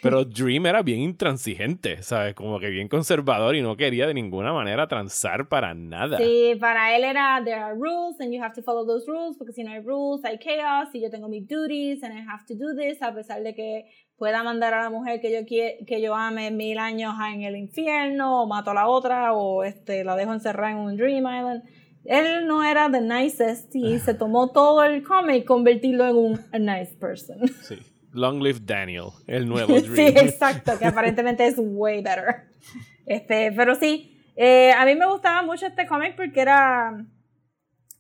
Pero 0.03 0.25
Dream 0.25 0.67
era 0.67 0.83
bien 0.83 1.01
intransigente, 1.01 2.03
¿sabes? 2.03 2.35
Como 2.35 2.59
que 2.59 2.69
bien 2.69 2.89
conservador 2.89 3.55
y 3.55 3.63
no 3.63 3.77
quería 3.77 4.07
de 4.07 4.15
ninguna 4.15 4.53
manera 4.53 4.89
transar 4.89 5.49
para 5.49 5.75
nada. 5.75 6.19
Sí, 6.19 6.57
para 6.59 6.97
él 6.97 7.05
era, 7.05 7.41
there 7.45 7.61
are 7.61 7.75
rules 7.75 8.21
and 8.21 8.33
you 8.33 8.43
have 8.43 8.55
to 8.55 8.63
follow 8.63 8.87
those 8.87 9.07
rules, 9.07 9.37
porque 9.37 9.53
si 9.53 9.63
no 9.63 9.73
hay 9.73 9.81
rules 9.81 10.25
hay 10.25 10.39
chaos 10.39 10.89
y 10.93 11.01
yo 11.01 11.11
tengo 11.11 11.29
mis 11.29 11.47
duties 11.47 12.03
and 12.03 12.13
I 12.13 12.23
have 12.23 12.45
to 12.47 12.55
do 12.55 12.75
this, 12.77 13.01
a 13.03 13.15
pesar 13.15 13.43
de 13.43 13.55
que 13.55 13.85
pueda 14.17 14.43
mandar 14.43 14.75
a 14.75 14.83
la 14.83 14.91
mujer 14.91 15.21
que 15.21 15.33
yo, 15.33 15.47
que 15.47 16.01
yo 16.01 16.15
ame 16.15 16.51
mil 16.51 16.79
años 16.79 17.15
en 17.33 17.43
el 17.43 17.57
infierno, 17.57 18.43
o 18.43 18.47
mato 18.47 18.73
a 18.73 18.75
la 18.75 18.89
otra, 18.89 19.33
o 19.33 19.63
este, 19.63 20.03
la 20.03 20.17
dejo 20.17 20.33
encerrada 20.33 20.73
en 20.73 20.79
un 20.79 20.97
Dream 20.97 21.25
Island. 21.25 21.63
Él 22.05 22.47
no 22.47 22.65
era 22.65 22.91
the 22.91 23.01
nicest 23.01 23.75
y 23.75 23.99
se 23.99 24.15
tomó 24.15 24.51
todo 24.53 24.83
el 24.85 25.03
cómic 25.03 25.43
y 25.43 25.45
convertirlo 25.45 26.07
en 26.09 26.17
un 26.17 26.41
a 26.53 26.59
nice 26.59 26.95
person. 26.97 27.39
Sí. 27.63 27.79
Long 28.13 28.43
live 28.43 28.61
Daniel, 28.63 29.09
el 29.27 29.47
nuevo 29.49 29.79
Sí, 29.81 29.89
Dream. 29.89 30.17
exacto, 30.17 30.79
que 30.79 30.87
aparentemente 30.87 31.47
es 31.47 31.57
way 31.59 32.03
better. 32.03 32.47
Este, 33.07 33.53
pero 33.53 33.75
sí, 33.75 34.19
eh, 34.37 34.71
a 34.73 34.85
mí 34.85 34.95
me 34.95 35.07
gustaba 35.11 35.41
mucho 35.43 35.67
este 35.67 35.87
cómic 35.87 36.15
porque 36.15 36.41
era. 36.43 37.07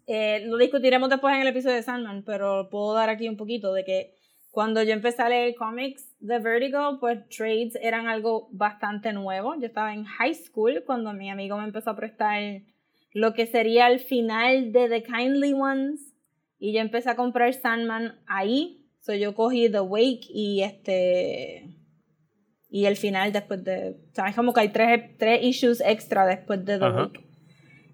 eh, 0.07 0.43
lo 0.47 0.57
discutiremos 0.59 1.09
después 1.09 1.35
en 1.35 1.41
el 1.43 1.49
episodio 1.49 1.77
de 1.77 1.83
Sandman, 1.83 2.25
pero 2.25 2.69
puedo 2.71 2.93
dar 2.95 3.09
aquí 3.09 3.27
un 3.29 3.37
poquito 3.39 3.73
de 3.73 3.85
que 3.85 4.15
cuando 4.51 4.83
yo 4.83 4.93
empecé 4.93 5.23
a 5.23 5.29
leer 5.29 5.55
cómics 5.55 6.15
de 6.21 6.39
Vertigo, 6.41 6.99
pues 7.01 7.27
trades 7.29 7.75
eran 7.81 8.07
algo 8.07 8.49
bastante 8.53 9.13
nuevo. 9.13 9.55
Yo 9.59 9.67
estaba 9.67 9.93
en 9.95 10.05
high 10.05 10.35
school 10.35 10.83
cuando 10.87 11.13
mi 11.13 11.31
amigo 11.31 11.57
me 11.59 11.65
empezó 11.65 11.91
a 11.91 11.97
prestar 11.97 12.43
lo 13.13 13.35
que 13.35 13.47
sería 13.47 13.89
el 13.89 14.01
final 14.01 14.73
de 14.73 14.89
The 14.89 15.03
Kindly 15.03 15.53
Ones 15.55 16.15
y 16.59 16.73
yo 16.73 16.81
empecé 16.81 17.11
a 17.11 17.17
comprar 17.17 17.53
Sandman 17.55 18.21
ahí. 18.27 18.87
So 19.01 19.15
yo 19.15 19.35
cogí 19.35 19.71
The 19.71 19.81
Wake 19.81 20.27
y 20.29 20.63
este 20.63 21.79
y 22.71 22.85
el 22.85 22.97
final 22.97 23.33
después 23.33 23.65
de, 23.65 23.97
sabes 24.13 24.35
como 24.37 24.53
que 24.53 24.61
hay 24.61 24.69
tres, 24.69 25.17
tres 25.19 25.43
issues 25.43 25.81
extra 25.85 26.27
después 26.27 26.65
de 26.65 26.79
The 26.79 26.85
Ajá. 26.85 27.03
Wake. 27.05 27.29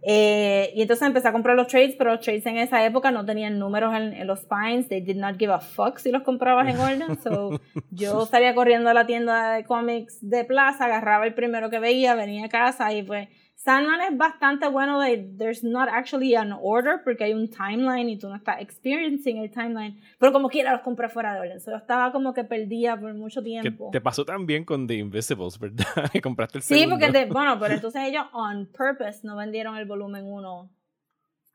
Eh, 0.07 0.71
y 0.75 0.83
entonces 0.83 1.07
empecé 1.07 1.29
a 1.29 1.33
comprar 1.33 1.57
los 1.57 1.67
trades, 1.69 1.95
pero 1.97 2.13
los 2.13 2.21
trades 2.21 2.45
en 2.45 2.59
esa 2.59 2.85
época 2.85 3.11
no 3.11 3.25
tenían 3.25 3.59
números 3.59 3.95
en, 3.95 4.13
en 4.13 4.27
los 4.27 4.41
spines. 4.41 4.89
They 4.89 5.01
did 5.01 5.17
not 5.17 5.39
give 5.39 5.53
a 5.53 5.61
fuck 5.61 5.99
si 5.99 6.11
los 6.11 6.23
comprabas 6.23 6.69
en 6.69 6.79
orden. 6.79 7.19
So, 7.23 7.59
yo 7.91 8.27
salía 8.27 8.55
corriendo 8.55 8.91
a 8.91 8.95
la 8.95 9.07
tienda 9.07 9.55
de 9.55 9.65
cómics 9.65 10.19
de 10.21 10.45
plaza, 10.45 10.85
agarraba 10.85 11.27
el 11.27 11.35
primero 11.35 11.71
que 11.71 11.79
veía, 11.79 12.15
venía 12.15 12.47
a 12.47 12.49
casa 12.51 12.93
y 12.93 13.03
pues 13.03 13.29
Sandman 13.57 14.01
es 14.03 14.19
bastante 14.19 14.69
bueno 14.69 15.01
de 15.01 15.17
there's 15.39 15.65
not 15.65 15.89
actually 15.91 16.35
an 16.35 16.53
order 16.61 17.01
porque 17.03 17.25
hay 17.25 17.33
un 17.33 17.49
timeline 17.49 18.09
y 18.11 18.19
tú 18.19 18.29
no 18.29 18.37
estás 18.37 18.61
experiencing 18.61 19.39
el 19.39 19.51
timeline. 19.51 19.99
Pero 20.19 20.33
como 20.33 20.49
quiera 20.51 20.73
los 20.73 20.83
compré 20.83 21.09
fuera 21.09 21.33
de 21.35 21.41
orden. 21.41 21.61
So, 21.61 21.71
yo 21.71 21.79
estaba 21.79 22.13
como 22.13 22.35
que 22.35 22.45
perdida 22.45 22.99
por 23.01 23.15
mucho 23.15 23.41
Que 23.43 23.47
tiempo. 23.47 23.89
te 23.91 24.01
pasó 24.03 24.25
también 24.25 24.65
con 24.65 24.87
The 24.87 24.95
Invisibles, 24.97 25.59
¿verdad? 25.59 25.87
Que 26.13 26.21
compraste 26.21 26.59
el 26.59 26.63
Sí, 26.63 26.75
segundo. 26.75 26.97
porque, 26.99 27.13
de- 27.19 27.25
bueno, 27.33 27.59
pero 27.59 27.75
entonces 27.75 28.03
ellos 28.05 28.25
on 28.33 28.67
purpose 28.67 29.21
no 29.23 29.37
vendieron 29.37 29.77
el 29.77 29.87
volumen 29.87 30.25
1 30.27 30.71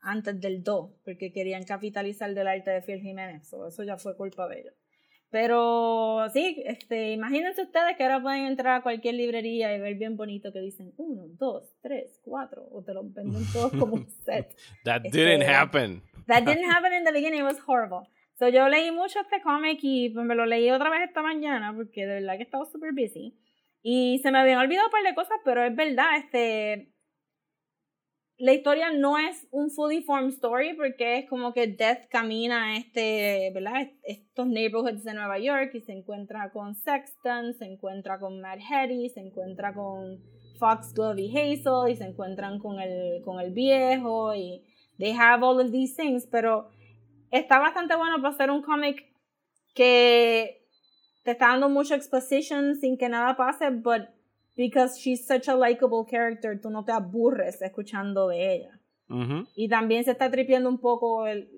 antes 0.02 0.40
del 0.40 0.64
2, 0.64 0.90
porque 1.04 1.30
querían 1.32 1.62
capitalizar 1.64 2.32
del 2.34 2.48
arte 2.48 2.70
de 2.70 2.80
Phil 2.82 3.00
Jiménez. 3.00 3.46
So, 3.48 3.68
eso 3.68 3.82
ya 3.84 3.98
fue 3.98 4.16
culpa 4.16 4.48
de 4.48 4.60
ellos. 4.60 4.74
Pero 5.30 6.28
sí, 6.32 6.60
este, 6.66 7.12
imagínense 7.12 7.62
ustedes 7.62 7.96
que 7.96 8.02
ahora 8.02 8.20
pueden 8.20 8.46
entrar 8.46 8.80
a 8.80 8.82
cualquier 8.82 9.14
librería 9.14 9.74
y 9.74 9.80
ver 9.80 9.94
bien 9.94 10.16
bonito 10.16 10.52
que 10.52 10.60
dicen 10.60 10.92
1, 10.96 11.22
2, 11.38 11.76
3, 11.82 12.20
4, 12.24 12.68
o 12.72 12.82
te 12.82 12.92
lo 12.92 13.02
venden 13.04 13.44
todos 13.52 13.70
como 13.78 13.94
un 13.94 14.06
set. 14.24 14.56
That 14.84 15.02
Este- 15.04 15.16
didn't 15.16 15.48
happen. 15.48 16.02
That 16.26 16.42
didn't 16.42 16.68
happen 16.68 16.92
in 16.92 17.04
the 17.04 17.12
beginning, 17.12 17.40
it 17.40 17.44
was 17.44 17.58
horrible. 17.66 18.08
So 18.38 18.48
yo 18.48 18.68
leí 18.68 18.90
mucho 18.90 19.20
este 19.20 19.40
cómic 19.42 19.78
y 19.82 20.10
pues, 20.10 20.24
me 20.26 20.34
lo 20.34 20.46
leí 20.46 20.70
otra 20.70 20.90
vez 20.90 21.02
esta 21.02 21.22
mañana 21.22 21.72
porque 21.76 22.06
de 22.06 22.14
verdad 22.14 22.36
que 22.36 22.42
estaba 22.44 22.64
súper 22.64 22.92
busy. 22.92 23.36
Y 23.82 24.18
se 24.22 24.30
me 24.32 24.38
habían 24.38 24.58
olvidado 24.58 24.86
un 24.86 24.92
par 24.92 25.02
de 25.02 25.14
cosas, 25.14 25.38
pero 25.44 25.64
es 25.64 25.74
verdad, 25.74 26.16
este... 26.18 26.92
La 28.42 28.54
historia 28.54 28.90
no 28.90 29.18
es 29.18 29.46
un 29.50 29.70
fully 29.70 30.02
formed 30.02 30.30
story 30.32 30.72
porque 30.74 31.18
es 31.18 31.28
como 31.28 31.52
que 31.52 31.66
Death 31.66 32.08
camina 32.08 32.68
a 32.72 32.76
este, 32.78 33.50
¿verdad? 33.52 33.82
Est- 33.82 34.00
Estos 34.02 34.46
neighborhoods 34.46 35.04
de 35.04 35.12
Nueva 35.12 35.38
York 35.38 35.74
y 35.74 35.82
se 35.82 35.92
encuentra 35.92 36.50
con 36.50 36.74
Sexton, 36.74 37.52
se 37.52 37.66
encuentra 37.66 38.18
con 38.18 38.40
Mad 38.40 38.58
Hetty, 38.58 39.10
se 39.10 39.20
encuentra 39.20 39.74
con 39.74 40.22
Foxglove 40.58 41.20
y 41.20 41.36
Hazel 41.36 41.90
y 41.92 41.96
se 41.96 42.04
encuentran 42.04 42.58
con 42.58 42.80
el, 42.80 43.20
con 43.22 43.40
el 43.40 43.52
viejo 43.52 44.34
y 44.34 44.62
they 44.98 45.12
have 45.12 45.44
all 45.44 45.60
of 45.60 45.70
these 45.70 45.94
things, 45.94 46.26
pero 46.26 46.70
está 47.30 47.58
bastante 47.58 47.94
bueno 47.94 48.16
para 48.22 48.32
hacer 48.34 48.50
un 48.50 48.62
cómic 48.62 49.04
que 49.74 50.66
te 51.24 51.32
está 51.32 51.48
dando 51.48 51.68
mucho 51.68 51.94
exposition 51.94 52.74
sin 52.76 52.96
que 52.96 53.10
nada 53.10 53.36
pase, 53.36 53.68
but 53.70 54.08
because 54.60 54.98
she's 55.00 55.26
such 55.26 55.48
a 55.48 55.54
likable 55.54 56.04
character, 56.04 56.60
tú 56.60 56.68
no 56.70 56.84
te 56.84 56.92
aburres 56.92 57.62
escuchando 57.62 58.28
de 58.28 58.54
ella. 58.56 58.78
Ujú. 59.08 59.46
Y 59.56 59.68
también 59.68 60.04
se 60.04 60.10
está 60.10 60.30
tripiendo 60.30 60.68
un 60.68 60.78
poco 60.78 61.26
el, 61.26 61.48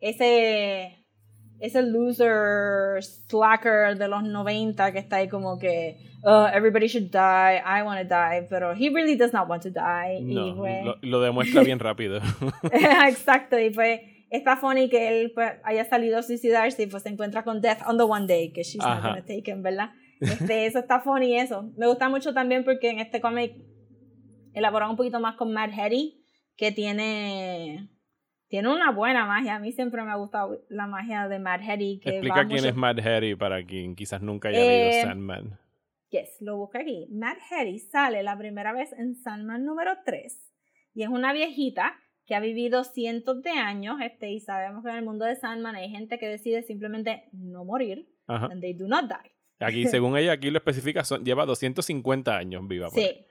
ese, 0.00 0.98
ese 1.60 1.82
loser 1.82 3.02
slacker 3.02 3.96
de 3.96 4.08
los 4.08 4.22
90 4.22 4.92
que 4.92 4.98
está 4.98 5.16
ahí 5.16 5.28
como 5.28 5.58
que 5.58 5.96
"Uh, 6.22 6.46
everybody 6.52 6.86
should 6.88 7.10
die, 7.10 7.56
I 7.64 7.82
want 7.82 8.00
to 8.00 8.06
die, 8.06 8.42
pero 8.50 8.72
he 8.74 8.90
really 8.90 9.16
does 9.16 9.32
not 9.32 9.48
want 9.48 9.62
to 9.62 9.70
die. 9.70 10.18
y 10.20 10.34
No, 10.34 10.56
pues- 10.56 10.84
lo, 10.84 10.96
lo 11.00 11.20
demuestra 11.22 11.62
bien 11.62 11.78
rápido. 11.78 12.20
Exacto, 13.08 13.58
y 13.58 13.70
pues 13.70 14.00
está 14.30 14.56
funny 14.56 14.88
que 14.90 15.08
él 15.08 15.32
pues, 15.34 15.52
haya 15.64 15.84
salido 15.86 16.18
a 16.18 16.22
suicidarse 16.22 16.82
y 16.82 16.86
pues 16.86 17.02
se 17.04 17.08
encuentra 17.08 17.42
con 17.44 17.60
Death 17.62 17.82
on 17.86 17.96
the 17.96 18.04
One 18.04 18.26
Day, 18.26 18.52
que 18.52 18.62
she's 18.62 18.82
not 18.82 18.98
Ajá. 18.98 19.08
gonna 19.08 19.22
take 19.24 19.50
him, 19.50 19.62
¿verdad? 19.62 19.90
Este, 20.20 20.66
eso 20.66 20.78
está 20.78 21.00
funny, 21.00 21.38
eso. 21.38 21.70
Me 21.76 21.86
gusta 21.86 22.08
mucho 22.08 22.32
también 22.34 22.64
porque 22.64 22.90
en 22.90 23.00
este 23.00 23.20
cómic 23.20 23.54
elaboran 24.54 24.90
un 24.90 24.96
poquito 24.96 25.20
más 25.20 25.36
con 25.36 25.52
Mad 25.52 25.70
Hetty, 25.76 26.24
que 26.56 26.72
tiene, 26.72 27.88
tiene 28.48 28.68
una 28.72 28.90
buena 28.92 29.26
magia. 29.26 29.56
A 29.56 29.58
mí 29.58 29.72
siempre 29.72 30.02
me 30.02 30.10
ha 30.10 30.16
gustado 30.16 30.58
la 30.68 30.86
magia 30.86 31.28
de 31.28 31.38
Mad 31.38 31.60
Hetty. 31.60 32.00
Que 32.00 32.10
Explica 32.10 32.34
va 32.36 32.46
quién 32.46 32.56
mucho- 32.60 32.68
es 32.70 32.76
Mad 32.76 32.98
Harry 33.00 33.34
para 33.36 33.64
quien 33.64 33.94
quizás 33.94 34.22
nunca 34.22 34.48
haya 34.48 34.58
Eh, 34.60 34.90
leído 34.90 35.08
Sandman. 35.08 35.58
Yes, 36.10 36.36
lo 36.40 36.56
busqué 36.56 36.78
aquí. 36.78 37.08
Mad 37.10 37.36
Hattie 37.50 37.78
sale 37.80 38.22
la 38.22 38.38
primera 38.38 38.72
vez 38.72 38.92
en 38.92 39.16
Sandman 39.16 39.64
número 39.64 39.90
3 40.04 40.40
y 40.94 41.02
es 41.02 41.08
una 41.08 41.32
viejita 41.32 41.94
que 42.26 42.34
ha 42.34 42.40
vivido 42.40 42.84
cientos 42.84 43.42
de 43.42 43.50
años 43.50 43.98
este, 44.00 44.30
y 44.30 44.40
sabemos 44.40 44.82
que 44.84 44.90
en 44.90 44.96
el 44.96 45.04
mundo 45.04 45.24
de 45.24 45.36
Sandman 45.36 45.74
hay 45.76 45.90
gente 45.90 46.18
que 46.18 46.26
decide 46.28 46.62
simplemente 46.62 47.24
no 47.32 47.64
morir 47.64 48.08
Ajá. 48.28 48.46
and 48.50 48.60
they 48.62 48.72
do 48.72 48.86
not 48.88 49.04
die. 49.08 49.30
Aquí, 49.60 49.86
según 49.88 50.16
ella, 50.16 50.32
aquí 50.32 50.50
lo 50.50 50.58
especifica, 50.58 51.04
son- 51.04 51.24
lleva 51.24 51.46
250 51.46 52.36
años 52.36 52.66
viva. 52.66 52.88
por 52.88 52.98
ahí. 52.98 53.06
Sí. 53.06 53.26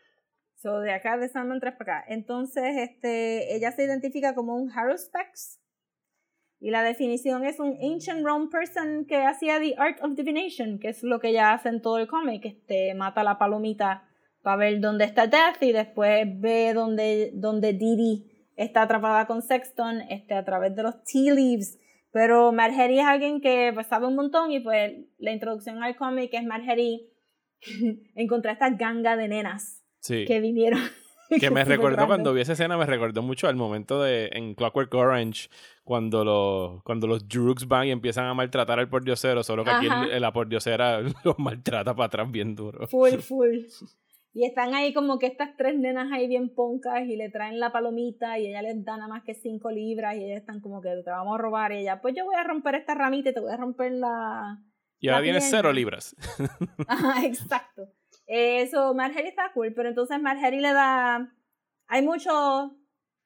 So, 0.56 0.80
de 0.80 0.94
acá 0.94 1.18
de 1.18 1.30
Sandman 1.30 1.60
3 1.60 1.76
para 1.78 2.00
acá. 2.00 2.06
Entonces, 2.08 2.64
este, 2.78 3.56
ella 3.56 3.72
se 3.72 3.84
identifica 3.84 4.34
como 4.34 4.56
un 4.56 4.72
Haruspex. 4.72 5.60
Y 6.60 6.72
la 6.72 6.82
definición 6.82 7.44
es 7.46 7.60
un 7.60 7.78
ancient 7.82 8.26
Rome 8.26 8.48
person 8.50 9.06
que 9.06 9.18
hacía 9.18 9.60
the 9.60 9.76
art 9.78 10.02
of 10.02 10.16
divination, 10.16 10.80
que 10.80 10.90
es 10.90 11.04
lo 11.04 11.20
que 11.20 11.30
ella 11.30 11.54
hace 11.54 11.70
en 11.70 11.82
todo 11.82 12.00
el 12.00 12.08
cómic. 12.08 12.46
Este, 12.46 12.96
mata 12.96 13.22
a 13.22 13.24
la 13.24 13.38
palomita 13.38 14.08
para 14.42 14.56
ver 14.58 14.80
dónde 14.80 15.06
está 15.06 15.28
Death 15.28 15.62
y 15.62 15.72
después 15.74 16.26
ve 16.40 16.72
dónde, 16.74 17.32
dónde 17.34 17.74
Didi 17.74 18.32
está 18.56 18.84
atrapada 18.84 19.28
con 19.28 19.42
Sexton 19.42 20.02
este, 20.10 20.34
a 20.34 20.46
través 20.46 20.76
de 20.76 20.84
los 20.84 21.04
tea 21.04 21.34
leaves. 21.34 21.78
Pero 22.16 22.54
Margery 22.54 23.00
es 23.00 23.06
alguien 23.06 23.42
que 23.42 23.72
pues, 23.74 23.88
sabe 23.88 24.08
un 24.08 24.16
montón 24.16 24.50
y 24.54 24.62
pues 24.62 24.94
la 25.18 25.34
introducción 25.34 25.84
al 25.84 25.98
cómic 25.98 26.30
es 26.34 26.46
Margery 26.46 27.10
encontré 28.16 28.54
esta 28.54 28.70
ganga 28.70 29.18
de 29.18 29.28
nenas 29.28 29.84
Sí. 30.00 30.24
que 30.26 30.40
vinieron. 30.40 30.80
Que 31.42 31.50
me 31.50 31.64
recordó 31.66 32.06
cuando 32.06 32.34
vi 32.36 32.42
esa 32.42 32.54
escena, 32.54 32.78
me 32.78 32.86
recordó 32.86 33.24
mucho 33.24 33.48
al 33.48 33.56
momento 33.56 34.02
de 34.02 34.30
en 34.34 34.54
Clockwork 34.54 34.94
Orange, 34.94 35.50
cuando 35.84 36.24
los, 36.24 36.84
cuando 36.84 37.08
los 37.08 37.28
Droogs 37.28 37.68
van 37.68 37.88
y 37.88 37.92
empiezan 37.92 38.26
a 38.28 38.36
maltratar 38.36 38.78
al 38.80 38.88
pordiosero, 38.90 39.42
solo 39.44 39.64
que 39.64 39.72
aquí 39.72 39.88
Ajá. 39.88 40.06
el- 40.06 40.22
la 40.22 40.32
pordiosera 40.32 41.02
los 41.24 41.40
maltrata 41.40 41.96
para 41.96 42.06
atrás 42.06 42.32
bien 42.32 42.56
duro. 42.56 42.88
Full, 42.88 43.16
full. 43.22 43.58
Y 44.36 44.44
están 44.44 44.76
ahí 44.76 44.94
como 44.94 45.18
que 45.18 45.28
estas 45.28 45.56
tres 45.56 45.78
nenas 45.80 46.12
ahí 46.12 46.28
bien 46.28 46.54
poncas 46.54 47.08
y 47.08 47.16
le 47.16 47.30
traen 47.30 47.58
la 47.58 47.72
palomita 47.72 48.38
y 48.38 48.48
ella 48.48 48.62
les 48.62 48.84
da 48.84 48.98
nada 48.98 49.08
más 49.08 49.24
que 49.24 49.34
cinco 49.34 49.72
libras 49.72 50.18
y 50.18 50.26
ellas 50.26 50.42
están 50.42 50.60
como 50.60 50.82
que 50.82 50.90
te 50.90 51.10
vamos 51.10 51.40
a 51.40 51.42
robar 51.42 51.72
y 51.72 51.78
ella, 51.78 52.02
pues 52.02 52.16
yo 52.18 52.26
voy 52.26 52.36
a 52.36 52.44
romper 52.44 52.76
esta 52.76 52.96
ramita 52.96 53.30
y 53.30 53.34
te 53.34 53.40
voy 53.40 53.54
a 53.54 53.56
romper 53.56 53.94
la... 53.94 54.62
Y 55.00 55.08
ahora 55.08 55.22
pierna. 55.22 55.40
cero 55.40 55.72
libras. 55.72 56.18
Ajá, 56.90 57.26
exacto. 57.26 57.88
Eso, 58.28 58.94
Margery 58.94 59.30
está 59.30 59.54
cool, 59.54 59.74
pero 59.74 59.88
entonces 59.88 60.22
Margery 60.22 60.60
le 60.60 60.74
da... 60.74 61.34
Hay 61.88 62.02
mucho, 62.02 62.78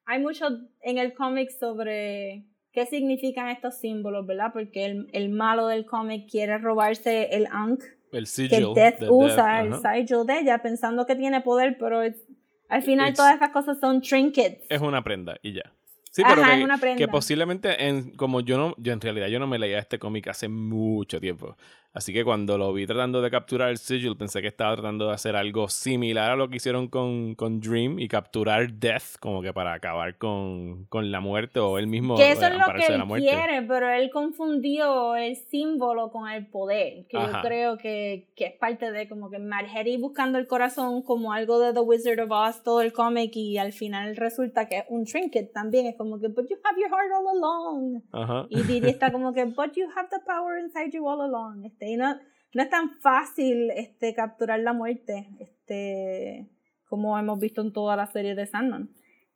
hay 0.04 0.20
mucho 0.20 0.46
en 0.80 0.98
el 0.98 1.12
cómic 1.14 1.50
sobre 1.50 2.46
qué 2.70 2.86
significan 2.86 3.48
estos 3.48 3.80
símbolos, 3.80 4.26
¿verdad? 4.26 4.52
Porque 4.52 4.86
el, 4.86 5.08
el 5.12 5.30
malo 5.30 5.66
del 5.66 5.86
cómic 5.86 6.30
quiere 6.30 6.58
robarse 6.58 7.34
el 7.34 7.48
Ankh 7.50 7.82
El 8.12 8.24
que 8.24 8.26
sigil. 8.30 8.74
Death 8.74 8.98
de 9.00 9.10
usa, 9.10 9.60
el 9.62 9.72
ajá. 9.74 9.94
sigil 9.94 10.24
de 10.26 10.38
ella, 10.40 10.58
pensando 10.58 11.06
que 11.06 11.16
tiene 11.16 11.40
poder, 11.40 11.76
pero 11.78 12.02
es- 12.02 12.22
al 12.68 12.82
final 12.82 13.08
It's- 13.08 13.16
todas 13.16 13.34
estas 13.34 13.50
cosas 13.50 13.78
son 13.80 14.00
trinkets. 14.00 14.64
Es 14.68 14.80
una 14.80 15.02
prenda 15.02 15.36
y 15.42 15.52
ya. 15.54 15.72
Sí, 16.12 16.22
Ajá, 16.24 16.34
pero 16.34 16.46
que, 16.46 16.58
es 16.58 16.64
una 16.64 16.78
prenda. 16.78 16.98
que 16.98 17.08
posiblemente, 17.08 17.86
en, 17.86 18.10
como 18.16 18.40
yo 18.40 18.58
no, 18.58 18.74
yo 18.78 18.92
en 18.92 19.00
realidad 19.00 19.28
yo 19.28 19.38
no 19.38 19.46
me 19.46 19.58
leía 19.60 19.78
este 19.78 19.98
cómic 20.00 20.26
hace 20.28 20.48
mucho 20.48 21.20
tiempo. 21.20 21.56
Así 21.92 22.12
que 22.12 22.24
cuando 22.24 22.56
lo 22.56 22.72
vi 22.72 22.86
tratando 22.86 23.20
de 23.20 23.30
capturar 23.30 23.70
el 23.70 23.78
sigil, 23.78 24.16
pensé 24.16 24.40
que 24.40 24.46
estaba 24.46 24.74
tratando 24.74 25.08
de 25.08 25.14
hacer 25.14 25.34
algo 25.34 25.68
similar 25.68 26.30
a 26.30 26.36
lo 26.36 26.48
que 26.48 26.56
hicieron 26.56 26.86
con, 26.86 27.34
con 27.34 27.60
Dream 27.60 27.98
y 27.98 28.06
capturar 28.06 28.72
Death, 28.74 29.18
como 29.18 29.42
que 29.42 29.52
para 29.52 29.74
acabar 29.74 30.16
con, 30.16 30.84
con 30.84 31.10
la 31.10 31.20
muerte 31.20 31.58
o 31.58 31.78
él 31.78 31.88
mismo 31.88 32.16
Que 32.16 32.30
eso 32.30 32.46
es 32.46 32.54
lo 32.54 32.64
que 32.72 32.86
él 32.86 33.02
quiere, 33.20 33.62
pero 33.62 33.90
él 33.90 34.10
confundió 34.10 35.16
el 35.16 35.34
símbolo 35.34 36.12
con 36.12 36.28
el 36.28 36.46
poder, 36.46 37.06
que 37.08 37.16
Ajá. 37.16 37.38
yo 37.38 37.48
creo 37.48 37.78
que, 37.78 38.28
que 38.36 38.46
es 38.46 38.52
parte 38.54 38.92
de 38.92 39.08
como 39.08 39.28
que 39.28 39.40
Margery 39.40 39.96
buscando 39.96 40.38
el 40.38 40.46
corazón 40.46 41.02
como 41.02 41.32
algo 41.32 41.58
de 41.58 41.72
The 41.72 41.80
Wizard 41.80 42.20
of 42.20 42.30
Oz, 42.30 42.62
todo 42.62 42.82
el 42.82 42.92
cómic, 42.92 43.34
y 43.34 43.58
al 43.58 43.72
final 43.72 44.14
resulta 44.14 44.68
que 44.68 44.78
es 44.78 44.84
un 44.88 45.06
trinket 45.06 45.52
también, 45.52 45.86
es 45.86 45.96
como 45.96 46.20
que, 46.20 46.28
but 46.28 46.48
you 46.48 46.56
have 46.62 46.80
your 46.80 46.88
heart 46.88 47.10
all 47.12 47.36
along. 47.36 48.02
Ajá. 48.12 48.46
Y 48.48 48.62
Didi 48.62 48.90
está 48.90 49.10
como 49.12 49.32
que, 49.32 49.44
but 49.44 49.72
you 49.74 49.88
have 49.96 50.08
the 50.08 50.20
power 50.24 50.60
inside 50.60 50.92
you 50.92 51.08
all 51.08 51.20
along. 51.20 51.64
Y 51.86 51.96
no, 51.96 52.16
no 52.54 52.62
es 52.62 52.70
tan 52.70 52.98
fácil 53.00 53.70
este, 53.70 54.14
capturar 54.14 54.60
la 54.60 54.72
muerte, 54.72 55.28
este, 55.38 56.48
como 56.88 57.18
hemos 57.18 57.38
visto 57.38 57.60
en 57.62 57.72
toda 57.72 57.96
la 57.96 58.06
serie 58.06 58.34
de 58.34 58.46
Sandman. 58.46 58.90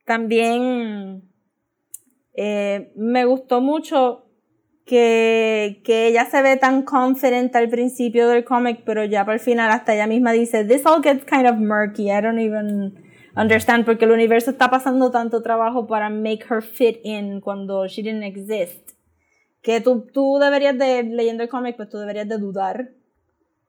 También 0.05 1.23
eh, 2.35 2.93
me 2.97 3.25
gustó 3.25 3.61
mucho 3.61 4.27
que, 4.85 5.81
que 5.85 6.09
ella 6.09 6.27
se 6.27 6.43
ve 6.43 6.57
tan 6.57 6.83
confident 6.83 7.55
al 7.57 7.69
principio 7.69 8.29
del 8.29 8.45
cómic, 8.45 8.83
pero 8.85 9.05
ya 9.05 9.25
para 9.25 9.35
el 9.35 9.41
final 9.41 9.71
hasta 9.71 9.95
ella 9.95 10.07
misma 10.07 10.33
dice, 10.33 10.65
this 10.65 10.85
all 10.85 11.03
gets 11.03 11.25
kind 11.25 11.47
of 11.47 11.57
murky, 11.57 12.11
I 12.11 12.21
don't 12.21 12.39
even 12.39 13.03
understand, 13.37 13.85
porque 13.85 14.05
el 14.05 14.11
universo 14.11 14.51
está 14.51 14.69
pasando 14.71 15.11
tanto 15.11 15.43
trabajo 15.43 15.87
para 15.87 16.11
make 16.11 16.45
her 16.51 16.63
fit 16.63 16.99
in 17.05 17.41
cuando 17.41 17.87
she 17.87 18.03
didn't 18.03 18.25
exist. 18.25 18.94
Que 19.65 19.81
tú, 19.81 20.07
tú 20.13 20.39
deberías 20.39 20.79
de, 20.79 21.03
leyendo 21.03 21.43
el 21.43 21.49
cómic, 21.49 21.75
pues 21.75 21.89
tú 21.89 21.99
deberías 21.99 22.29
de 22.29 22.39
dudar 22.39 22.91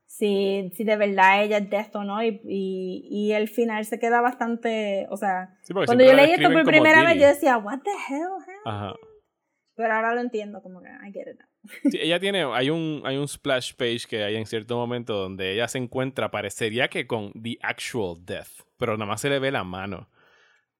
si, 0.05 0.71
si 0.73 0.83
de 0.83 0.95
verdad 0.95 1.43
ella 1.43 1.57
es 1.57 1.69
Death 1.69 1.95
o 1.95 2.03
no, 2.03 2.23
y, 2.23 2.39
y, 2.45 3.07
y 3.09 3.31
el 3.33 3.49
final 3.49 3.83
se 3.85 3.99
queda 3.99 4.21
bastante, 4.21 5.07
o 5.09 5.17
sea, 5.17 5.57
Sí, 5.63 5.73
cuando 5.73 6.05
yo 6.05 6.13
leí 6.13 6.31
esto 6.31 6.51
por 6.51 6.63
primera 6.63 7.03
vez, 7.03 7.19
yo 7.19 7.27
decía, 7.27 7.57
what 7.57 7.79
the 7.79 7.91
hell, 7.91 8.29
huh?" 8.29 8.69
Ajá. 8.69 8.93
Pero 9.75 9.93
ahora 9.93 10.15
lo 10.15 10.21
entiendo, 10.21 10.61
como 10.61 10.81
que 10.81 10.87
I 10.87 11.11
get 11.11 11.27
it 11.27 11.37
now. 11.37 11.47
Sí, 11.91 11.97
ella 12.01 12.19
tiene, 12.19 12.43
hay 12.43 12.69
un, 12.69 13.01
hay 13.03 13.17
un 13.17 13.27
splash 13.27 13.73
page 13.75 14.03
que 14.07 14.23
hay 14.23 14.35
en 14.35 14.45
cierto 14.45 14.77
momento 14.77 15.15
donde 15.15 15.51
ella 15.51 15.67
se 15.67 15.79
encuentra, 15.79 16.31
parecería 16.31 16.87
que 16.87 17.07
con 17.07 17.33
The 17.33 17.57
Actual 17.61 18.23
Death, 18.23 18.63
pero 18.77 18.93
nada 18.93 19.07
más 19.07 19.19
se 19.19 19.29
le 19.29 19.39
ve 19.39 19.51
la 19.51 19.65
mano. 19.65 20.07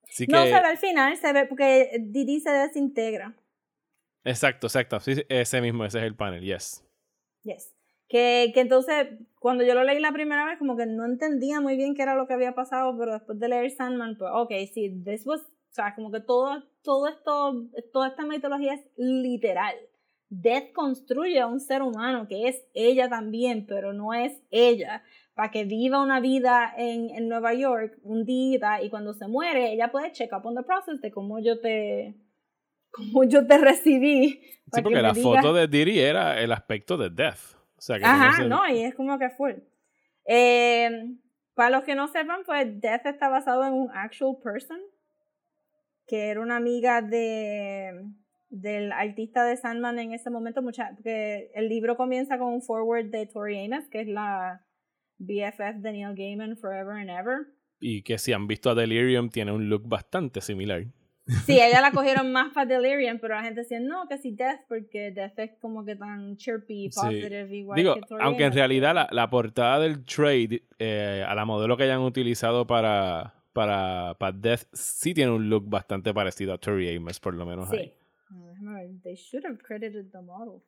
Así 0.08 0.28
que, 0.28 0.32
No 0.32 0.44
se 0.44 0.52
ve 0.52 0.56
al 0.56 0.78
final, 0.78 1.18
se 1.18 1.34
ve 1.34 1.46
porque 1.46 1.98
Didi 2.00 2.40
se 2.40 2.52
desintegra. 2.52 3.36
Exacto, 4.26 4.68
exacto, 4.68 5.00
sí, 5.00 5.14
ese 5.30 5.62
mismo, 5.62 5.86
ese 5.86 6.00
es 6.00 6.04
el 6.04 6.16
panel, 6.16 6.44
yes. 6.44 6.84
Yes. 7.44 7.74
Que, 8.08 8.52
que 8.54 8.60
entonces, 8.60 9.08
cuando 9.40 9.64
yo 9.64 9.74
lo 9.74 9.84
leí 9.84 10.00
la 10.00 10.12
primera 10.12 10.46
vez, 10.46 10.60
como 10.60 10.76
que 10.76 10.86
no 10.86 11.06
entendía 11.06 11.62
muy 11.62 11.76
bien 11.76 11.96
qué 11.96 12.04
era 12.04 12.16
lo 12.16 12.28
que 12.28 12.34
había 12.34 12.54
pasado, 12.54 12.96
pero 12.98 13.14
después 13.14 13.40
de 13.40 13.50
leer 13.50 13.72
Sandman, 13.72 14.18
pues, 14.18 14.32
ok, 14.34 14.52
sí, 14.74 15.02
this 15.04 15.26
was, 15.26 15.42
o 15.42 15.74
sea, 15.74 15.96
como 15.96 16.12
que 16.12 16.20
todo, 16.20 16.64
todo 16.84 17.08
esto, 17.08 17.66
toda 17.94 18.10
esta 18.10 18.26
mitología 18.26 18.74
es 18.74 18.86
literal. 18.98 19.76
Death 20.30 20.74
construye 20.74 21.40
a 21.40 21.48
un 21.48 21.60
ser 21.60 21.82
humano 21.82 22.28
que 22.28 22.48
es 22.48 22.66
ella 22.74 23.10
también, 23.10 23.66
pero 23.66 23.94
no 23.94 24.14
es 24.14 24.42
ella, 24.52 25.04
para 25.34 25.52
que 25.52 25.66
viva 25.66 26.02
una 26.02 26.20
vida 26.20 26.74
en, 26.78 27.10
en 27.10 27.28
Nueva 27.28 27.54
York 27.54 28.00
un 28.04 28.26
día 28.26 28.82
y 28.82 28.90
cuando 28.90 29.14
se 29.14 29.28
muere, 29.28 29.74
ella 29.74 29.92
puede 29.92 30.12
check 30.12 30.32
up 30.34 30.46
on 30.46 30.56
the 30.56 30.64
process 30.64 31.02
de 31.02 31.12
cómo 31.12 31.40
yo 31.40 31.60
te, 31.60 32.16
cómo 32.96 33.24
yo 33.24 33.46
te 33.46 33.58
recibí. 33.58 34.42
Sí, 34.74 34.82
porque 34.82 35.02
la 35.02 35.14
digas- 35.14 35.24
foto 35.42 35.54
de 35.54 35.68
Diri 35.68 36.00
era 36.00 36.40
el 36.42 36.52
aspecto 36.52 36.98
de 36.98 37.10
Death. 37.10 37.56
O 37.78 37.82
sea, 37.82 38.00
que 38.00 38.06
Ajá, 38.06 38.44
no, 38.46 38.68
y 38.68 38.80
es 38.82 38.96
como 38.96 39.20
que 39.20 39.30
full. 39.30 39.54
Eh, 40.26 40.90
para 41.54 41.70
los 41.70 41.84
que 41.84 41.96
no 41.96 42.08
sepan, 42.08 42.42
pues 42.46 42.82
Death 42.82 43.06
está 43.06 43.30
basado 43.30 43.66
en 43.66 43.74
un 43.74 43.90
actual 43.94 44.38
person, 44.44 44.80
que 46.08 46.30
era 46.30 46.42
una 46.42 46.56
amiga 46.58 47.02
de 47.02 48.06
del 48.50 48.92
artista 48.94 49.44
de 49.44 49.58
Sandman 49.58 50.00
en 50.00 50.14
ese 50.14 50.30
momento, 50.30 50.62
mucha, 50.62 50.92
porque 50.96 51.52
el 51.56 51.68
libro 51.68 51.98
comienza 51.98 52.38
con 52.38 52.54
un 52.54 52.62
forward 52.62 53.08
de 53.08 53.26
Tori 53.26 53.66
Amos, 53.66 53.90
que 53.90 54.02
es 54.02 54.08
la 54.08 54.66
BFF 55.18 55.80
de 55.82 55.92
Neil 55.92 56.16
Gaiman 56.16 56.56
Forever 56.56 56.94
and 56.96 57.10
Ever. 57.10 57.48
Y 57.82 58.04
que 58.04 58.18
si 58.18 58.32
han 58.32 58.48
visto 58.48 58.70
a 58.70 58.76
Delirium, 58.76 59.30
tiene 59.30 59.52
un 59.52 59.68
look 59.68 59.88
bastante 59.88 60.40
similar. 60.42 60.86
Sí, 61.46 61.54
ella 61.60 61.82
la 61.82 61.92
cogieron 61.92 62.32
más 62.32 62.54
para 62.54 62.68
Delirium, 62.68 63.18
pero 63.20 63.34
la 63.36 63.44
gente 63.44 63.62
decía, 63.62 63.80
no, 63.80 64.08
que 64.08 64.18
si 64.20 64.32
Death, 64.32 64.62
porque 64.68 65.10
Death 65.12 65.40
es 65.40 65.52
como 65.60 65.84
que 65.84 65.96
tan 65.96 66.38
chirpy, 66.38 66.92
Sí. 66.92 67.00
positive, 67.00 67.56
igual 67.58 67.78
Digo, 67.78 67.96
que 67.96 68.02
Tori 68.02 68.24
aunque 68.24 68.44
en 68.46 68.54
realidad 68.54 68.94
la, 68.94 69.08
la 69.12 69.30
portada 69.30 69.80
del 69.80 70.06
trade, 70.06 70.62
eh, 70.78 71.26
a 71.28 71.34
la 71.34 71.46
modelo 71.46 71.78
que 71.78 71.84
hayan 71.84 72.02
utilizado 72.02 72.68
para, 72.68 73.34
para, 73.54 74.16
para 74.20 74.38
Death, 74.38 74.68
sí 74.74 75.16
tiene 75.16 75.32
un 75.32 75.50
look 75.50 75.68
bastante 75.68 76.14
parecido 76.14 76.54
a 76.54 76.60
Tori 76.60 76.96
Amos, 76.96 77.20
por 77.20 77.34
lo 77.34 77.46
menos 77.46 77.72
ahí. 77.72 77.86
Sí. 77.88 77.94
Ah, 78.30 78.46
déjame 78.52 78.74
ver. 78.74 79.02
They 79.02 79.16
should 79.16 79.46
have 79.46 79.58
credited 79.58 80.12
the 80.12 80.22
model. 80.22 80.62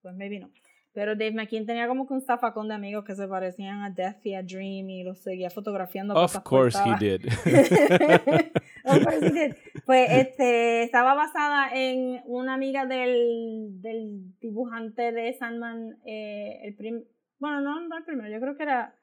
Pues 0.00 0.14
maybe 0.16 0.38
no. 0.38 0.50
Pero 0.94 1.16
Dave 1.16 1.32
McKean 1.32 1.64
tenía 1.64 1.88
como 1.88 2.06
que 2.06 2.14
un 2.14 2.20
zafacón 2.20 2.68
de 2.68 2.74
amigos 2.74 3.04
que 3.04 3.14
se 3.14 3.26
parecían 3.26 3.82
a 3.82 3.90
Death 3.90 4.26
y 4.26 4.34
a 4.34 4.42
Dream 4.42 4.90
y 4.90 5.04
los 5.04 5.20
seguía 5.20 5.48
fotografiando. 5.48 6.14
Of 6.14 6.38
course 6.42 6.78
he 6.78 6.94
did. 6.98 7.26
of 8.84 9.02
course 9.02 9.26
he 9.26 9.30
did. 9.30 9.56
Pues 9.86 10.10
este, 10.10 10.82
estaba 10.82 11.14
basada 11.14 11.70
en 11.74 12.22
una 12.26 12.54
amiga 12.54 12.84
del, 12.86 13.80
del 13.80 14.38
dibujante 14.40 15.12
de 15.12 15.32
Sandman, 15.32 15.98
eh, 16.04 16.60
el 16.64 16.74
prim 16.76 17.04
bueno, 17.42 17.60
no, 17.60 17.80
no 17.88 17.98
el 17.98 18.04
primero, 18.04 18.30
yo 18.30 18.40
creo 18.40 18.56
que 18.56 18.62
era 18.62 18.94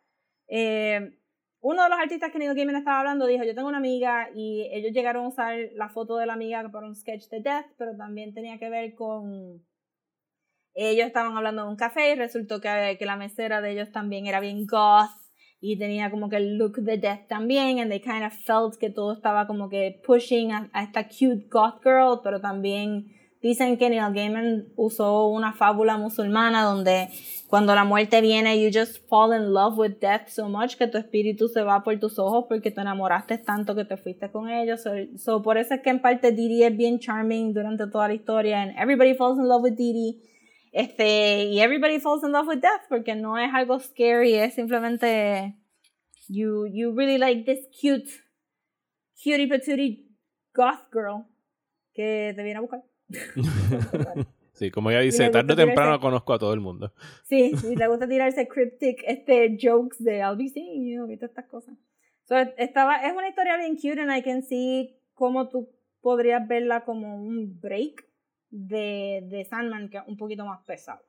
eh, 0.48 1.12
uno 1.60 1.84
de 1.84 1.90
los 1.90 2.00
artistas 2.00 2.32
que 2.32 2.40
Neil 2.40 2.56
Gaiman 2.56 2.78
estaba 2.78 3.00
hablando 3.00 3.28
dijo, 3.28 3.44
yo 3.44 3.54
tengo 3.54 3.68
una 3.68 3.80
amiga 3.80 4.30
y 4.34 4.70
ellos 4.72 4.94
llegaron 4.94 5.26
a 5.26 5.28
usar 5.28 5.58
la 5.76 5.90
foto 5.90 6.16
de 6.16 6.26
la 6.26 6.34
amiga 6.34 6.66
para 6.72 6.88
un 6.88 6.96
sketch 6.96 7.28
de 7.28 7.42
Death, 7.42 7.66
pero 7.78 7.98
también 7.98 8.34
tenía 8.34 8.58
que 8.58 8.70
ver 8.70 8.96
con 8.96 9.62
ellos 10.76 11.08
estaban 11.08 11.36
hablando 11.36 11.64
de 11.64 11.70
un 11.70 11.76
café 11.76 12.12
y 12.12 12.16
resultó 12.16 12.62
que, 12.62 12.96
que 12.98 13.06
la 13.06 13.16
mesera 13.16 13.62
de 13.62 13.72
ellos 13.72 13.92
también 13.92 14.28
era 14.28 14.40
bien 14.40 14.66
goth 14.66 15.10
y 15.62 15.78
tenía 15.78 16.10
como 16.10 16.30
que 16.30 16.38
el 16.38 16.58
look 16.58 16.78
de 16.78 16.98
Death 16.98 17.28
también, 17.28 17.80
and 17.80 17.92
they 17.92 18.00
kind 18.00 18.24
of 18.24 18.34
felt 18.34 18.78
que 18.80 18.90
todo 18.90 19.14
estaba 19.14 19.46
como 19.46 19.70
que 19.70 20.02
pushing 20.06 20.52
a, 20.52 20.70
a 20.74 20.84
esta 20.84 21.08
cute 21.08 21.48
goth 21.50 21.84
girl, 21.84 22.22
pero 22.24 22.40
también 22.40 23.14
dicen 23.42 23.78
que 23.78 23.90
Neil 23.90 24.14
Gaiman 24.14 24.68
usó 24.76 25.28
una 25.28 25.54
fábula 25.54 25.98
musulmana 25.98 26.64
donde 26.64 27.10
cuando 27.48 27.74
la 27.74 27.84
muerte 27.84 28.22
viene, 28.22 28.62
you 28.62 28.70
just 28.72 29.08
fall 29.08 29.34
in 29.34 29.54
love 29.54 29.78
with 29.78 30.00
death 30.00 30.28
so 30.28 30.48
much 30.48 30.76
que 30.76 30.88
tu 30.88 30.98
espíritu 30.98 31.48
se 31.48 31.64
va 31.64 31.84
por 31.84 31.98
tus 32.00 32.20
ojos 32.20 32.46
porque 32.48 32.72
te 32.72 32.82
enamoraste 32.82 33.38
tanto 33.40 33.76
que 33.76 33.86
te 33.86 33.98
fuiste 33.98 34.32
con 34.32 34.50
ellos. 34.50 34.84
So, 34.84 34.92
so 35.18 35.42
por 35.42 35.58
eso 35.58 35.74
es 35.74 35.82
que 35.82 35.90
en 35.90 36.02
parte 36.02 36.32
Didi 36.32 36.64
es 36.64 36.76
bien 36.76 37.00
charming 37.00 37.54
durante 37.54 37.88
toda 37.88 38.08
la 38.08 38.14
historia, 38.14 38.62
and 38.62 38.78
everybody 38.78 39.16
falls 39.16 39.40
in 39.40 39.48
love 39.48 39.64
with 39.64 39.76
Didi. 39.76 40.22
Este, 40.72 41.46
y 41.46 41.60
everybody 41.62 42.00
falls 42.00 42.24
in 42.24 42.32
love 42.32 42.48
with 42.48 42.60
death 42.62 42.82
porque 42.90 43.16
no 43.16 43.38
es 43.38 43.52
algo 43.54 43.80
scary, 43.80 44.36
es 44.36 44.54
simplemente 44.54 45.56
you, 46.28 46.68
you 46.68 46.94
really 46.96 47.18
like 47.18 47.44
this 47.44 47.66
cute, 47.72 48.10
cutie 49.16 49.48
patootie 49.48 50.06
goth 50.54 50.92
girl 50.92 51.26
que 51.94 52.34
te 52.36 52.44
viene 52.44 52.58
a 52.58 52.62
buscar. 52.62 52.84
Sí, 54.60 54.72
como 54.72 54.92
ella 54.92 55.00
dice, 55.00 55.30
tarde 55.30 55.54
o 55.54 55.56
temprano 55.56 55.92
tirarse- 55.92 56.02
conozco 56.02 56.34
a 56.34 56.40
todo 56.40 56.54
el 56.54 56.60
mundo. 56.60 56.92
Sí, 57.24 57.54
y 57.64 57.78
le 57.78 57.88
gusta 57.88 58.10
tirarse 58.10 58.46
cryptic 58.46 59.02
este, 59.08 59.58
jokes 59.58 60.04
de 60.04 60.18
I'll 60.18 60.36
be 60.36 60.50
seeing 60.50 60.86
you 60.86 61.10
y 61.10 61.16
todas 61.16 61.30
estas 61.30 61.46
cosas. 61.46 61.76
So, 62.26 62.36
estaba, 62.58 62.98
es 63.08 63.14
una 63.14 63.30
historia 63.30 63.56
bien 63.56 63.78
cute 63.78 64.02
and 64.02 64.12
I 64.12 64.22
can 64.22 64.44
see 64.44 65.00
cómo 65.14 65.48
tú 65.48 65.70
podrías 66.02 66.46
verla 66.46 66.84
como 66.84 67.16
un 67.16 67.58
break 67.62 68.06
de, 68.50 69.22
de 69.30 69.46
Sandman, 69.46 69.90
que 69.90 69.98
es 69.98 70.04
un 70.08 70.18
poquito 70.18 70.46
más 70.46 70.60
pesado. 70.66 71.02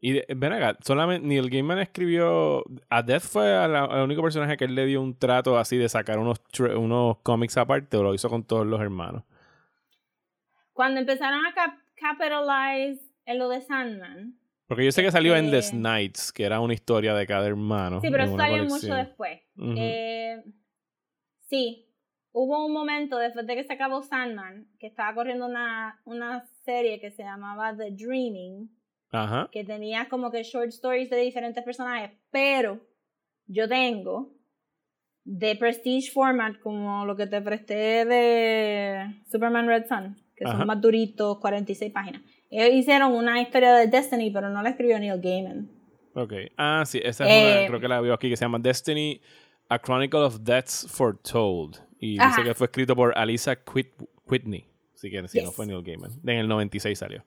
Y 0.00 0.12
de- 0.12 0.26
ven 0.36 0.52
acá, 0.52 0.78
solamente 0.84 1.26
Neil 1.26 1.50
Gaiman 1.50 1.80
escribió. 1.80 2.62
A 2.88 3.02
Death 3.02 3.22
fue 3.22 3.52
al 3.54 4.02
único 4.04 4.22
personaje 4.22 4.56
que 4.56 4.64
él 4.66 4.74
le 4.74 4.86
dio 4.86 5.02
un 5.02 5.18
trato 5.18 5.58
así 5.58 5.76
de 5.76 5.88
sacar 5.88 6.18
unos, 6.18 6.40
unos 6.76 7.18
cómics 7.24 7.56
aparte 7.56 7.96
o 7.96 8.02
lo 8.04 8.14
hizo 8.14 8.28
con 8.30 8.44
todos 8.44 8.64
los 8.66 8.80
hermanos. 8.80 9.24
Cuando 10.72 11.00
empezaron 11.00 11.44
a 11.44 11.54
cap- 11.54 11.78
capitalize 11.96 13.00
en 13.26 13.38
lo 13.38 13.48
de 13.48 13.60
Sandman, 13.60 14.38
Porque 14.66 14.84
yo 14.84 14.92
sé 14.92 15.02
que 15.02 15.10
salió 15.10 15.36
en 15.36 15.52
Este- 15.52 15.72
The 15.72 15.76
Nights, 15.76 16.32
que 16.32 16.44
era 16.44 16.60
una 16.60 16.72
historia 16.74 17.14
de 17.14 17.26
cada 17.26 17.46
hermano. 17.46 18.00
sí, 18.00 18.08
pero 18.10 18.24
en 18.24 18.36
salió 18.36 18.64
mucho 18.64 18.94
después. 18.94 19.40
Eh, 19.76 20.42
sí, 21.48 21.83
hubo 22.36 22.66
un 22.66 22.72
momento 22.72 23.16
después 23.16 23.46
de 23.46 23.54
que 23.54 23.64
se 23.64 23.72
acabó 23.72 24.02
Sandman, 24.02 24.66
que 24.80 24.88
estaba 24.88 25.14
corriendo 25.14 25.46
una, 25.46 26.00
una 26.04 26.44
serie 26.64 27.00
que 27.00 27.10
se 27.12 27.22
llamaba 27.22 27.76
The 27.76 27.92
Dreaming, 27.92 28.68
Ajá. 29.12 29.48
que 29.52 29.64
tenía 29.64 30.08
como 30.08 30.30
que 30.32 30.42
short 30.42 30.68
stories 30.68 31.08
de 31.10 31.18
diferentes 31.18 31.62
personajes, 31.62 32.10
pero 32.32 32.80
yo 33.46 33.68
tengo 33.68 34.32
de 35.24 35.54
Prestige 35.56 36.10
Format, 36.10 36.58
como 36.60 37.06
lo 37.06 37.14
que 37.16 37.26
te 37.28 37.40
presté 37.40 38.04
de 38.04 39.14
Superman 39.30 39.68
Red 39.68 39.86
Sun, 39.86 40.16
que 40.36 40.44
Ajá. 40.44 40.58
son 40.58 40.66
más 40.66 40.80
duritos, 40.80 41.38
46 41.38 41.92
páginas. 41.92 42.20
Ellos 42.50 42.74
hicieron 42.74 43.12
una 43.12 43.40
historia 43.40 43.72
de 43.74 43.86
Destiny, 43.86 44.30
pero 44.32 44.50
no 44.50 44.60
la 44.60 44.70
escribió 44.70 44.98
Neil 44.98 45.20
Gaiman. 45.20 45.70
Ok. 46.14 46.32
Ah, 46.56 46.82
sí, 46.84 47.00
esa 47.02 47.24
es 47.24 47.30
una, 47.30 47.62
Eh, 47.62 47.66
creo 47.66 47.80
que 47.80 47.88
la 47.88 48.00
veo 48.00 48.12
aquí, 48.14 48.28
que 48.28 48.36
se 48.36 48.44
llama 48.44 48.58
Destiny, 48.58 49.20
A 49.68 49.78
Chronicle 49.78 50.20
of 50.20 50.40
Deaths 50.42 50.86
Foretold. 50.90 51.78
Y 52.04 52.18
Ajá. 52.18 52.28
dice 52.28 52.42
que 52.42 52.54
fue 52.54 52.66
escrito 52.66 52.94
por 52.94 53.16
Alisa 53.16 53.56
Quit 53.56 53.88
Whitney. 54.26 54.66
Así 54.94 55.10
que 55.10 55.26
sí, 55.26 55.40
no 55.42 55.52
fue 55.52 55.66
Neil 55.66 55.82
Gaiman. 55.82 56.10
En 56.22 56.36
el 56.36 56.48
96 56.48 56.98
salió. 56.98 57.24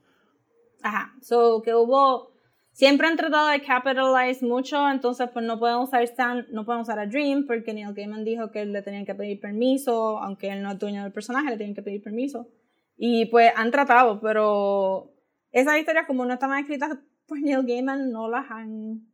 Ajá, 0.83 1.15
so 1.19 1.63
que 1.63 1.73
hubo, 1.73 2.31
siempre 2.73 3.07
han 3.07 3.17
tratado 3.17 3.47
de 3.47 3.59
capitalize 3.59 4.45
mucho, 4.45 4.87
entonces 4.87 5.31
pues 5.33 5.43
no 5.43 5.57
pueden 5.57 5.77
usar 5.77 6.03
Stan, 6.03 6.45
no 6.51 6.63
pueden 6.63 6.83
usar 6.83 6.99
a 6.99 7.07
Dream 7.07 7.47
porque 7.47 7.73
Neil 7.73 7.95
Gaiman 7.95 8.23
dijo 8.23 8.51
que 8.51 8.65
le 8.65 8.83
tenían 8.83 9.07
que 9.07 9.15
pedir 9.15 9.39
permiso, 9.39 10.19
aunque 10.19 10.49
él 10.49 10.61
no 10.61 10.71
es 10.71 10.77
dueño 10.77 11.01
del 11.01 11.11
personaje, 11.11 11.49
le 11.49 11.57
tienen 11.57 11.73
que 11.73 11.81
pedir 11.81 12.03
permiso. 12.03 12.47
Y 12.95 13.25
pues 13.25 13.51
han 13.55 13.71
tratado, 13.71 14.19
pero 14.21 15.11
esas 15.51 15.79
historias 15.79 16.05
como 16.05 16.23
no 16.23 16.33
estaban 16.33 16.59
escritas 16.59 16.99
por 17.25 17.41
Neil 17.41 17.65
Gaiman, 17.65 18.11
no 18.11 18.29
las 18.29 18.45
han, 18.51 19.07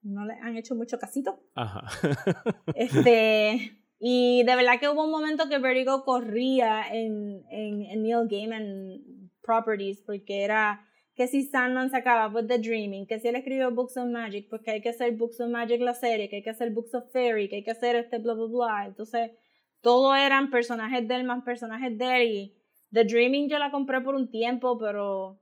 no 0.00 0.24
le 0.24 0.32
han 0.40 0.56
hecho 0.56 0.74
mucho 0.74 0.98
casito. 0.98 1.38
Ajá. 1.54 1.84
Este, 2.74 3.81
y 4.04 4.42
de 4.42 4.56
verdad 4.56 4.80
que 4.80 4.88
hubo 4.88 5.04
un 5.04 5.12
momento 5.12 5.48
que 5.48 5.58
Vertigo 5.58 6.02
corría 6.02 6.82
en, 6.90 7.44
en, 7.50 7.82
en 7.82 8.02
Neil 8.02 8.26
Gaiman 8.28 9.30
properties, 9.40 10.02
porque 10.02 10.42
era 10.42 10.84
que 11.14 11.28
si 11.28 11.44
Sandman 11.44 11.88
se 11.88 11.98
acaba, 11.98 12.32
pues 12.32 12.48
The 12.48 12.58
Dreaming, 12.58 13.06
que 13.06 13.20
si 13.20 13.28
él 13.28 13.36
escribió 13.36 13.70
Books 13.70 13.96
of 13.98 14.08
Magic, 14.08 14.48
pues 14.50 14.60
que 14.62 14.72
hay 14.72 14.80
que 14.80 14.88
hacer 14.88 15.12
Books 15.12 15.40
of 15.40 15.50
Magic 15.50 15.80
la 15.80 15.94
serie, 15.94 16.28
que 16.28 16.36
hay 16.36 16.42
que 16.42 16.50
hacer 16.50 16.72
Books 16.72 16.96
of 16.96 17.12
Fairy, 17.12 17.48
que 17.48 17.56
hay 17.56 17.62
que 17.62 17.70
hacer 17.70 17.94
este 17.94 18.18
bla 18.18 18.34
bla 18.34 18.46
bla. 18.46 18.86
Entonces, 18.86 19.30
todo 19.82 20.16
eran 20.16 20.50
personajes 20.50 21.06
de 21.06 21.14
él 21.14 21.22
más 21.22 21.44
personajes 21.44 21.96
de 21.96 22.16
él. 22.16 22.28
Y 22.28 22.54
The 22.90 23.04
Dreaming 23.04 23.48
yo 23.48 23.60
la 23.60 23.70
compré 23.70 24.00
por 24.00 24.16
un 24.16 24.32
tiempo, 24.32 24.80
pero 24.80 25.41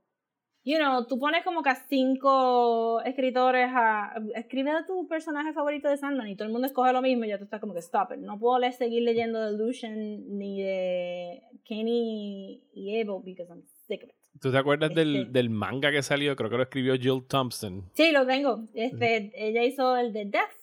you 0.63 0.77
know, 0.77 1.05
tú 1.07 1.17
pones 1.19 1.43
como 1.43 1.63
que 1.63 1.69
a 1.69 1.75
cinco 1.75 3.01
escritores 3.01 3.69
a 3.73 4.13
escribe 4.35 4.71
de 4.71 4.83
tu 4.85 5.07
personaje 5.07 5.53
favorito 5.53 5.89
de 5.89 5.97
Sandman 5.97 6.27
y 6.27 6.35
todo 6.35 6.45
el 6.47 6.51
mundo 6.51 6.67
escoge 6.67 6.93
lo 6.93 7.01
mismo 7.01 7.25
y 7.25 7.29
ya 7.29 7.37
tú 7.37 7.45
estás 7.45 7.59
como 7.59 7.73
que 7.73 7.79
stop 7.79 8.11
it. 8.13 8.19
No 8.19 8.37
puedo 8.39 8.59
leer, 8.59 8.73
seguir 8.73 9.03
leyendo 9.03 9.39
de 9.39 9.57
Lucian 9.57 10.37
ni 10.37 10.61
de 10.61 11.41
Kenny 11.65 12.63
y 12.73 12.95
Evo 12.97 13.21
because 13.21 13.49
I'm 13.51 13.63
sick 13.87 14.03
of 14.03 14.09
it. 14.09 14.15
¿Tú 14.39 14.51
te 14.51 14.57
acuerdas 14.57 14.93
del, 14.95 15.15
Este- 15.15 15.31
del 15.31 15.49
manga 15.49 15.91
que 15.91 16.01
salió? 16.01 16.35
Creo 16.35 16.49
que 16.49 16.57
lo 16.57 16.63
escribió 16.63 16.95
Jill 16.95 17.25
Thompson. 17.27 17.89
Sí, 17.93 18.11
lo 18.11 18.25
tengo. 18.25 18.63
Este, 18.73 19.31
ella 19.35 19.63
hizo 19.63 19.97
el 19.97 20.13
de 20.13 20.25
Death 20.25 20.55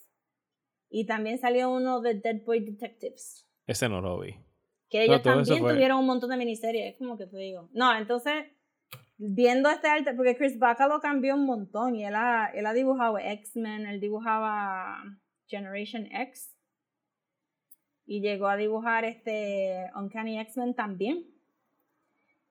y 0.91 1.05
también 1.07 1.39
salió 1.39 1.71
uno 1.71 2.01
de 2.01 2.15
Dead 2.15 2.43
Boy 2.47 2.61
Detectives. 2.61 3.47
Ese 3.67 3.89
no 3.89 4.01
lo 4.01 4.19
vi. 4.21 4.35
Que 4.89 5.03
ellos 5.05 5.17
eso 5.21 5.23
también 5.35 5.59
fue- 5.61 5.75
tuvieron 5.75 5.99
un 5.99 6.07
montón 6.07 6.31
de 6.31 6.39
miniseries, 6.39 6.93
es 6.93 6.99
como 6.99 7.19
que 7.19 7.27
te 7.27 7.37
digo. 7.37 7.69
No, 7.73 7.95
entonces, 7.95 8.47
viendo 9.19 9.69
este 9.69 9.89
arte, 9.89 10.15
porque 10.15 10.37
Chris 10.37 10.59
Baca 10.59 10.87
lo 10.89 11.01
cambió 11.01 11.35
un 11.35 11.45
montón 11.45 11.95
y 11.97 12.05
él 12.05 12.15
ha, 12.15 12.47
él 12.55 12.65
ha 12.67 12.73
dibujado 12.73 13.19
X-Men, 13.19 13.87
él 13.87 14.01
dibujaba 14.01 15.03
Generation 15.47 16.07
X 16.11 16.55
y 18.07 18.21
llegó 18.21 18.49
a 18.49 18.57
dibujar 18.57 19.05
este 19.05 19.91
Uncanny 19.95 20.39
X-Men 20.41 20.75
también. 20.75 21.27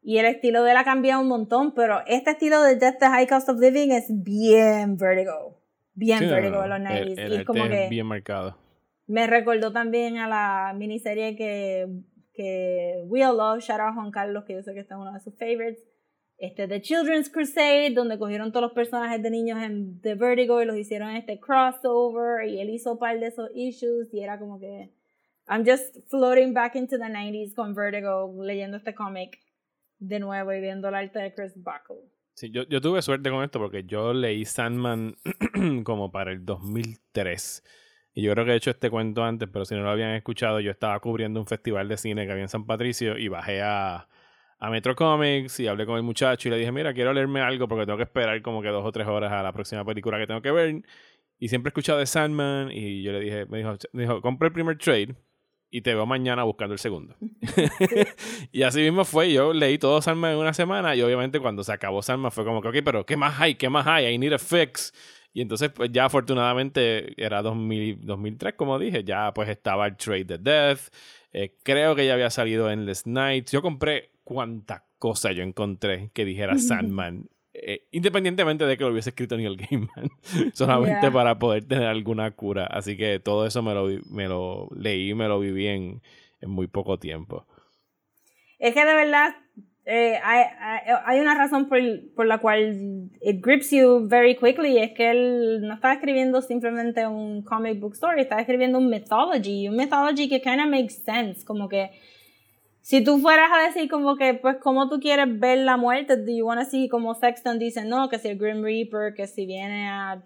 Y 0.03 0.19
el 0.19 0.25
estilo 0.25 0.63
de 0.63 0.71
él 0.71 0.77
ha 0.77 0.83
cambiado 0.83 1.21
un 1.21 1.27
montón, 1.27 1.73
pero 1.73 2.01
este 2.05 2.31
estilo 2.31 2.61
de 2.61 2.75
Death 2.75 2.99
the 2.99 3.07
High 3.07 3.27
Cost 3.27 3.49
of 3.49 3.59
Living 3.59 3.89
es 3.91 4.05
bien 4.09 4.95
Vertigo. 4.97 5.59
Bien 5.95 6.19
Sí, 6.19 6.25
no, 6.25 6.31
Vertigo 6.31 6.55
no, 6.57 6.61
de 6.61 6.67
los 6.67 6.77
el- 6.79 6.85
90s. 7.17 7.19
el 7.19 7.33
y 7.33 7.35
es 7.37 7.45
como 7.45 7.63
es 7.65 7.69
que 7.71 7.89
bien 7.89 8.05
marcado. 8.05 8.57
me 9.07 9.25
recordó 9.25 9.71
también 9.73 10.17
a 10.17 10.27
la 10.27 10.73
miniserie 10.77 11.35
que, 11.35 11.87
que 12.33 13.01
We 13.07 13.25
All 13.25 13.35
Love, 13.37 13.61
shout 13.63 13.79
out 13.79 13.89
a 13.89 13.93
Juan 13.93 14.11
Carlos, 14.11 14.43
que 14.45 14.53
yo 14.53 14.61
sé 14.61 14.73
que 14.75 14.81
está 14.81 14.97
uno 14.97 15.11
de 15.11 15.19
sus 15.21 15.35
favorites. 15.37 15.83
Este, 16.37 16.67
The 16.67 16.81
Children's 16.81 17.29
Crusade, 17.29 17.91
donde 17.91 18.19
cogieron 18.19 18.51
todos 18.51 18.61
los 18.61 18.73
personajes 18.73 19.23
de 19.23 19.31
niños 19.31 19.61
en 19.61 19.99
The 20.01 20.13
Vertigo 20.13 20.61
y 20.61 20.65
los 20.65 20.77
hicieron 20.77 21.15
este 21.15 21.39
crossover 21.39 22.47
y 22.47 22.59
él 22.59 22.69
hizo 22.69 22.93
un 22.93 22.99
par 22.99 23.19
de 23.19 23.27
esos 23.27 23.49
issues 23.55 24.13
y 24.13 24.21
era 24.21 24.37
como 24.37 24.59
que 24.59 24.91
I'm 25.47 25.65
just 25.65 25.97
floating 26.09 26.53
back 26.53 26.75
into 26.75 26.97
the 26.97 27.05
90s 27.05 27.55
con 27.55 27.73
Vertigo 27.73 28.35
leyendo 28.43 28.77
este 28.77 28.93
cómic 28.93 29.39
de 29.97 30.19
nuevo 30.19 30.53
y 30.53 30.61
viendo 30.61 30.89
el 30.89 30.95
arte 30.95 31.19
de 31.19 31.33
Chris 31.33 31.53
Buckle. 31.55 32.07
Sí, 32.33 32.51
yo, 32.51 32.63
yo 32.67 32.81
tuve 32.81 33.01
suerte 33.01 33.31
con 33.31 33.43
esto 33.43 33.57
porque 33.57 33.83
yo 33.85 34.13
leí 34.13 34.45
Sandman 34.45 35.15
como 35.83 36.11
para 36.11 36.31
el 36.31 36.45
2003. 36.45 37.63
Y 38.13 38.21
yo 38.21 38.33
creo 38.33 38.45
que 38.45 38.51
he 38.51 38.55
hecho 38.55 38.69
este 38.69 38.91
cuento 38.91 39.23
antes, 39.23 39.49
pero 39.51 39.65
si 39.65 39.73
no 39.73 39.81
lo 39.81 39.89
habían 39.89 40.11
escuchado, 40.11 40.59
yo 40.59 40.69
estaba 40.69 40.99
cubriendo 40.99 41.39
un 41.39 41.47
festival 41.47 41.87
de 41.87 41.97
cine 41.97 42.25
que 42.25 42.31
había 42.31 42.43
en 42.43 42.49
San 42.49 42.67
Patricio 42.67 43.17
y 43.17 43.27
bajé 43.27 43.61
a, 43.63 44.07
a 44.59 44.69
Metro 44.69 44.95
Comics 44.95 45.59
y 45.59 45.67
hablé 45.67 45.85
con 45.85 45.97
el 45.97 46.03
muchacho 46.03 46.47
y 46.47 46.51
le 46.51 46.57
dije, 46.57 46.71
mira, 46.71 46.93
quiero 46.93 47.13
leerme 47.13 47.41
algo 47.41 47.67
porque 47.67 47.85
tengo 47.85 47.97
que 47.97 48.03
esperar 48.03 48.41
como 48.41 48.61
que 48.61 48.69
dos 48.69 48.85
o 48.85 48.91
tres 48.91 49.07
horas 49.07 49.31
a 49.31 49.43
la 49.43 49.53
próxima 49.53 49.85
película 49.85 50.17
que 50.17 50.27
tengo 50.27 50.41
que 50.41 50.51
ver. 50.51 50.81
Y 51.39 51.49
siempre 51.49 51.69
he 51.69 51.71
escuchado 51.71 51.99
de 51.99 52.07
Sandman 52.07 52.71
y 52.71 53.03
yo 53.03 53.11
le 53.11 53.19
dije, 53.19 53.45
me 53.45 53.59
dijo, 53.59 53.75
me 53.91 54.03
dijo 54.03 54.21
compra 54.21 54.47
el 54.47 54.53
primer 54.53 54.77
trade 54.77 55.15
y 55.69 55.81
te 55.81 55.93
veo 55.93 56.05
mañana 56.05 56.43
buscando 56.43 56.73
el 56.73 56.79
segundo. 56.79 57.15
y 58.51 58.63
así 58.63 58.81
mismo 58.81 59.05
fue, 59.05 59.31
yo 59.31 59.53
leí 59.53 59.77
todo 59.77 60.01
Sandman 60.01 60.33
en 60.33 60.37
una 60.39 60.53
semana 60.53 60.95
y 60.95 61.01
obviamente 61.01 61.39
cuando 61.39 61.63
se 61.63 61.71
acabó 61.71 62.01
Sandman 62.01 62.31
fue 62.31 62.43
como 62.43 62.61
que, 62.61 62.69
ok, 62.69 62.77
pero 62.83 63.05
¿qué 63.05 63.17
más 63.17 63.39
hay? 63.39 63.55
¿Qué 63.55 63.69
más 63.69 63.85
hay? 63.85 64.07
I 64.07 64.17
need 64.17 64.33
a 64.33 64.39
fix. 64.39 64.93
Y 65.33 65.41
entonces 65.41 65.69
pues 65.69 65.91
ya 65.91 66.05
afortunadamente 66.05 67.13
era 67.23 67.43
2000, 67.43 67.99
2003 68.01 68.55
como 68.55 68.79
dije, 68.79 69.03
ya 69.03 69.31
pues 69.35 69.49
estaba 69.49 69.85
el 69.85 69.95
Trade 69.95 70.25
the 70.25 70.37
Death, 70.39 70.89
eh, 71.43 71.55
creo 71.63 71.95
que 71.95 72.05
ya 72.05 72.13
había 72.13 72.29
salido 72.29 72.69
Endless 72.71 73.05
Nights, 73.05 73.51
yo 73.51 73.61
compré 73.61 74.09
cuánta 74.23 74.85
cosa 74.99 75.31
yo 75.31 75.43
encontré 75.43 76.09
que 76.13 76.25
dijera 76.25 76.57
Sandman. 76.57 77.29
eh, 77.53 77.87
independientemente 77.91 78.65
de 78.65 78.77
que 78.77 78.83
lo 78.83 78.91
hubiese 78.91 79.09
escrito 79.11 79.35
Neil 79.37 79.57
Gaiman, 79.57 80.09
solamente 80.53 81.01
Yeah. 81.01 81.11
para 81.11 81.39
poder 81.39 81.65
tener 81.65 81.87
alguna 81.87 82.31
cura. 82.31 82.65
Así 82.67 82.95
que 82.97 83.19
todo 83.19 83.45
eso 83.45 83.61
me 83.63 83.73
lo, 83.73 83.87
me 84.11 84.27
lo 84.27 84.69
leí, 84.75 85.13
me 85.13 85.27
lo 85.27 85.39
viví 85.39 85.67
en, 85.67 86.01
en 86.41 86.49
muy 86.49 86.67
poco 86.67 86.97
tiempo. 86.99 87.45
Es 88.59 88.73
que 88.73 88.85
de 88.85 88.93
verdad, 88.95 89.35
eh, 89.89 90.19
hay, 90.21 90.43
hay- 91.05 91.19
una 91.21 91.33
razón 91.33 91.69
por, 91.69 91.79
por 92.13 92.25
la 92.25 92.39
cual 92.39 93.09
it 93.21 93.41
grips 93.41 93.71
you 93.71 94.05
very 94.07 94.35
quickly, 94.35 94.77
es 94.77 94.91
que 94.91 95.09
él 95.09 95.61
no 95.61 95.75
está 95.75 95.93
escribiendo 95.93 96.41
simplemente 96.41 97.07
un 97.07 97.41
comic 97.41 97.79
book 97.79 97.93
story, 97.93 98.21
está 98.21 98.37
escribiendo 98.39 98.77
un 98.79 98.89
mythology, 98.89 99.69
un 99.69 99.77
mythology 99.77 100.27
que 100.27 100.41
kind 100.41 100.59
of 100.59 100.67
makes 100.67 100.95
sense, 101.05 101.45
como 101.45 101.69
que 101.69 101.89
si 102.81 103.01
tú 103.03 103.17
fueras 103.19 103.49
a 103.53 103.67
decir 103.67 103.89
como 103.89 104.15
que, 104.17 104.33
pues, 104.33 104.57
cómo 104.57 104.89
tú 104.89 104.99
quieres 104.99 105.39
ver 105.39 105.59
la 105.59 105.77
muerte, 105.77 106.17
do 106.17 106.31
you 106.31 106.45
want 106.45 106.61
to 106.61 106.65
see 106.69 106.89
como 106.89 107.13
Sexton 107.15 107.57
dice, 107.57 107.85
no, 107.85 108.09
que 108.09 108.19
si 108.19 108.27
el 108.27 108.37
Grim 108.37 108.61
Reaper, 108.63 109.13
que 109.13 109.25
si 109.27 109.45
viene 109.45 109.89
a 109.89 110.21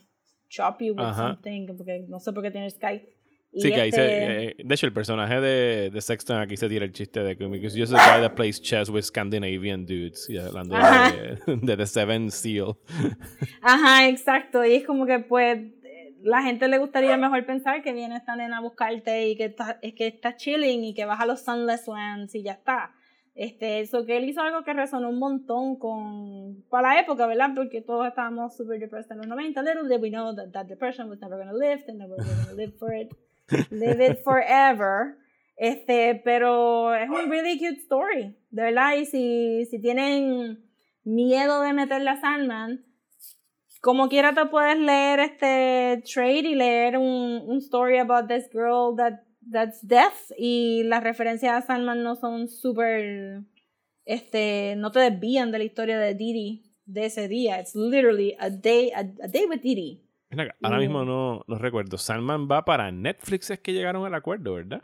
chop 0.49 0.81
you 0.81 0.93
with 0.93 1.05
Ajá. 1.05 1.33
something, 1.35 1.67
porque 1.77 2.05
no 2.07 2.19
sé 2.19 2.33
por 2.33 2.43
qué 2.43 2.51
tiene 2.51 2.69
Skype. 2.69 3.07
Y 3.53 3.61
Sí, 3.61 3.69
que 3.69 3.81
ahí 3.81 3.89
este- 3.89 4.01
se, 4.01 4.43
eh, 4.45 4.55
de 4.63 4.75
hecho, 4.75 4.85
el 4.85 4.93
personaje 4.93 5.41
de, 5.41 5.89
de 5.89 6.01
Sexton 6.01 6.37
aquí 6.37 6.55
se 6.55 6.69
tira 6.69 6.85
el 6.85 6.93
chiste 6.93 7.21
de 7.21 7.35
que 7.37 7.45
because 7.47 7.77
you're 7.77 7.85
the 7.91 7.97
guy 7.97 8.21
that 8.21 8.33
plays 8.35 8.61
chess 8.61 8.89
with 8.89 9.01
Scandinavian 9.03 9.85
dudes. 9.85 10.29
Y 10.29 10.37
hablando 10.37 10.75
de, 10.77 11.37
de 11.61 11.77
The 11.77 11.85
Seven 11.85 12.31
Seal. 12.31 12.75
Ajá, 13.61 14.07
exacto. 14.07 14.63
Y 14.65 14.75
es 14.75 14.85
como 14.85 15.05
que 15.05 15.19
pues 15.19 15.57
eh, 15.83 16.15
la 16.23 16.41
gente 16.43 16.67
le 16.69 16.77
gustaría 16.77 17.17
mejor 17.17 17.45
pensar 17.45 17.81
que 17.83 17.91
viene 17.93 18.15
esta 18.15 18.35
nena 18.37 18.59
a 18.59 18.61
buscarte 18.61 19.27
y 19.27 19.35
que 19.35 19.45
está, 19.45 19.79
es 19.81 19.93
que 19.95 20.07
está 20.07 20.35
chilling 20.37 20.83
y 20.85 20.93
que 20.93 21.03
vas 21.05 21.19
a 21.19 21.25
los 21.25 21.41
Sunless 21.41 21.87
Lands 21.87 22.33
y 22.35 22.43
ya 22.43 22.53
está. 22.53 22.93
Este, 23.33 23.79
eso 23.79 24.05
que 24.05 24.17
él 24.17 24.25
hizo 24.29 24.41
algo 24.41 24.63
que 24.63 24.73
resonó 24.73 25.09
un 25.09 25.17
montón 25.19 25.77
con 25.77 26.63
para 26.69 26.93
la 26.95 26.99
época, 27.01 27.27
¿verdad? 27.27 27.51
Porque 27.55 27.81
todos 27.81 28.05
estábamos 28.07 28.55
super 28.55 28.77
depressed 28.79 29.11
en 29.11 29.17
los 29.19 29.27
90. 29.27 29.61
Little 29.63 29.87
did 29.89 30.01
we 30.01 30.09
know 30.09 30.35
that 30.35 30.51
that 30.51 30.65
depression 30.67 31.09
was 31.09 31.19
never 31.19 31.37
gonna 31.37 31.53
live 31.53 31.83
and 31.87 31.97
never 31.97 32.15
gonna 32.17 32.53
live 32.55 32.73
for 32.77 32.93
it, 32.93 33.09
live 33.69 34.05
it 34.05 34.23
forever. 34.23 35.17
Este, 35.57 36.21
pero 36.23 36.93
es 36.95 37.09
un 37.09 37.29
really 37.29 37.57
cute 37.59 37.79
story, 37.81 38.35
de 38.49 38.63
verdad. 38.63 38.95
Y 38.95 39.05
si, 39.05 39.65
si 39.65 39.79
tienen 39.79 40.63
miedo 41.03 41.61
de 41.61 41.73
meterle 41.73 42.09
a 42.09 42.19
Sandman, 42.19 42.83
como 43.81 44.09
quiera 44.09 44.33
te 44.33 44.45
puedes 44.45 44.77
leer 44.77 45.19
este 45.19 46.03
trade 46.11 46.49
y 46.49 46.55
leer 46.55 46.97
un, 46.97 47.43
un 47.47 47.57
story 47.57 47.97
about 47.97 48.27
this 48.27 48.47
girl 48.51 48.95
that 48.95 49.21
that's 49.51 49.85
death 49.85 50.31
y 50.37 50.83
las 50.83 51.03
referencias 51.03 51.63
a 51.63 51.65
Sandman 51.65 52.03
no 52.03 52.15
son 52.15 52.47
súper 52.47 53.41
este 54.05 54.75
no 54.77 54.91
te 54.91 54.99
desvían 54.99 55.51
de 55.51 55.57
la 55.57 55.63
historia 55.63 55.97
de 55.97 56.13
Didi 56.13 56.63
de 56.85 57.05
ese 57.05 57.27
día 57.27 57.59
it's 57.59 57.75
literally 57.75 58.35
a 58.39 58.49
day 58.49 58.91
a, 58.91 58.99
a 59.23 59.27
day 59.27 59.45
with 59.45 59.61
Didi 59.61 60.03
Ahora 60.61 60.77
Mm. 60.77 60.79
mismo 60.79 61.03
no, 61.05 61.43
no 61.47 61.57
recuerdo. 61.57 61.97
Sandman 61.97 62.47
va 62.49 62.63
para 62.65 62.91
Netflix, 62.91 63.49
es 63.51 63.59
que 63.59 63.73
llegaron 63.73 64.05
al 64.05 64.13
acuerdo, 64.15 64.53
¿verdad? 64.55 64.81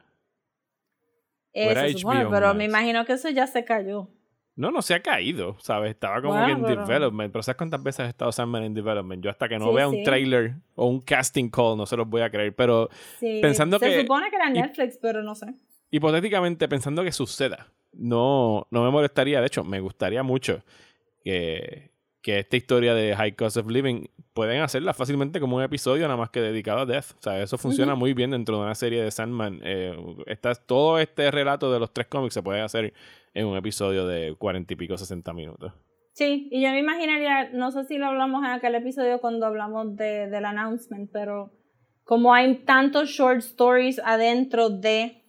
Eh, 1.53 1.73
se 1.73 1.97
supone, 1.99 2.25
pero 2.29 2.47
Max. 2.47 2.55
me 2.57 2.65
imagino 2.65 3.05
que 3.05 3.13
eso 3.13 3.29
ya 3.29 3.47
se 3.47 3.63
cayó 3.65 4.09
No, 4.55 4.71
no 4.71 4.81
se 4.81 4.95
ha 4.95 5.01
caído, 5.03 5.55
¿sabes? 5.59 5.91
Estaba 5.91 6.19
como 6.19 6.33
Bueno, 6.33 6.47
que 6.47 6.51
en 6.53 6.63
pero- 6.65 6.85
development. 6.87 7.31
Pero 7.31 7.43
¿sabes 7.43 7.57
cuántas 7.57 7.81
veces 7.83 7.99
ha 8.01 8.09
estado 8.09 8.31
Sandman 8.31 8.63
en 8.63 8.73
development? 8.73 9.23
Yo 9.23 9.29
hasta 9.29 9.47
que 9.47 9.59
no 9.59 9.69
Sí, 9.69 9.75
vea 9.75 9.87
sí. 9.89 9.95
un 9.97 10.03
trailer 10.03 10.55
o 10.75 10.87
un 10.87 10.99
casting 11.01 11.49
call 11.49 11.77
no 11.77 11.85
se 11.85 11.95
los 11.95 12.07
voy 12.09 12.21
a 12.21 12.29
creer. 12.31 12.55
Pero 12.55 12.89
sí, 13.19 13.37
Pensando 13.39 13.77
se 13.77 13.85
que- 13.87 14.01
supone 14.01 14.29
que 14.31 14.35
era 14.35 14.49
y- 14.49 14.53
Netflix 14.53 14.97
pero 14.99 15.21
no 15.21 15.35
sé 15.35 15.53
hipotéticamente, 15.91 16.67
pensando 16.67 17.03
que 17.03 17.11
suceda, 17.11 17.71
no, 17.93 18.65
no 18.71 18.83
me 18.83 18.89
molestaría. 18.89 19.39
De 19.41 19.45
hecho, 19.47 19.63
me 19.63 19.79
gustaría 19.79 20.21
mucho 20.23 20.63
que, 21.23 21.91
que 22.21 22.39
esta 22.39 22.57
historia 22.57 22.93
de 22.93 23.15
High 23.15 23.35
Cost 23.35 23.57
of 23.57 23.67
Living 23.69 24.05
pueden 24.33 24.61
hacerla 24.61 24.93
fácilmente 24.93 25.39
como 25.39 25.55
un 25.57 25.63
episodio 25.63 26.03
nada 26.05 26.17
más 26.17 26.29
que 26.29 26.41
dedicado 26.41 26.79
a 26.79 26.85
Death. 26.85 27.11
O 27.17 27.21
sea, 27.21 27.41
eso 27.41 27.57
funciona 27.57 27.95
muy 27.95 28.13
bien 28.13 28.31
dentro 28.31 28.57
de 28.57 28.63
una 28.63 28.75
serie 28.75 29.01
de 29.01 29.11
Sandman. 29.11 29.61
Eh, 29.63 29.95
está- 30.25 30.55
todo 30.55 30.99
este 30.99 31.31
relato 31.31 31.71
de 31.71 31.79
los 31.79 31.93
tres 31.93 32.07
cómics 32.07 32.33
se 32.33 32.43
puede 32.43 32.61
hacer 32.61 32.93
en 33.33 33.45
un 33.45 33.55
episodio 33.57 34.05
de 34.07 34.35
cuarenta 34.37 34.73
y 34.73 34.75
pico, 34.75 34.97
60 34.97 35.33
minutos. 35.33 35.71
Sí, 36.13 36.49
y 36.51 36.61
yo 36.63 36.69
me 36.71 36.79
imaginaría, 36.79 37.49
no 37.53 37.69
sé 37.71 37.85
si 37.85 37.97
lo 37.99 38.07
hablamos 38.07 38.43
en 38.43 38.49
aquel 38.49 38.73
episodio 38.75 39.19
cuando 39.21 39.45
hablamos 39.45 39.95
de, 39.95 40.27
del 40.27 40.45
announcement, 40.45 41.11
pero 41.13 41.51
como 42.03 42.33
hay 42.33 42.55
tantos 42.65 43.09
short 43.09 43.39
stories 43.39 44.01
adentro 44.03 44.69
de 44.71 45.23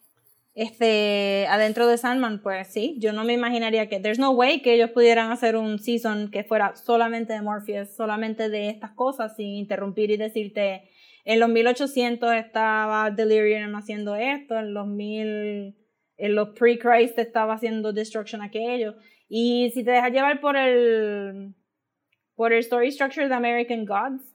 este 0.60 1.46
adentro 1.48 1.86
de 1.86 1.96
Sandman, 1.98 2.42
pues 2.42 2.66
sí, 2.66 2.96
yo 2.98 3.12
no 3.12 3.22
me 3.22 3.32
imaginaría 3.32 3.88
que 3.88 4.00
there's 4.00 4.18
no 4.18 4.32
way 4.32 4.60
que 4.60 4.74
ellos 4.74 4.90
pudieran 4.90 5.30
hacer 5.30 5.56
un 5.56 5.78
season 5.78 6.32
que 6.32 6.42
fuera 6.42 6.74
solamente 6.74 7.32
de 7.32 7.42
Morpheus, 7.42 7.90
solamente 7.94 8.48
de 8.48 8.68
estas 8.68 8.90
cosas 8.90 9.36
sin 9.36 9.54
interrumpir 9.54 10.10
y 10.10 10.16
decirte 10.16 10.90
en 11.24 11.38
los 11.38 11.48
1800 11.48 12.34
estaba 12.34 13.10
Delirium 13.12 13.76
haciendo 13.76 14.16
esto, 14.16 14.58
en 14.58 14.74
los 14.74 14.88
1000 14.88 15.76
en 16.16 16.34
los 16.34 16.48
pre-Christ 16.58 17.16
estaba 17.20 17.54
haciendo 17.54 17.92
Destruction 17.92 18.42
aquello. 18.42 18.96
Y 19.28 19.70
si 19.74 19.84
te 19.84 19.92
dejas 19.92 20.10
llevar 20.10 20.40
por 20.40 20.56
el 20.56 21.54
por 22.34 22.52
el 22.52 22.58
story 22.60 22.90
structure 22.90 23.28
de 23.28 23.34
American 23.34 23.84
Gods, 23.84 24.34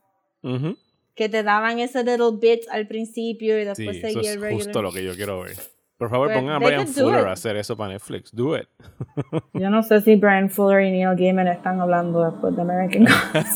que 1.15 1.27
te 1.27 1.43
daban 1.43 1.79
ese 1.79 2.03
little 2.05 2.37
bit 2.39 2.61
al 2.71 2.87
principio 2.87 3.57
y 3.57 3.63
Sí, 3.63 3.67
después 3.67 3.97
eso 3.97 4.07
seguía 4.07 4.31
el 4.31 4.39
regular. 4.39 4.63
justo 4.65 4.81
lo 4.81 4.91
que 4.93 5.03
yo 5.03 5.15
quiero 5.15 5.41
ver. 5.41 5.57
Por 5.97 6.09
favor, 6.09 6.27
Pues, 6.27 6.39
pongan 6.39 6.55
a 6.55 6.59
Brian 6.59 6.87
Fuller 6.87 7.27
a 7.27 7.31
hacer 7.33 7.55
eso 7.55 7.77
para 7.77 7.93
Netflix. 7.93 8.31
Do 8.33 8.55
it. 8.57 8.67
Yo 9.53 9.69
no 9.69 9.83
sé 9.83 10.01
si 10.01 10.15
Brian 10.15 10.49
Fuller 10.49 10.81
y 10.83 10.91
Neil 10.91 11.15
Gaiman 11.15 11.47
están 11.47 11.79
hablando 11.79 12.23
después 12.29 12.55
de 12.55 12.61
American 12.61 13.05
Gods. 13.05 13.55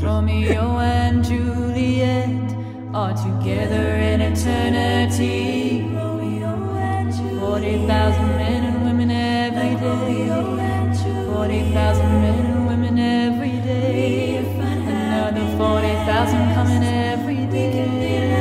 Romeo 0.02 0.78
and 0.78 1.24
Juliet 1.24 2.28
are 2.94 3.14
together 3.14 3.96
in 3.96 4.20
eternity. 4.20 5.82
40,000 7.40 8.36
men 8.36 8.64
and 8.64 8.84
women 8.84 9.10
every 9.10 9.74
day. 9.76 10.28
40,000 11.32 12.20
men 12.20 12.46
and 12.46 12.66
women 12.66 12.98
every 12.98 13.60
day. 13.62 14.38
Another 14.38 15.46
40,000 15.56 16.54
coming 16.54 16.82
every 16.82 17.46
day. 17.46 18.33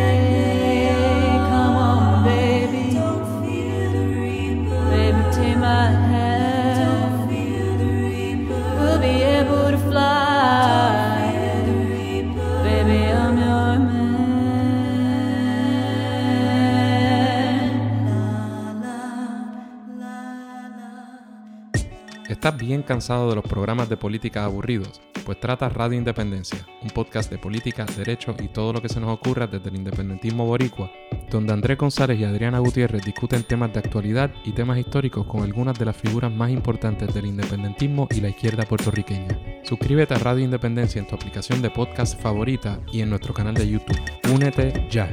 ¿Estás 22.44 22.58
bien 22.58 22.84
cansado 22.84 23.30
de 23.30 23.36
los 23.36 23.46
programas 23.46 23.88
de 23.88 23.96
política 23.96 24.44
aburridos? 24.44 25.00
Pues 25.26 25.40
trata 25.40 25.70
Radio 25.70 25.98
Independencia, 25.98 26.68
un 26.82 26.90
podcast 26.90 27.32
de 27.32 27.38
política, 27.38 27.86
derecho 27.96 28.36
y 28.38 28.50
todo 28.50 28.74
lo 28.74 28.82
que 28.82 28.90
se 28.90 29.00
nos 29.00 29.14
ocurra 29.14 29.48
desde 29.48 29.70
el 29.70 29.78
independentismo 29.78 30.46
boricua, 30.46 30.92
donde 31.34 31.52
Andrés 31.52 31.80
González 31.80 32.20
y 32.20 32.24
Adriana 32.24 32.60
Gutiérrez 32.60 33.04
discuten 33.04 33.44
temas 33.44 33.74
de 33.74 33.80
actualidad 33.80 34.32
y 34.46 34.52
temas 34.52 34.78
históricos 34.78 35.26
con 35.26 35.42
algunas 35.42 35.78
de 35.78 35.86
las 35.86 35.98
figuras 35.98 36.32
más 36.32 36.52
importantes 36.52 37.12
del 37.12 37.26
independentismo 37.26 38.08
y 38.12 38.22
la 38.22 38.30
izquierda 38.30 38.64
puertorriqueña. 38.64 39.36
Suscríbete 39.64 40.14
a 40.14 40.20
Radio 40.20 40.46
Independencia 40.46 41.00
en 41.00 41.08
tu 41.08 41.16
aplicación 41.16 41.62
de 41.64 41.72
podcast 41.72 42.22
favorita 42.22 42.80
y 42.92 43.02
en 43.02 43.10
nuestro 43.10 43.34
canal 43.34 43.56
de 43.56 43.68
YouTube. 43.68 44.00
Únete 44.32 44.88
ya. 44.92 45.10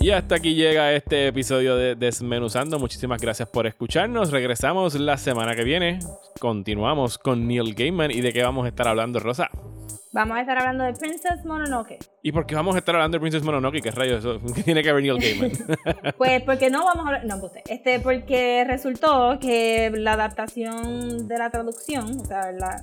Y 0.00 0.10
hasta 0.10 0.34
aquí 0.34 0.54
llega 0.54 0.92
este 0.94 1.28
episodio 1.28 1.76
de 1.76 1.94
Desmenuzando. 1.94 2.80
Muchísimas 2.80 3.20
gracias 3.20 3.48
por 3.48 3.68
escucharnos. 3.68 4.32
Regresamos 4.32 4.94
la 4.96 5.16
semana 5.16 5.54
que 5.54 5.62
viene. 5.62 6.00
Continuamos 6.40 7.18
con 7.18 7.46
Neil 7.46 7.74
Gaiman. 7.74 8.10
¿Y 8.10 8.20
de 8.20 8.32
qué 8.32 8.42
vamos 8.42 8.64
a 8.66 8.68
estar 8.68 8.88
hablando, 8.88 9.20
Rosa? 9.20 9.48
Vamos 10.16 10.38
a 10.38 10.40
estar 10.40 10.56
hablando 10.56 10.82
de 10.84 10.94
Princess 10.94 11.44
Mononoke. 11.44 11.98
¿Y 12.22 12.32
por 12.32 12.46
qué 12.46 12.54
vamos 12.54 12.74
a 12.74 12.78
estar 12.78 12.94
hablando 12.94 13.16
de 13.16 13.20
Princess 13.20 13.42
Mononoke? 13.42 13.82
¿Qué 13.82 13.90
rayos 13.90 14.20
eso? 14.24 14.40
¿Qué 14.54 14.62
tiene 14.64 14.82
que 14.82 14.90
ver 14.90 15.02
Neil 15.02 15.18
Gaiman? 15.18 15.52
Pues 16.16 16.40
porque 16.40 16.70
no 16.70 16.86
vamos 16.86 17.04
a 17.04 17.08
hablar, 17.08 17.26
no, 17.26 17.38
pues, 17.38 17.52
este, 17.68 18.00
porque 18.00 18.64
resultó 18.66 19.38
que 19.38 19.92
la 19.94 20.14
adaptación 20.14 21.28
de 21.28 21.36
la 21.36 21.50
traducción, 21.50 22.18
o 22.18 22.24
sea, 22.24 22.50
la, 22.50 22.82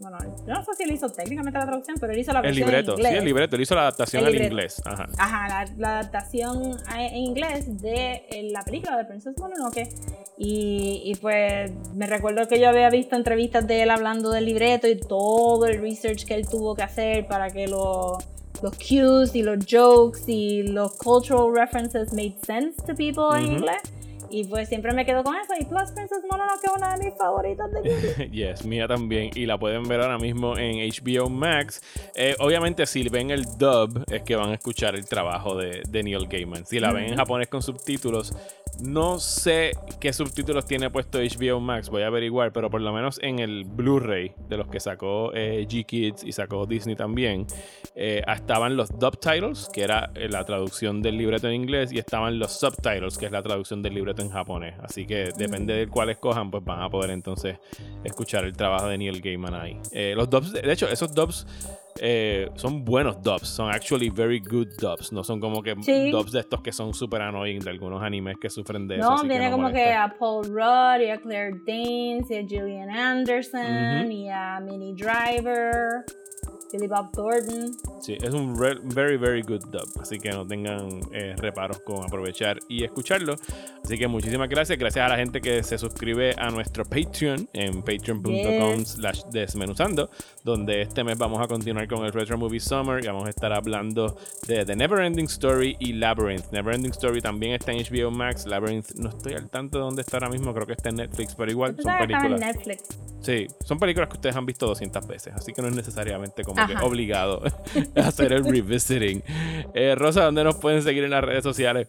bueno, 0.00 0.18
yo 0.46 0.54
no 0.54 0.64
sé 0.64 0.74
si 0.76 0.82
él 0.84 0.92
hizo 0.92 1.08
técnicamente 1.10 1.58
la 1.58 1.66
traducción, 1.66 1.96
pero 2.00 2.12
él 2.12 2.18
hizo 2.18 2.32
la 2.32 2.38
el 2.40 2.46
versión 2.46 2.68
libreto. 2.68 2.92
en 2.92 2.96
Sí, 2.96 3.02
inglés. 3.02 3.18
el 3.18 3.24
libreto. 3.24 3.56
Él 3.56 3.62
hizo 3.62 3.74
la 3.74 3.80
adaptación 3.82 4.24
al 4.24 4.34
inglés. 4.34 4.82
Ajá. 4.84 5.06
Ajá, 5.18 5.48
la, 5.48 5.72
la 5.76 5.98
adaptación 6.00 6.76
en 6.96 7.16
inglés 7.16 7.80
de 7.82 8.24
eh, 8.30 8.48
la 8.50 8.62
película 8.62 8.96
de 8.96 9.04
Princess 9.04 9.36
Mononoke. 9.38 9.88
Y, 10.38 11.02
y 11.04 11.14
pues 11.16 11.70
me 11.94 12.06
recuerdo 12.06 12.48
que 12.48 12.58
yo 12.58 12.68
había 12.70 12.88
visto 12.88 13.14
entrevistas 13.14 13.66
de 13.66 13.82
él 13.82 13.90
hablando 13.90 14.30
del 14.30 14.46
libreto 14.46 14.88
y 14.88 14.98
todo 14.98 15.66
el 15.66 15.80
research 15.82 16.24
que 16.24 16.34
él 16.34 16.48
tuvo 16.48 16.74
que 16.74 16.82
hacer 16.82 17.26
para 17.26 17.50
que 17.50 17.66
lo- 17.68 18.16
los 18.62 18.74
cues 18.76 19.34
y 19.34 19.42
los 19.42 19.64
jokes 19.70 20.20
y 20.28 20.62
los 20.64 20.96
cultural 20.96 21.52
references 21.54 22.12
made 22.12 22.36
sense 22.46 22.76
to 22.86 22.94
people 22.94 23.36
en 23.38 23.44
Ujú. 23.44 23.52
inglés. 23.56 23.82
Y 24.30 24.44
pues 24.44 24.68
siempre 24.68 24.92
me 24.92 25.04
quedo 25.04 25.24
con 25.24 25.34
eso. 25.36 25.52
Y 25.58 25.64
Plus 25.64 25.90
Princess 25.90 26.20
Mononoke 26.30 26.64
es 26.64 26.72
una 26.76 26.96
de 26.96 27.04
mis 27.04 27.18
favoritas 27.18 27.70
de 27.72 27.82
Ghibli. 27.82 28.30
Yes, 28.40 28.64
mía 28.64 28.86
también. 28.86 29.30
Y 29.34 29.46
la 29.46 29.58
pueden 29.58 29.82
ver 29.88 30.00
ahora 30.00 30.18
mismo 30.18 30.56
en 30.56 30.78
HBO 30.88 31.28
Max. 31.28 31.82
Eh, 32.14 32.36
obviamente, 32.38 32.86
si 32.86 33.08
ven 33.08 33.30
el 33.30 33.44
dub, 33.58 34.04
es 34.10 34.22
que 34.22 34.36
van 34.36 34.50
a 34.50 34.54
escuchar 34.54 34.94
el 34.94 35.06
trabajo 35.06 35.56
de, 35.56 35.82
de 35.88 36.02
Neil 36.02 36.28
Gaiman. 36.28 36.64
Si 36.64 36.78
la 36.78 36.92
ven 36.92 37.04
en 37.04 37.16
japonés 37.16 37.48
con 37.48 37.62
subtítulos, 37.62 38.32
no 38.82 39.18
sé 39.18 39.72
qué 40.00 40.12
subtítulos 40.12 40.64
tiene 40.66 40.90
puesto 40.90 41.18
HBO 41.18 41.60
Max, 41.60 41.88
voy 41.90 42.02
a 42.02 42.06
averiguar, 42.06 42.52
pero 42.52 42.70
por 42.70 42.80
lo 42.80 42.92
menos 42.92 43.18
en 43.22 43.38
el 43.38 43.64
Blu-ray 43.64 44.32
de 44.48 44.56
los 44.56 44.68
que 44.68 44.80
sacó 44.80 45.32
eh, 45.34 45.66
G-Kids 45.68 46.24
y 46.24 46.32
sacó 46.32 46.66
Disney 46.66 46.96
también, 46.96 47.46
eh, 47.94 48.22
estaban 48.26 48.76
los 48.76 48.98
dubtitles, 48.98 49.68
que 49.72 49.82
era 49.82 50.10
eh, 50.14 50.28
la 50.28 50.44
traducción 50.44 51.02
del 51.02 51.18
libreto 51.18 51.48
en 51.48 51.54
inglés, 51.54 51.92
y 51.92 51.98
estaban 51.98 52.38
los 52.38 52.52
subtitles, 52.52 53.18
que 53.18 53.26
es 53.26 53.32
la 53.32 53.42
traducción 53.42 53.82
del 53.82 53.94
libreto 53.94 54.22
en 54.22 54.30
japonés. 54.30 54.74
Así 54.82 55.06
que 55.06 55.30
depende 55.36 55.74
de 55.74 55.86
cuál 55.86 56.10
escojan, 56.10 56.50
pues 56.50 56.64
van 56.64 56.82
a 56.82 56.88
poder 56.88 57.10
entonces 57.10 57.58
escuchar 58.04 58.44
el 58.44 58.56
trabajo 58.56 58.88
de 58.88 58.98
Neil 58.98 59.20
Gaiman 59.20 59.54
ahí. 59.54 59.80
Los 60.14 60.28
dubs, 60.30 60.52
de 60.52 60.72
hecho, 60.72 60.88
esos 60.88 61.14
dubs 61.14 61.46
eh, 61.98 62.48
son 62.54 62.84
buenos 62.84 63.22
dubs, 63.22 63.48
son 63.48 63.70
actually 63.70 64.10
very 64.10 64.38
good 64.40 64.68
dubs, 64.78 65.12
no 65.12 65.24
son 65.24 65.40
como 65.40 65.62
que 65.62 65.74
Sí. 65.82 66.10
dubs 66.10 66.32
de 66.32 66.40
estos 66.40 66.60
que 66.62 66.72
son 66.72 66.94
super 66.94 67.20
annoying 67.22 67.60
de 67.60 67.70
algunos 67.70 68.02
animes 68.02 68.36
que 68.40 68.48
sufren 68.50 68.86
de 68.86 68.98
eso. 68.98 69.10
No, 69.10 69.22
que 69.22 69.28
tiene 69.28 69.46
no 69.50 69.56
como 69.56 69.68
que 69.68 69.74
molesta. 69.74 70.04
a 70.04 70.18
Paul 70.18 70.44
Rudd 70.46 71.06
y 71.06 71.10
a 71.10 71.20
Claire 71.20 71.52
Danes 71.66 72.30
y 72.30 72.36
a 72.36 72.46
Gillian 72.46 72.90
Anderson 72.90 73.60
Ujú. 74.04 74.10
y 74.10 74.28
a 74.28 74.60
Minnie 74.60 74.94
Driver, 74.94 76.04
Billy 76.72 76.86
Bob 76.86 77.10
Thornton. 77.12 77.72
Sí, 78.00 78.16
es 78.20 78.32
un 78.32 78.56
very, 78.56 79.16
very 79.16 79.42
good 79.42 79.64
dub. 79.70 79.88
Así 80.00 80.18
que 80.18 80.30
no 80.30 80.46
tengan 80.46 81.00
eh, 81.12 81.34
reparos 81.36 81.80
con 81.80 82.04
aprovechar 82.04 82.58
y 82.68 82.84
escucharlo. 82.84 83.36
Así 83.84 83.98
que 83.98 84.06
muchísimas 84.08 84.48
gracias. 84.48 84.78
Gracias 84.78 85.04
a 85.04 85.08
la 85.08 85.16
gente 85.16 85.40
que 85.40 85.62
se 85.62 85.78
suscribe 85.78 86.34
a 86.38 86.50
nuestro 86.50 86.84
Patreon 86.84 87.48
en 87.52 87.82
patreon.com 87.82 88.84
slash 88.84 89.22
desmenuzando. 89.30 90.10
Donde 90.44 90.82
este 90.82 91.04
mes 91.04 91.18
vamos 91.18 91.40
a 91.40 91.46
continuar 91.46 91.88
con 91.88 92.04
el 92.04 92.12
Retro 92.12 92.38
Movie 92.38 92.60
Summer 92.60 93.02
y 93.02 93.06
vamos 93.06 93.26
a 93.26 93.30
estar 93.30 93.52
hablando 93.52 94.16
de 94.46 94.64
The 94.64 94.76
Neverending 94.76 95.26
Story 95.26 95.76
y 95.78 95.92
Labyrinth. 95.94 96.50
Neverending 96.52 96.92
Story 96.92 97.20
también 97.20 97.54
está 97.54 97.72
en 97.72 97.78
HBO 97.78 98.10
Max. 98.10 98.46
Labyrinth 98.46 98.92
no 98.94 99.10
estoy 99.10 99.34
al 99.34 99.48
tanto 99.48 99.78
de 99.78 99.84
dónde 99.84 100.02
está 100.02 100.16
ahora 100.16 100.30
mismo. 100.30 100.54
Creo 100.54 100.66
que 100.66 100.72
está 100.72 100.88
en 100.90 100.96
Netflix, 100.96 101.34
pero 101.34 101.50
igual 101.50 101.76
son 101.80 101.92
en 101.92 101.98
películas. 101.98 102.40
Netflix. 102.40 102.84
Sí, 103.20 103.46
son 103.64 103.78
películas 103.78 104.08
que 104.08 104.16
ustedes 104.16 104.34
han 104.34 104.46
visto 104.46 104.66
200 104.66 105.06
veces, 105.06 105.34
así 105.34 105.52
que 105.52 105.60
no 105.60 105.68
es 105.68 105.74
necesariamente 105.74 106.42
como 106.42 106.59
Ajá. 106.64 106.84
obligado 106.84 107.42
a 107.96 108.00
hacer 108.00 108.32
el 108.32 108.44
revisiting. 108.44 109.22
Eh, 109.74 109.94
Rosa, 109.94 110.24
¿dónde 110.24 110.44
nos 110.44 110.56
pueden 110.56 110.82
seguir 110.82 111.04
en 111.04 111.10
las 111.10 111.22
redes 111.24 111.42
sociales? 111.42 111.88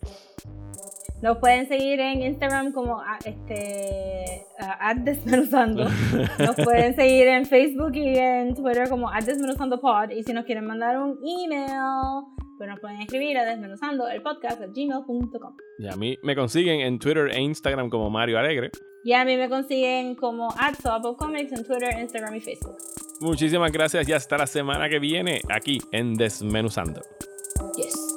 Nos 1.21 1.37
pueden 1.37 1.67
seguir 1.67 1.99
en 1.99 2.23
Instagram 2.23 2.71
como 2.71 2.99
a- 2.99 3.19
este 3.23 4.43
a- 4.59 4.89
at 4.89 4.97
desmenuzando. 4.97 5.83
Nos 6.39 6.55
pueden 6.55 6.95
seguir 6.95 7.27
en 7.27 7.45
Facebook 7.45 7.95
y 7.95 8.17
en 8.17 8.55
Twitter 8.55 8.89
como 8.89 9.07
at 9.07 9.23
desmenuzando 9.23 9.79
pod. 9.79 10.09
Y 10.09 10.23
si 10.23 10.33
nos 10.33 10.45
quieren 10.45 10.65
mandar 10.65 10.97
un 10.99 11.19
email, 11.23 12.25
pues 12.57 12.67
nos 12.69 12.79
pueden 12.79 13.01
escribir 13.01 13.37
a 13.37 13.45
desmenuzando 13.45 14.07
el 14.07 14.23
podcast 14.23 14.59
gmail.com. 14.61 15.55
Y 15.77 15.87
a 15.87 15.95
mí 15.95 16.17
me 16.23 16.35
consiguen 16.35 16.79
en 16.81 16.97
Twitter 16.97 17.27
e 17.31 17.39
Instagram 17.39 17.89
como 17.91 18.09
Mario 18.09 18.39
Alegre. 18.39 18.71
Y 19.03 19.13
a 19.13 19.23
mí 19.23 19.37
me 19.37 19.47
consiguen 19.47 20.15
como 20.15 20.49
at 20.57 20.75
Comics 21.17 21.51
en 21.51 21.63
Twitter, 21.63 21.99
Instagram 21.99 22.35
y 22.35 22.39
Facebook. 22.41 22.77
Muchísimas 23.21 23.71
gracias 23.71 24.09
y 24.09 24.13
hasta 24.13 24.37
la 24.37 24.47
semana 24.47 24.89
que 24.89 24.99
viene 24.99 25.41
aquí 25.49 25.79
en 25.91 26.15
Desmenuzando. 26.15 27.01
Yes. 27.77 28.10